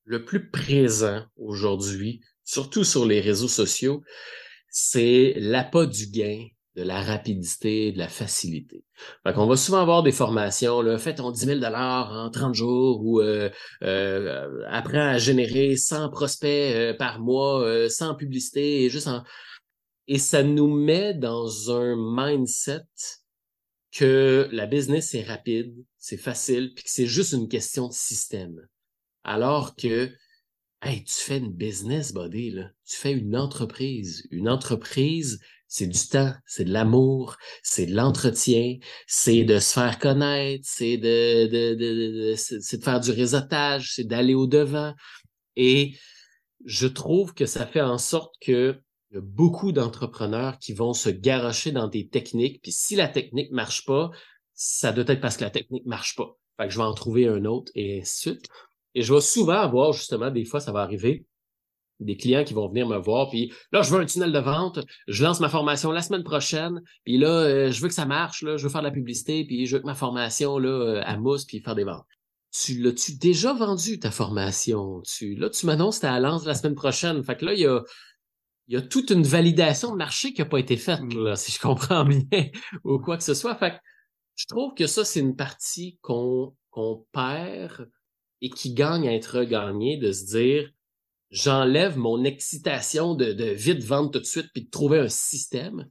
le 0.05 0.23
plus 0.23 0.49
présent 0.49 1.25
aujourd'hui, 1.35 2.21
surtout 2.45 2.85
sur 2.85 3.05
les 3.05 3.19
réseaux 3.19 3.49
sociaux, 3.49 4.03
c'est 4.69 5.33
l'appât 5.35 5.87
du 5.87 6.07
gain 6.07 6.47
de 6.75 6.83
la 6.83 7.01
rapidité, 7.01 7.91
de 7.91 7.97
la 7.97 8.07
facilité. 8.07 8.83
Fait 9.23 9.33
qu'on 9.33 9.45
va 9.45 9.57
souvent 9.57 9.81
avoir 9.81 10.03
des 10.03 10.11
formations, 10.11 10.81
là, 10.81 10.97
fais 10.97 11.15
ton 11.15 11.31
10 11.31 11.45
000 11.59 11.63
en 11.65 12.29
30 12.29 12.55
jours 12.55 13.01
ou 13.03 13.19
euh, 13.19 13.49
euh, 13.83 14.63
apprends 14.69 15.09
à 15.09 15.17
générer 15.17 15.75
100 15.75 16.09
prospects 16.09 16.49
euh, 16.49 16.93
par 16.93 17.19
mois, 17.19 17.61
euh, 17.61 17.89
sans 17.89 18.15
publicité 18.15 18.83
et 18.83 18.89
juste 18.89 19.07
en... 19.07 19.23
Et 20.07 20.17
ça 20.17 20.43
nous 20.43 20.73
met 20.73 21.13
dans 21.13 21.71
un 21.71 21.95
mindset 21.97 22.81
que 23.91 24.47
la 24.51 24.65
business 24.65 25.13
est 25.13 25.23
rapide, 25.23 25.75
c'est 25.97 26.17
facile, 26.17 26.73
puis 26.73 26.85
que 26.85 26.89
c'est 26.89 27.05
juste 27.05 27.33
une 27.33 27.49
question 27.49 27.89
de 27.89 27.93
système. 27.93 28.55
Alors 29.23 29.75
que 29.75 30.09
Hey, 30.83 31.03
tu 31.03 31.13
fais 31.13 31.37
une 31.37 31.53
business, 31.53 32.11
buddy. 32.11 32.55
Tu 32.87 32.97
fais 32.97 33.11
une 33.11 33.37
entreprise. 33.37 34.27
Une 34.31 34.49
entreprise, 34.49 35.39
c'est 35.71 35.87
du 35.87 36.05
temps, 36.05 36.33
c'est 36.45 36.65
de 36.65 36.73
l'amour, 36.73 37.37
c'est 37.63 37.85
de 37.85 37.95
l'entretien, 37.95 38.75
c'est 39.07 39.45
de 39.45 39.57
se 39.57 39.71
faire 39.71 39.99
connaître, 39.99 40.65
c'est 40.67 40.97
de, 40.97 41.47
de, 41.47 41.75
de, 41.75 42.35
c'est 42.35 42.77
de 42.77 42.83
faire 42.83 42.99
du 42.99 43.11
réseautage, 43.11 43.93
c'est 43.95 44.03
d'aller 44.03 44.33
au 44.33 44.47
devant. 44.47 44.93
Et 45.55 45.95
je 46.65 46.87
trouve 46.87 47.33
que 47.33 47.45
ça 47.45 47.65
fait 47.65 47.79
en 47.79 47.97
sorte 47.97 48.35
que 48.41 48.81
beaucoup 49.13 49.71
d'entrepreneurs 49.71 50.59
qui 50.59 50.73
vont 50.73 50.91
se 50.91 51.09
garocher 51.09 51.71
dans 51.71 51.87
des 51.87 52.09
techniques, 52.09 52.61
puis 52.61 52.73
si 52.73 52.97
la 52.97 53.07
technique 53.07 53.51
marche 53.51 53.85
pas, 53.85 54.11
ça 54.53 54.91
doit 54.91 55.05
être 55.07 55.21
parce 55.21 55.37
que 55.37 55.45
la 55.45 55.51
technique 55.51 55.85
marche 55.85 56.17
pas. 56.17 56.37
Fait 56.57 56.67
que 56.67 56.73
je 56.73 56.79
vais 56.79 56.83
en 56.83 56.93
trouver 56.93 57.29
un 57.29 57.45
autre 57.45 57.71
et 57.75 58.01
ainsi 58.01 58.27
de 58.27 58.33
suite. 58.33 58.49
Et 58.93 59.03
je 59.03 59.13
vais 59.13 59.21
souvent 59.21 59.61
avoir 59.61 59.93
justement, 59.93 60.31
des 60.31 60.43
fois, 60.43 60.59
ça 60.59 60.73
va 60.73 60.81
arriver, 60.81 61.25
des 62.05 62.17
clients 62.17 62.43
qui 62.43 62.53
vont 62.53 62.67
venir 62.67 62.87
me 62.87 62.97
voir, 62.97 63.29
puis 63.29 63.53
là, 63.71 63.81
je 63.81 63.91
veux 63.91 64.01
un 64.01 64.05
tunnel 64.05 64.31
de 64.31 64.39
vente, 64.39 64.79
je 65.07 65.23
lance 65.23 65.39
ma 65.39 65.49
formation 65.49 65.91
la 65.91 66.01
semaine 66.01 66.23
prochaine, 66.23 66.81
puis 67.03 67.17
là, 67.17 67.29
euh, 67.29 67.71
je 67.71 67.81
veux 67.81 67.87
que 67.87 67.93
ça 67.93 68.05
marche, 68.05 68.43
là, 68.43 68.57
je 68.57 68.63
veux 68.63 68.69
faire 68.69 68.81
de 68.81 68.87
la 68.87 68.91
publicité, 68.91 69.45
puis 69.45 69.65
je 69.65 69.75
veux 69.75 69.81
que 69.81 69.87
ma 69.87 69.95
formation 69.95 70.57
là, 70.57 70.69
euh, 70.69 71.01
à 71.05 71.17
mousse, 71.17 71.45
puis 71.45 71.59
faire 71.59 71.75
des 71.75 71.83
ventes. 71.83 72.05
Tu 72.51 72.79
l'as-tu 72.79 73.15
déjà 73.15 73.53
vendu, 73.53 73.99
ta 73.99 74.11
formation? 74.11 75.01
Tu, 75.01 75.35
là, 75.35 75.49
tu 75.49 75.65
m'annonces 75.65 76.01
ta 76.01 76.19
lance 76.19 76.45
la 76.45 76.53
semaine 76.53 76.75
prochaine. 76.75 77.23
Fait 77.23 77.37
que 77.37 77.45
là, 77.45 77.53
il 77.53 77.61
y 77.61 77.65
a, 77.65 77.81
il 78.67 78.73
y 78.73 78.77
a 78.77 78.81
toute 78.81 79.09
une 79.09 79.23
validation 79.23 79.91
de 79.91 79.97
marché 79.97 80.33
qui 80.33 80.41
n'a 80.41 80.45
pas 80.45 80.59
été 80.59 80.75
faite, 80.75 81.01
mmh. 81.01 81.23
là, 81.23 81.35
si 81.35 81.51
je 81.51 81.59
comprends 81.59 82.03
bien, 82.31 82.49
ou 82.83 82.99
quoi 82.99 83.17
que 83.17 83.23
ce 83.23 83.33
soit. 83.33 83.55
Fait 83.55 83.71
que 83.71 83.77
je 84.35 84.45
trouve 84.47 84.73
que 84.73 84.87
ça, 84.87 85.05
c'est 85.05 85.19
une 85.19 85.35
partie 85.35 85.97
qu'on 86.01 86.55
qu'on 86.71 87.05
perd 87.11 87.89
et 88.41 88.49
qui 88.49 88.73
gagne 88.73 89.07
à 89.07 89.13
être 89.13 89.39
regagnée, 89.39 89.97
de 89.97 90.11
se 90.11 90.25
dire 90.25 90.71
j'enlève 91.31 91.97
mon 91.97 92.23
excitation 92.23 93.15
de, 93.15 93.43
vite 93.53 93.83
vendre 93.83 94.11
tout 94.11 94.19
de 94.19 94.25
suite 94.25 94.49
puis 94.53 94.65
de 94.65 94.69
trouver 94.69 94.99
un 94.99 95.09
système 95.09 95.89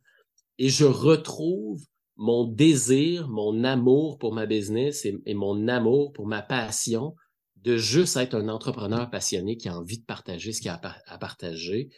et 0.58 0.68
je 0.68 0.84
retrouve 0.84 1.82
mon 2.16 2.44
désir, 2.44 3.28
mon 3.28 3.64
amour 3.64 4.18
pour 4.18 4.34
ma 4.34 4.44
business 4.44 5.06
et, 5.06 5.34
mon 5.34 5.68
amour 5.68 6.12
pour 6.12 6.26
ma 6.26 6.42
passion 6.42 7.16
de 7.56 7.78
juste 7.78 8.16
être 8.16 8.34
un 8.34 8.48
entrepreneur 8.48 9.10
passionné 9.10 9.56
qui 9.56 9.68
a 9.68 9.76
envie 9.76 9.98
de 9.98 10.04
partager 10.04 10.52
ce 10.52 10.60
qu'il 10.60 10.70
a 10.70 10.80
à 11.06 11.18
partager 11.18 11.90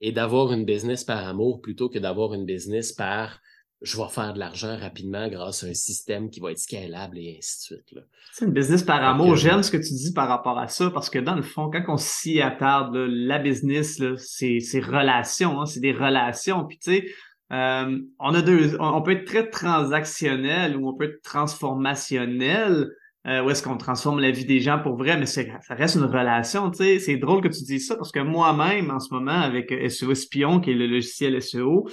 et 0.00 0.12
d'avoir 0.12 0.52
une 0.52 0.64
business 0.64 1.04
par 1.04 1.26
amour 1.26 1.60
plutôt 1.60 1.90
que 1.90 1.98
d'avoir 1.98 2.32
une 2.32 2.46
business 2.46 2.92
par 2.92 3.40
je 3.82 3.96
vais 3.96 4.08
faire 4.08 4.32
de 4.32 4.38
l'argent 4.38 4.76
rapidement 4.78 5.28
grâce 5.28 5.64
à 5.64 5.66
un 5.66 5.74
système 5.74 6.30
qui 6.30 6.40
va 6.40 6.52
être 6.52 6.58
scalable 6.58 7.18
et 7.18 7.36
ainsi 7.38 7.58
de 7.58 7.76
suite. 7.76 8.04
C'est 8.32 8.44
une 8.44 8.52
business 8.52 8.82
par 8.82 9.02
amour. 9.02 9.36
J'aime 9.36 9.62
ce 9.62 9.70
que 9.70 9.76
tu 9.76 9.92
dis 9.94 10.12
par 10.12 10.28
rapport 10.28 10.58
à 10.58 10.68
ça 10.68 10.90
parce 10.90 11.10
que 11.10 11.18
dans 11.18 11.34
le 11.34 11.42
fond, 11.42 11.70
quand 11.70 11.84
on 11.88 11.96
s'y 11.96 12.40
attarde, 12.40 12.94
la 12.94 13.38
business, 13.38 14.00
c'est 14.16 14.80
relations, 14.80 15.60
hein, 15.60 15.66
c'est 15.66 15.80
des 15.80 15.92
relations. 15.92 16.64
Puis 16.64 16.78
tu 16.78 16.92
sais, 16.92 17.06
euh, 17.52 17.98
on 18.18 18.34
a 18.34 18.42
deux, 18.42 18.76
on, 18.80 19.02
peut 19.02 19.12
être 19.12 19.26
très 19.26 19.50
transactionnel 19.50 20.76
ou 20.76 20.88
on 20.88 20.94
peut 20.94 21.04
être 21.04 21.22
transformationnel. 21.22 22.88
Euh, 23.28 23.40
où 23.44 23.50
est-ce 23.50 23.62
qu'on 23.62 23.76
transforme 23.76 24.18
la 24.18 24.32
vie 24.32 24.44
des 24.44 24.58
gens 24.58 24.80
pour 24.80 24.96
vrai, 24.96 25.16
mais 25.16 25.26
ça 25.26 25.42
reste 25.68 25.94
une 25.94 26.06
relation, 26.06 26.72
tu 26.72 26.78
sais. 26.78 26.98
C'est 26.98 27.18
drôle 27.18 27.40
que 27.40 27.46
tu 27.46 27.62
dises 27.62 27.86
ça 27.86 27.94
parce 27.94 28.10
que 28.10 28.18
moi-même, 28.18 28.90
en 28.90 28.98
ce 28.98 29.14
moment, 29.14 29.30
avec 29.30 29.72
SEO 29.92 30.16
Spion, 30.16 30.58
qui 30.58 30.72
est 30.72 30.74
le 30.74 30.88
logiciel 30.88 31.40
SEO, 31.40 31.86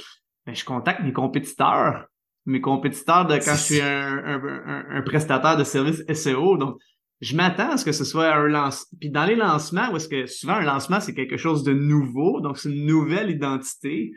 ben, 0.45 0.55
je 0.55 0.65
contacte 0.65 1.01
mes 1.01 1.13
compétiteurs. 1.13 2.07
Mes 2.45 2.61
compétiteurs 2.61 3.27
de 3.27 3.35
quand 3.35 3.55
je 3.55 3.61
suis 3.61 3.81
un, 3.81 5.01
prestataire 5.05 5.57
de 5.57 5.63
services 5.63 6.03
SEO. 6.11 6.57
Donc, 6.57 6.77
je 7.21 7.35
m'attends 7.35 7.71
à 7.71 7.77
ce 7.77 7.85
que 7.85 7.91
ce 7.91 8.05
soit 8.05 8.33
un 8.33 8.47
lancement. 8.47 8.97
Puis 8.99 9.09
dans 9.09 9.25
les 9.25 9.35
lancements, 9.35 9.91
où 9.91 9.97
est-ce 9.97 10.07
que 10.07 10.25
souvent 10.25 10.53
un 10.53 10.63
lancement, 10.63 10.99
c'est 10.99 11.13
quelque 11.13 11.37
chose 11.37 11.63
de 11.63 11.73
nouveau, 11.73 12.39
donc 12.39 12.57
c'est 12.57 12.69
une 12.69 12.85
nouvelle 12.85 13.29
identité. 13.29 14.13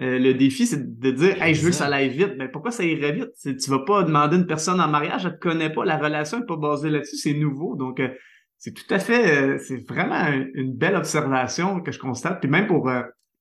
Euh, 0.00 0.18
le 0.18 0.34
défi, 0.34 0.66
c'est 0.66 0.98
de 0.98 1.10
dire 1.10 1.42
Hey, 1.42 1.54
je 1.54 1.62
veux 1.62 1.70
que 1.70 1.76
ça 1.76 1.86
aille 1.86 2.08
vite. 2.08 2.34
Mais 2.38 2.48
pourquoi 2.48 2.70
ça 2.70 2.82
irait 2.82 3.12
vite? 3.12 3.30
Tu 3.42 3.70
vas 3.70 3.80
pas 3.80 4.02
demander 4.02 4.36
une 4.36 4.46
personne 4.46 4.80
en 4.80 4.88
mariage, 4.88 5.26
elle 5.26 5.32
te 5.32 5.38
connaît 5.38 5.70
pas, 5.70 5.84
la 5.84 5.98
relation 5.98 6.40
n'est 6.40 6.46
pas 6.46 6.56
basée 6.56 6.90
là-dessus, 6.90 7.16
c'est 7.16 7.34
nouveau. 7.34 7.76
Donc, 7.76 8.00
euh, 8.00 8.08
c'est 8.58 8.72
tout 8.72 8.92
à 8.92 8.98
fait, 8.98 9.36
euh, 9.36 9.58
c'est 9.58 9.86
vraiment 9.86 10.26
une 10.54 10.74
belle 10.74 10.96
observation 10.96 11.80
que 11.80 11.92
je 11.92 11.98
constate. 11.98 12.40
Puis 12.40 12.48
même 12.48 12.66
pour, 12.66 12.90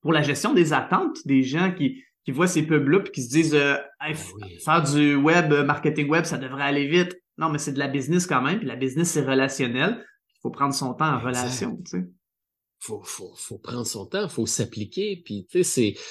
pour 0.01 0.13
la 0.13 0.21
gestion 0.21 0.53
des 0.53 0.73
attentes 0.73 1.25
des 1.25 1.41
gens 1.41 1.71
qui, 1.71 2.03
qui 2.25 2.31
voient 2.31 2.47
ces 2.47 2.63
pubs-là 2.63 2.99
puis 3.01 3.11
qui 3.11 3.21
se 3.21 3.29
disent 3.29 3.55
euh, 3.55 3.75
ah 3.99 4.13
faire 4.13 4.81
du 4.81 5.15
web, 5.15 5.53
euh, 5.53 5.63
marketing 5.63 6.09
web, 6.09 6.25
ça 6.25 6.37
devrait 6.37 6.63
aller 6.63 6.87
vite. 6.87 7.15
Non, 7.37 7.49
mais 7.49 7.59
c'est 7.59 7.73
de 7.73 7.79
la 7.79 7.87
business 7.87 8.25
quand 8.25 8.41
même, 8.41 8.59
puis 8.59 8.67
la 8.67 8.75
business, 8.75 9.11
c'est 9.11 9.21
relationnel. 9.21 10.03
Il 10.29 10.39
faut 10.41 10.49
prendre 10.49 10.73
son 10.73 10.93
temps 10.93 11.13
en 11.13 11.19
relation, 11.19 11.77
tu 11.77 11.99
sais. 11.99 12.07
Faut, 12.79 13.01
faut, 13.03 13.33
faut 13.35 13.57
prendre 13.57 13.85
son 13.85 14.05
temps, 14.05 14.27
faut 14.27 14.45
s'appliquer, 14.45 15.21
puis 15.23 15.47
tu 15.49 15.63
sais, 15.63 15.63
c'est 15.63 16.01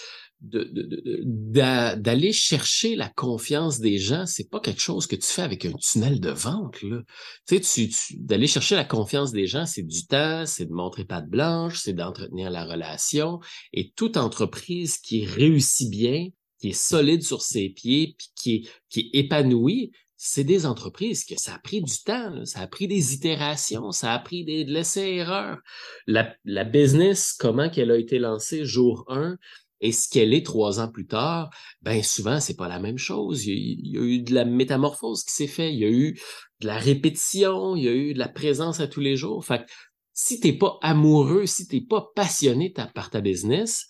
d'aller 0.40 2.32
chercher 2.32 2.96
la 2.96 3.08
confiance 3.08 3.80
des 3.80 3.98
gens, 3.98 4.26
c'est 4.26 4.50
pas 4.50 4.60
quelque 4.60 4.80
chose 4.80 5.06
que 5.06 5.16
tu 5.16 5.26
fais 5.26 5.42
avec 5.42 5.64
un 5.64 5.72
tunnel 5.72 6.20
de 6.20 6.30
vente. 6.30 6.82
Là. 6.82 7.00
Tu 7.46 7.62
sais, 7.62 7.88
d'aller 8.18 8.46
chercher 8.46 8.74
la 8.74 8.84
confiance 8.84 9.32
des 9.32 9.46
gens, 9.46 9.64
c'est 9.66 9.82
du 9.82 10.06
temps, 10.06 10.44
c'est 10.46 10.66
de 10.66 10.72
montrer 10.72 11.04
patte 11.04 11.28
blanche, 11.28 11.80
c'est 11.82 11.94
d'entretenir 11.94 12.50
la 12.50 12.64
relation. 12.64 13.40
Et 13.72 13.92
toute 13.96 14.16
entreprise 14.16 14.98
qui 14.98 15.24
réussit 15.24 15.88
bien, 15.90 16.28
qui 16.60 16.68
est 16.68 16.72
solide 16.72 17.22
sur 17.22 17.42
ses 17.42 17.70
pieds, 17.70 18.14
puis 18.18 18.28
qui 18.34 18.54
est, 18.54 18.68
qui 18.90 19.00
est 19.00 19.18
épanouie, 19.18 19.92
c'est 20.26 20.44
des 20.44 20.64
entreprises 20.64 21.24
que 21.26 21.34
ça 21.38 21.54
a 21.54 21.58
pris 21.58 21.82
du 21.82 22.02
temps, 22.02 22.46
ça 22.46 22.60
a 22.60 22.66
pris 22.66 22.88
des 22.88 23.12
itérations, 23.12 23.90
ça 23.92 24.14
a 24.14 24.18
pris 24.18 24.42
des, 24.44 24.64
de 24.64 24.72
l'essai-erreur. 24.72 25.58
La, 26.06 26.34
la 26.46 26.64
business, 26.64 27.34
comment 27.38 27.68
qu'elle 27.68 27.90
a 27.90 27.98
été 27.98 28.18
lancée 28.18 28.64
jour 28.64 29.04
1, 29.08 29.36
et 29.84 29.92
ce 29.92 30.08
qu'elle 30.08 30.32
est 30.32 30.46
trois 30.46 30.80
ans 30.80 30.88
plus 30.88 31.06
tard, 31.06 31.50
ben 31.82 32.02
souvent 32.02 32.40
c'est 32.40 32.56
pas 32.56 32.68
la 32.68 32.80
même 32.80 32.96
chose. 32.96 33.44
Il 33.44 33.86
y, 33.86 33.98
a, 33.98 34.00
eu 34.00 34.20
de 34.20 34.32
la 34.32 34.46
métamorphose 34.46 35.22
qui 35.24 35.34
s'est 35.34 35.46
fait, 35.46 35.74
il 35.74 35.78
y 35.78 35.84
a 35.84 35.90
eu 35.90 36.18
de 36.60 36.66
la 36.66 36.78
répétition, 36.78 37.76
il 37.76 37.84
y 37.84 37.88
a 37.88 37.92
eu 37.92 38.14
de 38.14 38.18
la 38.18 38.30
présence 38.30 38.80
à 38.80 38.88
tous 38.88 39.00
les 39.00 39.16
jours. 39.16 39.44
Fait 39.44 39.58
que 39.58 39.70
si 40.14 40.40
t'es 40.40 40.54
pas 40.54 40.78
amoureux, 40.80 41.44
si 41.44 41.68
t'es 41.68 41.82
pas 41.82 42.06
passionné 42.16 42.72
par 42.94 43.10
ta 43.10 43.20
business, 43.20 43.86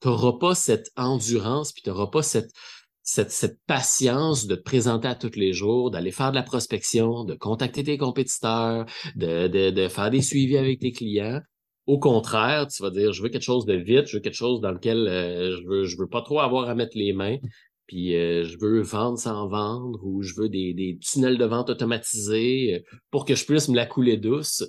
t'auras 0.00 0.38
pas 0.38 0.54
cette 0.54 0.90
endurance, 0.96 1.72
puis 1.72 1.82
t'auras 1.82 2.06
pas 2.06 2.22
cette, 2.22 2.50
cette, 3.02 3.30
cette 3.30 3.60
patience 3.66 4.46
de 4.46 4.54
te 4.54 4.62
présenter 4.62 5.08
à 5.08 5.14
tous 5.14 5.36
les 5.36 5.52
jours, 5.52 5.90
d'aller 5.90 6.10
faire 6.10 6.30
de 6.30 6.36
la 6.36 6.42
prospection, 6.42 7.24
de 7.24 7.34
contacter 7.34 7.84
tes 7.84 7.98
compétiteurs, 7.98 8.86
de, 9.14 9.46
de, 9.48 9.68
de 9.68 9.88
faire 9.88 10.10
des 10.10 10.22
suivis 10.22 10.56
avec 10.56 10.80
tes 10.80 10.92
clients. 10.92 11.42
Au 11.86 11.98
contraire, 11.98 12.66
tu 12.68 12.82
vas 12.82 12.90
dire, 12.90 13.12
je 13.12 13.22
veux 13.22 13.28
quelque 13.28 13.42
chose 13.42 13.66
de 13.66 13.74
vite, 13.74 14.06
je 14.06 14.16
veux 14.16 14.22
quelque 14.22 14.34
chose 14.34 14.60
dans 14.60 14.72
lequel 14.72 15.06
euh, 15.06 15.56
je 15.56 15.66
veux, 15.66 15.84
je 15.84 15.98
veux 15.98 16.06
pas 16.06 16.22
trop 16.22 16.40
avoir 16.40 16.68
à 16.68 16.74
mettre 16.74 16.96
les 16.96 17.12
mains, 17.12 17.36
puis 17.86 18.16
euh, 18.16 18.44
je 18.44 18.56
veux 18.58 18.80
vendre 18.80 19.18
sans 19.18 19.48
vendre, 19.48 20.00
ou 20.02 20.22
je 20.22 20.32
veux 20.34 20.48
des, 20.48 20.72
des 20.72 20.98
tunnels 20.98 21.36
de 21.36 21.44
vente 21.44 21.68
automatisés 21.68 22.74
euh, 22.74 22.96
pour 23.10 23.26
que 23.26 23.34
je 23.34 23.44
puisse 23.44 23.68
me 23.68 23.76
la 23.76 23.86
couler 23.86 24.16
douce 24.16 24.64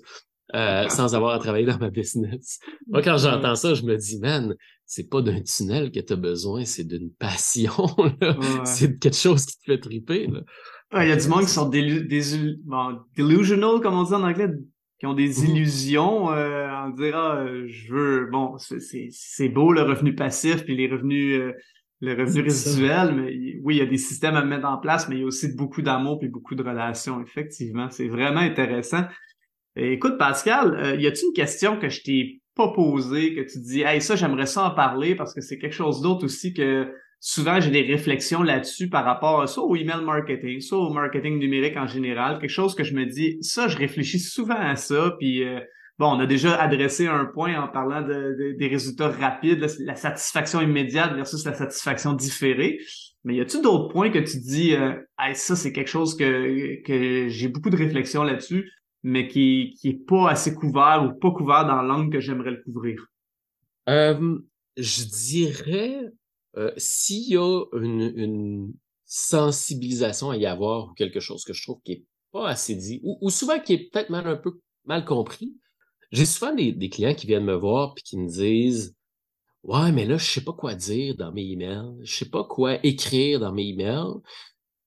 sans 0.54 1.16
avoir 1.16 1.34
à 1.34 1.40
travailler 1.40 1.66
dans 1.66 1.80
ma 1.80 1.90
business. 1.90 2.60
Moi, 2.88 3.02
quand 3.02 3.18
j'entends 3.18 3.56
ça, 3.56 3.74
je 3.74 3.84
me 3.84 3.98
dis, 3.98 4.20
man, 4.20 4.56
c'est 4.86 5.10
pas 5.10 5.22
d'un 5.22 5.42
tunnel 5.42 5.92
que 5.92 6.00
tu 6.00 6.14
as 6.14 6.16
besoin, 6.16 6.64
c'est 6.66 6.86
d'une 6.86 7.12
passion. 7.12 7.74
C'est 8.64 8.90
de 8.90 9.00
quelque 9.00 9.18
chose 9.18 9.46
qui 9.46 9.58
te 9.58 9.64
fait 9.66 9.80
triper. 9.80 10.30
Il 10.94 11.08
y 11.08 11.12
a 11.12 11.16
du 11.16 11.28
monde 11.28 11.42
qui 11.42 11.50
sont 11.50 11.68
delusional, 11.68 13.82
comme 13.82 13.96
on 13.96 14.04
dit 14.04 14.14
en 14.14 14.24
anglais, 14.24 14.50
qui 15.06 15.08
ont 15.08 15.14
des 15.14 15.42
mmh 15.42 15.46
illusions 15.46 16.32
euh, 16.32 16.68
en 16.70 16.90
dire 16.90 17.16
ah 17.16 17.46
je 17.68 17.94
veux 17.94 18.28
bon 18.32 18.56
c'est 18.58 19.50
beau 19.50 19.72
le 19.72 19.84
revenu 19.84 20.16
passif 20.16 20.66
puis 20.66 20.76
les 20.76 20.88
revenus 20.88 21.40
euh, 21.40 21.54
le 22.02 22.14
revenu 22.14 22.42
résiduel 22.42 23.14
mais 23.14 23.60
oui 23.64 23.76
il 23.76 23.78
y 23.78 23.82
a 23.82 23.86
des 23.86 24.00
systèmes 24.00 24.36
à 24.36 24.44
mettre 24.44 24.68
en 24.68 24.78
place 24.78 25.08
mais 25.08 25.18
il 25.18 25.20
y 25.22 25.24
a 25.24 25.28
aussi 25.28 25.56
beaucoup 25.56 25.84
d'amour 25.84 26.18
puis 26.18 26.28
beaucoup 26.28 26.56
de 26.56 26.64
relations 26.64 27.22
effectivement. 27.22 27.90
C'est 27.92 28.08
vraiment 28.08 28.40
intéressant. 28.40 29.04
Écoute 29.76 30.18
Pascal 30.18 30.76
euh, 30.76 30.96
y 30.96 31.06
a-t-il 31.06 31.28
une 31.28 31.34
question 31.34 31.78
que 31.78 31.90
je 31.90 32.02
t'ai 32.02 32.42
pas 32.56 32.70
posée 32.70 33.36
que 33.36 33.42
tu 33.42 33.60
dis 33.60 33.82
hey 33.82 34.02
ça 34.02 34.16
j'aimerais 34.16 34.48
ça 34.48 34.64
en 34.64 34.72
parler 34.72 35.14
parce 35.14 35.36
que 35.36 35.42
c'est 35.42 35.60
quelque 35.60 35.76
chose 35.76 36.02
d'autre 36.02 36.26
aussi 36.26 36.54
que 36.54 36.92
souvent 37.28 37.60
j'ai 37.60 37.72
des 37.72 37.82
réflexions 37.82 38.44
là-dessus 38.44 38.88
par 38.88 39.04
rapport 39.04 39.42
à 39.42 39.48
ça 39.48 39.60
au 39.60 39.76
email 39.76 40.04
marketing, 40.04 40.62
soit 40.62 40.78
au 40.78 40.94
marketing 40.94 41.40
numérique 41.40 41.76
en 41.76 41.88
général, 41.88 42.38
quelque 42.38 42.52
chose 42.52 42.76
que 42.76 42.84
je 42.84 42.94
me 42.94 43.04
dis, 43.08 43.40
ça, 43.42 43.68
je 43.68 43.80
réfléchis 43.80 44.20
souvent 44.20 44.60
à 44.60 44.76
ça, 44.76 45.16
puis 45.18 45.44
euh, 45.44 45.60
bon, 45.98 46.16
on 46.16 46.20
a 46.20 46.28
déjà 46.28 46.56
adressé 46.62 47.08
un 47.08 47.26
point 47.26 47.60
en 47.60 47.68
parlant 47.68 48.04
de, 48.04 48.56
des 48.60 48.68
résultats 48.68 49.10
rapides, 49.10 49.66
la, 49.80 49.96
satisfaction 49.96 50.62
immédiate 50.62 51.16
versus 51.16 51.44
la 51.46 51.56
satisfaction 51.56 52.14
différée. 52.14 52.80
Mais 53.24 53.34
y 53.38 53.42
a-tu 53.42 53.60
d'autres 53.60 53.92
points 53.92 54.12
que 54.12 54.20
tu 54.20 54.38
dis, 54.38 54.76
euh, 54.76 54.94
ça 55.34 55.56
c'est 55.56 55.74
quelque 55.74 55.90
chose 55.90 56.16
que, 56.16 56.80
que 56.84 57.28
j'ai 57.28 57.48
beaucoup 57.48 57.72
de 57.72 57.78
réflexions 57.78 58.22
là-dessus, 58.22 58.72
mais 59.02 59.28
qui, 59.28 59.74
qui 59.82 59.90
est 59.90 60.06
pas 60.08 60.30
assez 60.30 60.54
couvert 60.54 61.04
ou 61.04 61.20
pas 61.20 61.32
couvert 61.32 61.66
dans 61.66 61.82
l'angle 61.82 62.12
que 62.12 62.20
j'aimerais 62.20 62.52
le 62.52 62.62
couvrir? 62.64 63.08
Euh, 63.90 64.38
je 64.78 65.06
dirais, 65.06 66.12
euh, 66.58 66.72
s'il 66.78 67.30
y 67.30 67.38
a 67.38 67.64
une, 67.74 68.74
sensibilisation 69.08 70.32
à 70.32 70.38
y 70.38 70.48
avoir 70.48 70.88
ou 70.88 70.94
quelque 70.94 71.20
chose 71.20 71.44
que 71.44 71.54
je 71.54 71.62
trouve 71.62 71.80
qui 71.86 71.92
est 71.92 72.06
pas 72.32 72.50
assez 72.50 72.74
dit, 72.74 73.00
ou, 73.04 73.20
ou 73.22 73.30
souvent 73.30 73.60
qui 73.60 73.74
est 73.74 73.90
peut-être 73.92 74.10
mal 74.10 74.28
un 74.28 74.36
peu 74.36 74.60
mal 74.86 75.06
compris, 75.06 75.54
j'ai 76.12 76.26
souvent 76.26 76.54
des, 76.54 76.90
clients 76.90 77.14
qui 77.14 77.28
viennent 77.28 77.46
me 77.46 77.56
voir 77.56 77.94
puis 77.94 78.04
qui 78.04 78.18
me 78.18 78.28
disent 78.28 78.96
Ouais, 79.64 79.92
mais 79.92 80.06
là, 80.06 80.18
je 80.18 80.26
sais 80.26 80.44
pas 80.44 80.54
quoi 80.54 80.76
dire 80.76 81.16
dans 81.16 81.32
mes 81.32 81.44
emails, 81.44 81.96
je 82.04 82.16
sais 82.16 82.30
pas 82.30 82.44
quoi 82.44 82.78
écrire 82.86 83.40
dans 83.40 83.52
mes 83.52 83.68
emails. 83.70 84.22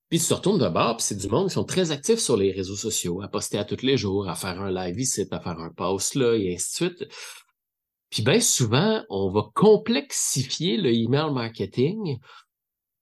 Puis 0.09 0.21
tu 0.21 0.27
te 0.27 0.35
retournes 0.35 0.61
de 0.61 0.69
bord, 0.69 0.97
puis 0.97 1.05
c'est 1.05 1.17
du 1.17 1.29
monde 1.29 1.49
qui 1.49 1.55
sont 1.55 1.65
très 1.65 1.91
actifs 1.91 2.21
sur 2.21 2.37
les 2.37 2.53
réseaux 2.53 2.77
sociaux, 2.77 3.21
à 3.21 3.29
poster 3.29 3.59
à 3.59 3.65
tous 3.65 3.83
les 3.83 3.97
jours, 3.97 4.29
à 4.29 4.35
faire 4.37 4.61
un 4.61 4.71
live 4.71 4.99
ici, 5.01 5.27
à 5.31 5.41
faire 5.41 5.59
un 5.59 5.71
post 5.71 6.15
là, 6.15 6.35
et 6.35 6.55
ainsi 6.55 6.85
de 6.85 6.89
suite. 6.89 7.09
Puis 8.11 8.23
bien 8.23 8.41
souvent, 8.41 9.05
on 9.11 9.31
va 9.31 9.51
complexifier 9.55 10.77
le 10.77 10.93
email 10.93 11.33
marketing 11.33 12.19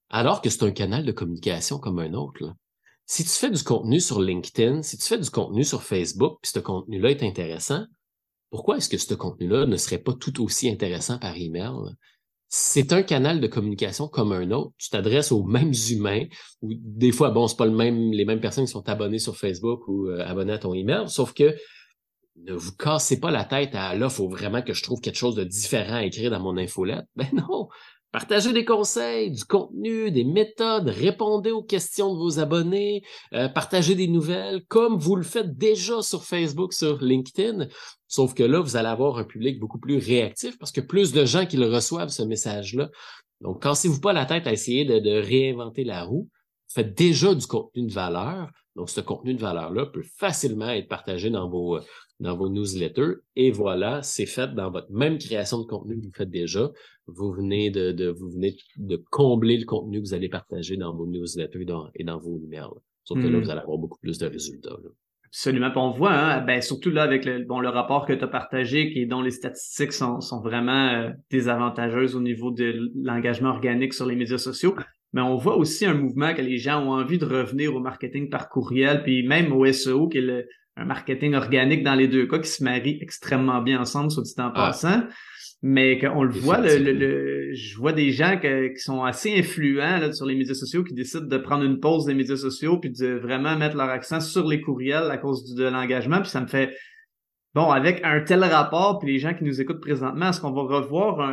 alors 0.09 0.41
que 0.41 0.51
c'est 0.51 0.65
un 0.65 0.71
canal 0.71 1.05
de 1.05 1.13
communication 1.13 1.79
comme 1.79 1.99
un 1.99 2.15
autre. 2.15 2.45
Là. 2.45 2.55
Si 3.07 3.23
tu 3.23 3.31
fais 3.31 3.51
du 3.51 3.63
contenu 3.63 4.01
sur 4.01 4.21
LinkedIn, 4.21 4.83
si 4.83 4.99
tu 4.99 5.05
fais 5.05 5.19
du 5.19 5.31
contenu 5.31 5.65
sur 5.65 5.83
Facebook, 5.83 6.39
puis 6.43 6.51
ce 6.55 6.59
contenu-là 6.59 7.11
est 7.11 7.23
intéressant, 7.23 7.85
pourquoi 8.51 8.77
est-ce 8.77 8.89
que 8.89 8.99
ce 8.99 9.15
contenu-là 9.15 9.67
ne 9.67 9.77
serait 9.77 9.99
pas 9.99 10.13
tout 10.13 10.43
aussi 10.43 10.69
intéressant 10.69 11.19
par 11.19 11.37
email? 11.37 11.73
C'est 12.49 12.93
un 12.93 13.03
canal 13.03 13.41
de 13.41 13.47
communication 13.49 14.09
comme 14.09 14.33
un 14.33 14.51
autre. 14.53 14.73
Tu 14.79 14.89
t'adresses 14.91 15.33
aux 15.33 15.45
mêmes 15.45 15.73
humains, 15.91 16.25
ou 16.63 16.73
des 16.75 17.13
fois, 17.13 17.31
bon, 17.31 17.49
c'est 17.49 17.57
pas 17.57 17.67
le 17.67 17.73
même, 17.73 18.13
les 18.13 18.25
mêmes 18.25 18.41
personnes 18.41 18.65
qui 18.65 18.71
sont 18.71 18.89
abonnées 18.89 19.19
sur 19.19 19.37
Facebook 19.37 19.87
ou 19.89 20.09
euh, 20.09 20.25
abonnées 20.25 20.53
à 20.53 20.59
ton 20.59 20.73
email, 20.73 21.09
sauf 21.09 21.33
que 21.33 21.55
ne 22.39 22.53
vous 22.53 22.73
cassez 22.73 23.19
pas 23.19 23.31
la 23.31 23.45
tête 23.45 23.75
à 23.75 23.95
là, 23.95 24.09
faut 24.09 24.29
vraiment 24.29 24.63
que 24.63 24.75
je 24.75 24.83
trouve 24.83 25.01
quelque 25.01 25.17
chose 25.17 25.35
de 25.35 25.45
différent 25.45 25.97
à 25.97 26.05
écrire 26.05 26.31
dans 26.31 26.41
mon 26.41 26.57
infolette. 26.57 27.07
Ben 27.17 27.29
non! 27.33 27.69
Partagez 28.13 28.55
des 28.55 28.65
conseils, 28.65 29.31
du 29.31 29.45
contenu, 29.45 30.11
des 30.11 30.25
méthodes, 30.25 30.89
répondez 30.89 31.51
aux 31.51 31.63
questions 31.63 32.15
de 32.15 32.19
vos 32.19 32.39
abonnés, 32.39 33.03
euh, 33.35 33.49
partagez 33.49 33.95
des 33.95 34.09
nouvelles, 34.09 34.65
comme 34.69 34.97
vous 34.97 35.17
le 35.17 35.23
faites 35.23 35.59
déjà 35.59 36.01
sur 36.01 36.25
Facebook, 36.25 36.73
sur 36.73 37.03
LinkedIn. 37.03 37.67
Sauf 38.09 38.33
que 38.33 38.43
là, 38.43 38.61
vous 38.61 38.77
allez 38.77 38.89
avoir 38.89 39.19
un 39.19 39.25
public 39.25 39.59
beaucoup 39.59 39.79
plus 39.79 39.99
réactif 39.99 40.57
parce 40.57 40.73
que 40.73 40.81
plus 40.81 41.13
de 41.13 41.27
gens 41.27 41.45
qui 41.45 41.59
le 41.59 41.67
reçoivent, 41.67 42.09
ce 42.09 42.23
message-là. 42.23 42.89
Donc, 43.43 43.63
cassez-vous 43.63 44.01
pas 44.01 44.15
la 44.15 44.25
tête 44.25 44.47
à 44.47 44.53
essayer 44.53 44.87
de, 44.87 44.99
de 44.99 45.21
réinventer 45.21 45.85
la 45.85 46.05
roue. 46.05 46.31
Faites 46.73 46.97
déjà 46.97 47.35
du 47.35 47.47
contenu 47.47 47.87
de 47.87 47.93
valeur. 47.93 48.49
Donc, 48.77 48.89
ce 48.89 49.03
contenu 49.03 49.35
de 49.35 49.41
valeur-là 49.41 49.87
peut 49.87 50.05
facilement 50.17 50.71
être 50.71 50.89
partagé 50.89 51.29
dans 51.29 51.51
vos, 51.51 51.79
dans 52.21 52.37
vos 52.37 52.49
newsletters. 52.49 53.17
Et 53.35 53.51
voilà, 53.51 54.03
c'est 54.03 54.27
fait 54.27 54.55
dans 54.55 54.71
votre 54.71 54.91
même 54.91 55.19
création 55.19 55.61
de 55.61 55.67
contenu 55.67 55.97
que 55.97 56.07
vous 56.07 56.13
faites 56.15 56.31
déjà. 56.31 56.71
Vous 57.07 57.33
venez 57.33 57.71
de, 57.71 57.93
de 57.93 58.09
vous 58.09 58.31
venez 58.31 58.57
de 58.77 59.03
combler 59.11 59.59
le 59.59 59.65
contenu 59.65 60.03
que 60.03 60.09
vous 60.09 60.15
allez 60.15 60.29
partager 60.29 60.77
dans 60.77 60.95
vos 60.95 61.07
newsletters 61.07 61.63
et 61.63 61.65
dans, 61.65 61.89
et 61.95 62.05
dans 62.05 62.19
vos 62.19 62.39
emails. 62.39 62.75
Sauf 63.05 63.19
que 63.19 63.27
là, 63.27 63.39
hmm. 63.39 63.43
vous 63.43 63.51
allez 63.51 63.61
avoir 63.61 63.79
beaucoup 63.79 64.01
plus 64.01 64.19
de 64.19 64.27
résultats. 64.27 64.77
Absolument. 65.27 65.71
on 65.77 65.91
voit, 65.91 66.13
hein, 66.13 66.41
ben, 66.41 66.61
surtout 66.61 66.91
là, 66.91 67.03
avec 67.03 67.25
le, 67.25 67.45
bon, 67.45 67.61
le 67.61 67.69
rapport 67.69 68.07
que 68.07 68.13
tu 68.13 68.25
as 68.25 68.29
partagé, 68.29 68.91
qui, 68.91 69.07
dont 69.07 69.23
les 69.23 69.31
statistiques 69.31 69.93
sont, 69.93 70.21
sont 70.21 70.41
vraiment 70.41 70.89
euh, 70.89 71.11
désavantageuses 71.31 72.17
au 72.17 72.21
niveau 72.21 72.51
de 72.51 72.91
l'engagement 72.97 73.51
organique 73.51 73.93
sur 73.93 74.07
les 74.07 74.17
médias 74.17 74.39
sociaux. 74.39 74.75
Mais 75.13 75.21
on 75.21 75.37
voit 75.37 75.57
aussi 75.57 75.87
un 75.87 75.95
mouvement 75.95 76.35
que 76.35 76.43
les 76.43 76.59
gens 76.59 76.85
ont 76.85 76.93
envie 76.93 77.19
de 77.19 77.25
revenir 77.25 77.75
au 77.75 77.81
marketing 77.81 78.29
par 78.29 78.49
courriel, 78.49 79.03
puis 79.03 79.27
même 79.27 79.53
au 79.53 79.71
SEO, 79.71 80.09
qui 80.09 80.19
est 80.19 80.23
le, 80.23 80.47
un 80.77 80.85
marketing 80.85 81.35
organique 81.35 81.83
dans 81.83 81.95
les 81.95 82.09
deux 82.09 82.27
cas 82.27 82.39
qui 82.39 82.49
se 82.49 82.63
marient 82.63 82.99
extrêmement 83.01 83.63
bien 83.63 83.81
ensemble, 83.81 84.11
soit 84.11 84.23
dit 84.23 84.35
en 84.39 84.49
ah. 84.49 84.53
passant. 84.53 85.03
Mais 85.63 85.99
qu'on 85.99 86.23
le 86.23 86.33
voit, 86.33 86.59
le, 86.61 87.55
je 87.55 87.77
vois 87.79 87.93
des 87.93 88.13
gens 88.13 88.39
qui 88.39 88.79
sont 88.79 89.03
assez 89.03 89.37
influents 89.39 89.99
là, 89.99 90.13
sur 90.13 90.27
les 90.27 90.37
médias 90.37 90.55
sociaux 90.55 90.85
qui 90.85 90.93
décident 90.93 91.27
de 91.27 91.39
prendre 91.39 91.65
une 91.65 91.81
pause 91.81 92.05
des 92.05 92.15
médias 92.15 92.37
sociaux 92.37 92.79
puis 92.79 92.91
de 92.91 93.15
vraiment 93.15 93.57
mettre 93.57 93.77
leur 93.77 93.89
accent 93.89 94.21
sur 94.21 94.47
les 94.47 94.61
courriels 94.61 95.11
à 95.11 95.17
cause 95.17 95.55
de 95.55 95.65
l'engagement. 95.65 96.21
Puis 96.21 96.29
ça 96.29 96.43
me 96.43 96.47
fait 96.47 96.77
bon, 97.55 97.71
avec 97.71 98.03
un 98.05 98.21
tel 98.21 98.45
rapport, 98.45 98.99
puis 98.99 99.15
les 99.15 99.19
gens 99.19 99.33
qui 99.33 99.45
nous 99.45 99.63
écoutent 99.63 99.81
présentement, 99.81 100.29
est-ce 100.29 100.43
qu'on 100.43 100.53
va 100.53 100.63
revoir 100.63 101.27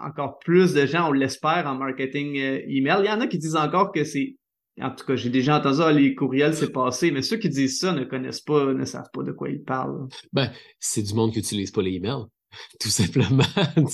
encore 0.00 0.38
plus 0.38 0.72
de 0.72 0.86
gens, 0.86 1.08
on 1.08 1.12
l'espère, 1.12 1.66
en 1.66 1.74
marketing 1.74 2.38
euh, 2.38 2.60
email? 2.68 2.98
Il 3.00 3.06
y 3.06 3.10
en 3.10 3.20
a 3.20 3.26
qui 3.26 3.36
disent 3.36 3.56
encore 3.56 3.90
que 3.90 4.04
c'est 4.04 4.36
en 4.80 4.90
tout 4.90 5.06
cas, 5.06 5.16
j'ai 5.16 5.30
déjà 5.30 5.58
entendu 5.58 5.80
ah, 5.82 5.92
les 5.92 6.14
courriels, 6.14 6.54
c'est 6.54 6.72
passé, 6.72 7.10
mais 7.10 7.22
ceux 7.22 7.38
qui 7.38 7.48
disent 7.48 7.80
ça 7.80 7.92
ne 7.92 8.04
connaissent 8.04 8.42
pas, 8.42 8.74
ne 8.74 8.84
savent 8.84 9.10
pas 9.12 9.22
de 9.22 9.32
quoi 9.32 9.48
ils 9.48 9.62
parlent. 9.62 10.08
Ben, 10.32 10.50
c'est 10.80 11.02
du 11.02 11.14
monde 11.14 11.32
qui 11.32 11.38
n'utilise 11.38 11.70
pas 11.70 11.80
les 11.80 11.94
emails, 11.94 12.24
tout 12.80 12.90
simplement. 12.90 13.44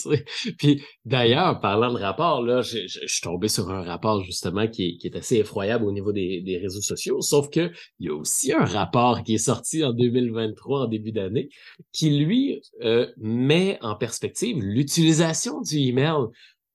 Puis 0.58 0.82
d'ailleurs, 1.04 1.60
parlant 1.60 1.92
de 1.92 1.98
rapport, 1.98 2.42
là, 2.42 2.62
je, 2.62 2.78
suis 2.86 3.20
tombé 3.22 3.46
sur 3.46 3.70
un 3.70 3.82
rapport 3.82 4.24
justement 4.24 4.66
qui 4.66 4.98
est, 5.02 5.16
assez 5.16 5.36
effroyable 5.36 5.84
au 5.84 5.92
niveau 5.92 6.12
des, 6.12 6.58
réseaux 6.60 6.80
sociaux, 6.80 7.20
sauf 7.20 7.48
que 7.48 7.70
il 8.00 8.06
y 8.06 8.08
a 8.08 8.14
aussi 8.14 8.52
un 8.52 8.64
rapport 8.64 9.22
qui 9.22 9.34
est 9.34 9.38
sorti 9.38 9.84
en 9.84 9.92
2023, 9.92 10.80
en 10.80 10.86
début 10.88 11.12
d'année, 11.12 11.48
qui 11.92 12.18
lui 12.18 12.60
euh, 12.82 13.06
met 13.18 13.78
en 13.82 13.94
perspective 13.94 14.58
l'utilisation 14.60 15.60
du 15.60 15.76
email. 15.78 16.26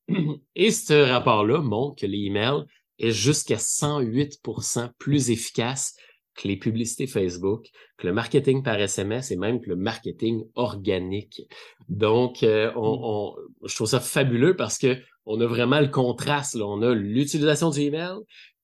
Et 0.56 0.72
ce 0.72 0.94
rapport-là 0.94 1.60
montre 1.62 2.00
que 2.00 2.06
les 2.06 2.28
emails 2.28 2.64
est 3.00 3.12
jusqu'à 3.12 3.58
108% 3.58 4.92
plus 4.98 5.30
efficace 5.30 5.96
que 6.38 6.48
les 6.48 6.58
publicités 6.58 7.08
Facebook, 7.08 7.68
que 7.98 8.08
le 8.08 8.14
marketing 8.14 8.64
par 8.64 8.80
SMS 8.80 9.32
et 9.32 9.36
même 9.36 9.60
que 9.60 9.70
le 9.70 9.76
marketing 9.76 10.46
organique. 10.56 11.42
Donc, 11.90 12.44
euh, 12.44 12.72
on, 12.76 13.36
je 13.66 13.76
trouve 13.76 13.88
ça 13.88 14.00
fabuleux 14.00 14.56
parce 14.56 14.78
que 14.78 14.98
on 15.26 15.42
a 15.42 15.46
vraiment 15.46 15.82
le 15.82 15.90
contraste. 15.90 16.56
Là. 16.56 16.66
On 16.66 16.82
a 16.82 16.94
l'utilisation 16.94 17.70
du 17.70 17.82
email, 17.82 18.16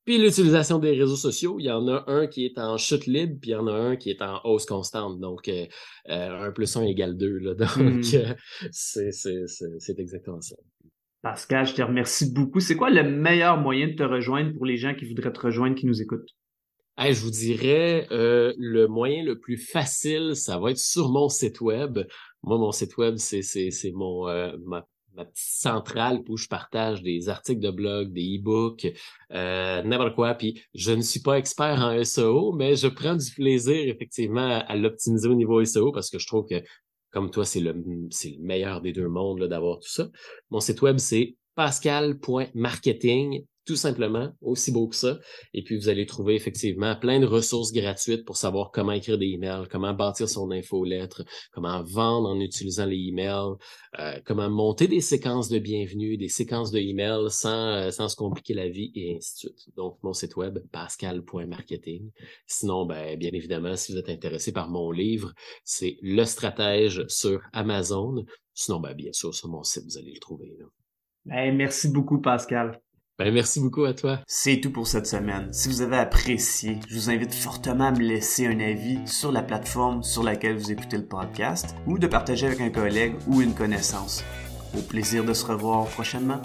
puis 0.05 0.17
l'utilisation 0.17 0.79
des 0.79 0.91
réseaux 0.91 1.15
sociaux. 1.15 1.57
Il 1.59 1.65
y 1.65 1.71
en 1.71 1.87
a 1.87 2.03
un 2.07 2.27
qui 2.27 2.45
est 2.45 2.57
en 2.57 2.77
chute 2.77 3.05
libre, 3.05 3.37
puis 3.41 3.51
il 3.51 3.53
y 3.53 3.55
en 3.55 3.67
a 3.67 3.73
un 3.73 3.95
qui 3.95 4.09
est 4.11 4.21
en 4.21 4.39
hausse 4.43 4.65
constante. 4.65 5.19
Donc, 5.19 5.47
euh, 5.47 5.65
euh, 6.09 6.47
1 6.47 6.51
plus 6.51 6.75
1 6.75 6.83
égale 6.83 7.17
2. 7.17 7.37
Là. 7.39 7.53
Donc, 7.55 7.77
hmm. 7.77 8.01
c'est 8.71 9.99
exactement 9.99 10.41
ça. 10.41 10.55
Pascal, 11.23 11.65
je 11.65 11.73
te 11.73 11.81
remercie 11.81 12.33
beaucoup. 12.33 12.59
C'est 12.59 12.75
quoi 12.75 12.89
le 12.89 13.01
meilleur 13.01 13.57
moyen 13.57 13.87
de 13.87 13.93
te 13.93 14.03
rejoindre 14.03 14.51
pour 14.53 14.65
les 14.65 14.75
gens 14.75 14.93
qui 14.93 15.05
voudraient 15.05 15.31
te 15.31 15.39
rejoindre, 15.39 15.75
qui 15.75 15.85
nous 15.85 16.01
écoutent? 16.01 16.29
je 16.99 17.19
vous 17.21 17.31
dirais, 17.31 18.07
euh, 18.11 18.53
le 18.57 18.87
moyen 18.87 19.23
le 19.23 19.39
plus 19.39 19.57
facile, 19.57 20.35
ça 20.35 20.59
va 20.59 20.71
être 20.71 20.77
sur 20.77 21.09
mon 21.09 21.29
site 21.29 21.61
web. 21.61 21.99
Moi, 22.43 22.57
mon 22.57 22.73
site 22.73 22.97
web, 22.97 23.15
c'est 23.15 23.71
mon 23.93 24.27
euh, 24.27 24.51
ma, 24.65 24.85
ma, 25.15 25.23
petite 25.23 25.61
centrale 25.61 26.19
où 26.27 26.35
je 26.35 26.49
partage 26.49 27.01
des 27.01 27.29
articles 27.29 27.61
de 27.61 27.71
blog, 27.71 28.11
des 28.11 28.37
e-books, 28.37 28.85
euh, 29.31 29.81
n'importe 29.81 30.15
quoi. 30.15 30.33
Puis 30.35 30.61
je 30.75 30.91
ne 30.91 31.01
suis 31.01 31.21
pas 31.21 31.37
expert 31.39 31.79
en 31.79 32.03
SEO, 32.03 32.51
mais 32.51 32.75
je 32.75 32.89
prends 32.89 33.15
du 33.15 33.31
plaisir 33.31 33.87
effectivement 33.87 34.61
à 34.67 34.75
l'optimiser 34.75 35.29
au 35.29 35.35
niveau 35.35 35.63
SEO 35.63 35.93
parce 35.93 36.09
que 36.09 36.19
je 36.19 36.27
trouve 36.27 36.45
que 36.47 36.61
comme 37.13 37.29
toi, 37.31 37.45
c'est 37.45 37.59
le, 37.59 37.71
le 37.73 38.09
meilleur 38.39 38.81
des 38.81 38.91
deux 38.91 39.07
mondes 39.07 39.43
d'avoir 39.43 39.79
tout 39.79 39.87
ça. 39.89 40.09
Mon 40.49 40.59
site 40.59 40.81
web, 40.81 40.97
c'est 40.97 41.37
pascal.marketing 41.55 43.45
tout 43.65 43.75
simplement, 43.75 44.31
aussi 44.41 44.71
beau 44.71 44.87
que 44.87 44.95
ça. 44.95 45.19
Et 45.53 45.63
puis, 45.63 45.77
vous 45.77 45.89
allez 45.89 46.05
trouver 46.05 46.35
effectivement 46.35 46.95
plein 46.95 47.19
de 47.19 47.25
ressources 47.25 47.71
gratuites 47.71 48.25
pour 48.25 48.35
savoir 48.35 48.71
comment 48.71 48.91
écrire 48.91 49.17
des 49.17 49.27
emails, 49.27 49.67
comment 49.69 49.93
bâtir 49.93 50.27
son 50.27 50.51
infolettre, 50.51 51.23
comment 51.51 51.81
vendre 51.83 52.29
en 52.29 52.39
utilisant 52.39 52.85
les 52.85 52.97
emails, 52.97 53.55
euh, 53.99 54.19
comment 54.25 54.49
monter 54.49 54.87
des 54.87 55.01
séquences 55.01 55.49
de 55.49 55.59
bienvenue, 55.59 56.17
des 56.17 56.27
séquences 56.27 56.71
de 56.71 56.79
emails 56.79 57.29
sans, 57.29 57.67
euh, 57.69 57.91
sans 57.91 58.09
se 58.09 58.15
compliquer 58.15 58.53
la 58.53 58.67
vie 58.67 58.91
et 58.95 59.15
ainsi 59.15 59.33
de 59.33 59.39
suite. 59.39 59.75
Donc, 59.75 59.97
mon 60.03 60.13
site 60.13 60.35
web, 60.35 60.59
pascal.marketing. 60.71 62.11
Sinon, 62.47 62.85
ben, 62.85 63.17
bien 63.17 63.31
évidemment, 63.33 63.75
si 63.75 63.93
vous 63.93 63.97
êtes 63.97 64.09
intéressé 64.09 64.51
par 64.51 64.69
mon 64.69 64.91
livre, 64.91 65.33
c'est 65.63 65.97
Le 66.01 66.25
Stratège 66.25 67.05
sur 67.07 67.41
Amazon. 67.53 68.25
Sinon, 68.53 68.79
ben, 68.79 68.93
bien 68.93 69.13
sûr, 69.13 69.33
sur 69.33 69.49
mon 69.49 69.63
site, 69.63 69.83
vous 69.85 69.97
allez 69.97 70.13
le 70.13 70.19
trouver. 70.19 70.57
Ben, 71.25 71.55
merci 71.55 71.89
beaucoup, 71.89 72.19
Pascal. 72.19 72.81
Ben, 73.23 73.33
merci 73.33 73.61
beaucoup 73.61 73.85
à 73.85 73.93
toi. 73.93 74.19
C'est 74.27 74.59
tout 74.59 74.69
pour 74.69 74.85
cette 74.85 75.07
semaine. 75.07 75.47
Si 75.53 75.69
vous 75.69 75.81
avez 75.81 75.95
apprécié, 75.95 76.77
je 76.89 76.95
vous 76.95 77.09
invite 77.09 77.33
fortement 77.33 77.85
à 77.85 77.91
me 77.91 77.99
laisser 77.99 78.45
un 78.47 78.59
avis 78.59 78.99
sur 79.05 79.31
la 79.31 79.41
plateforme 79.41 80.03
sur 80.03 80.23
laquelle 80.23 80.57
vous 80.57 80.73
écoutez 80.73 80.97
le 80.97 81.05
podcast 81.05 81.73
ou 81.87 81.97
de 81.97 82.07
partager 82.07 82.47
avec 82.47 82.59
un 82.59 82.69
collègue 82.69 83.15
ou 83.27 83.41
une 83.41 83.53
connaissance. 83.53 84.25
Au 84.77 84.81
plaisir 84.81 85.23
de 85.23 85.33
se 85.33 85.45
revoir 85.45 85.85
prochainement. 85.85 86.41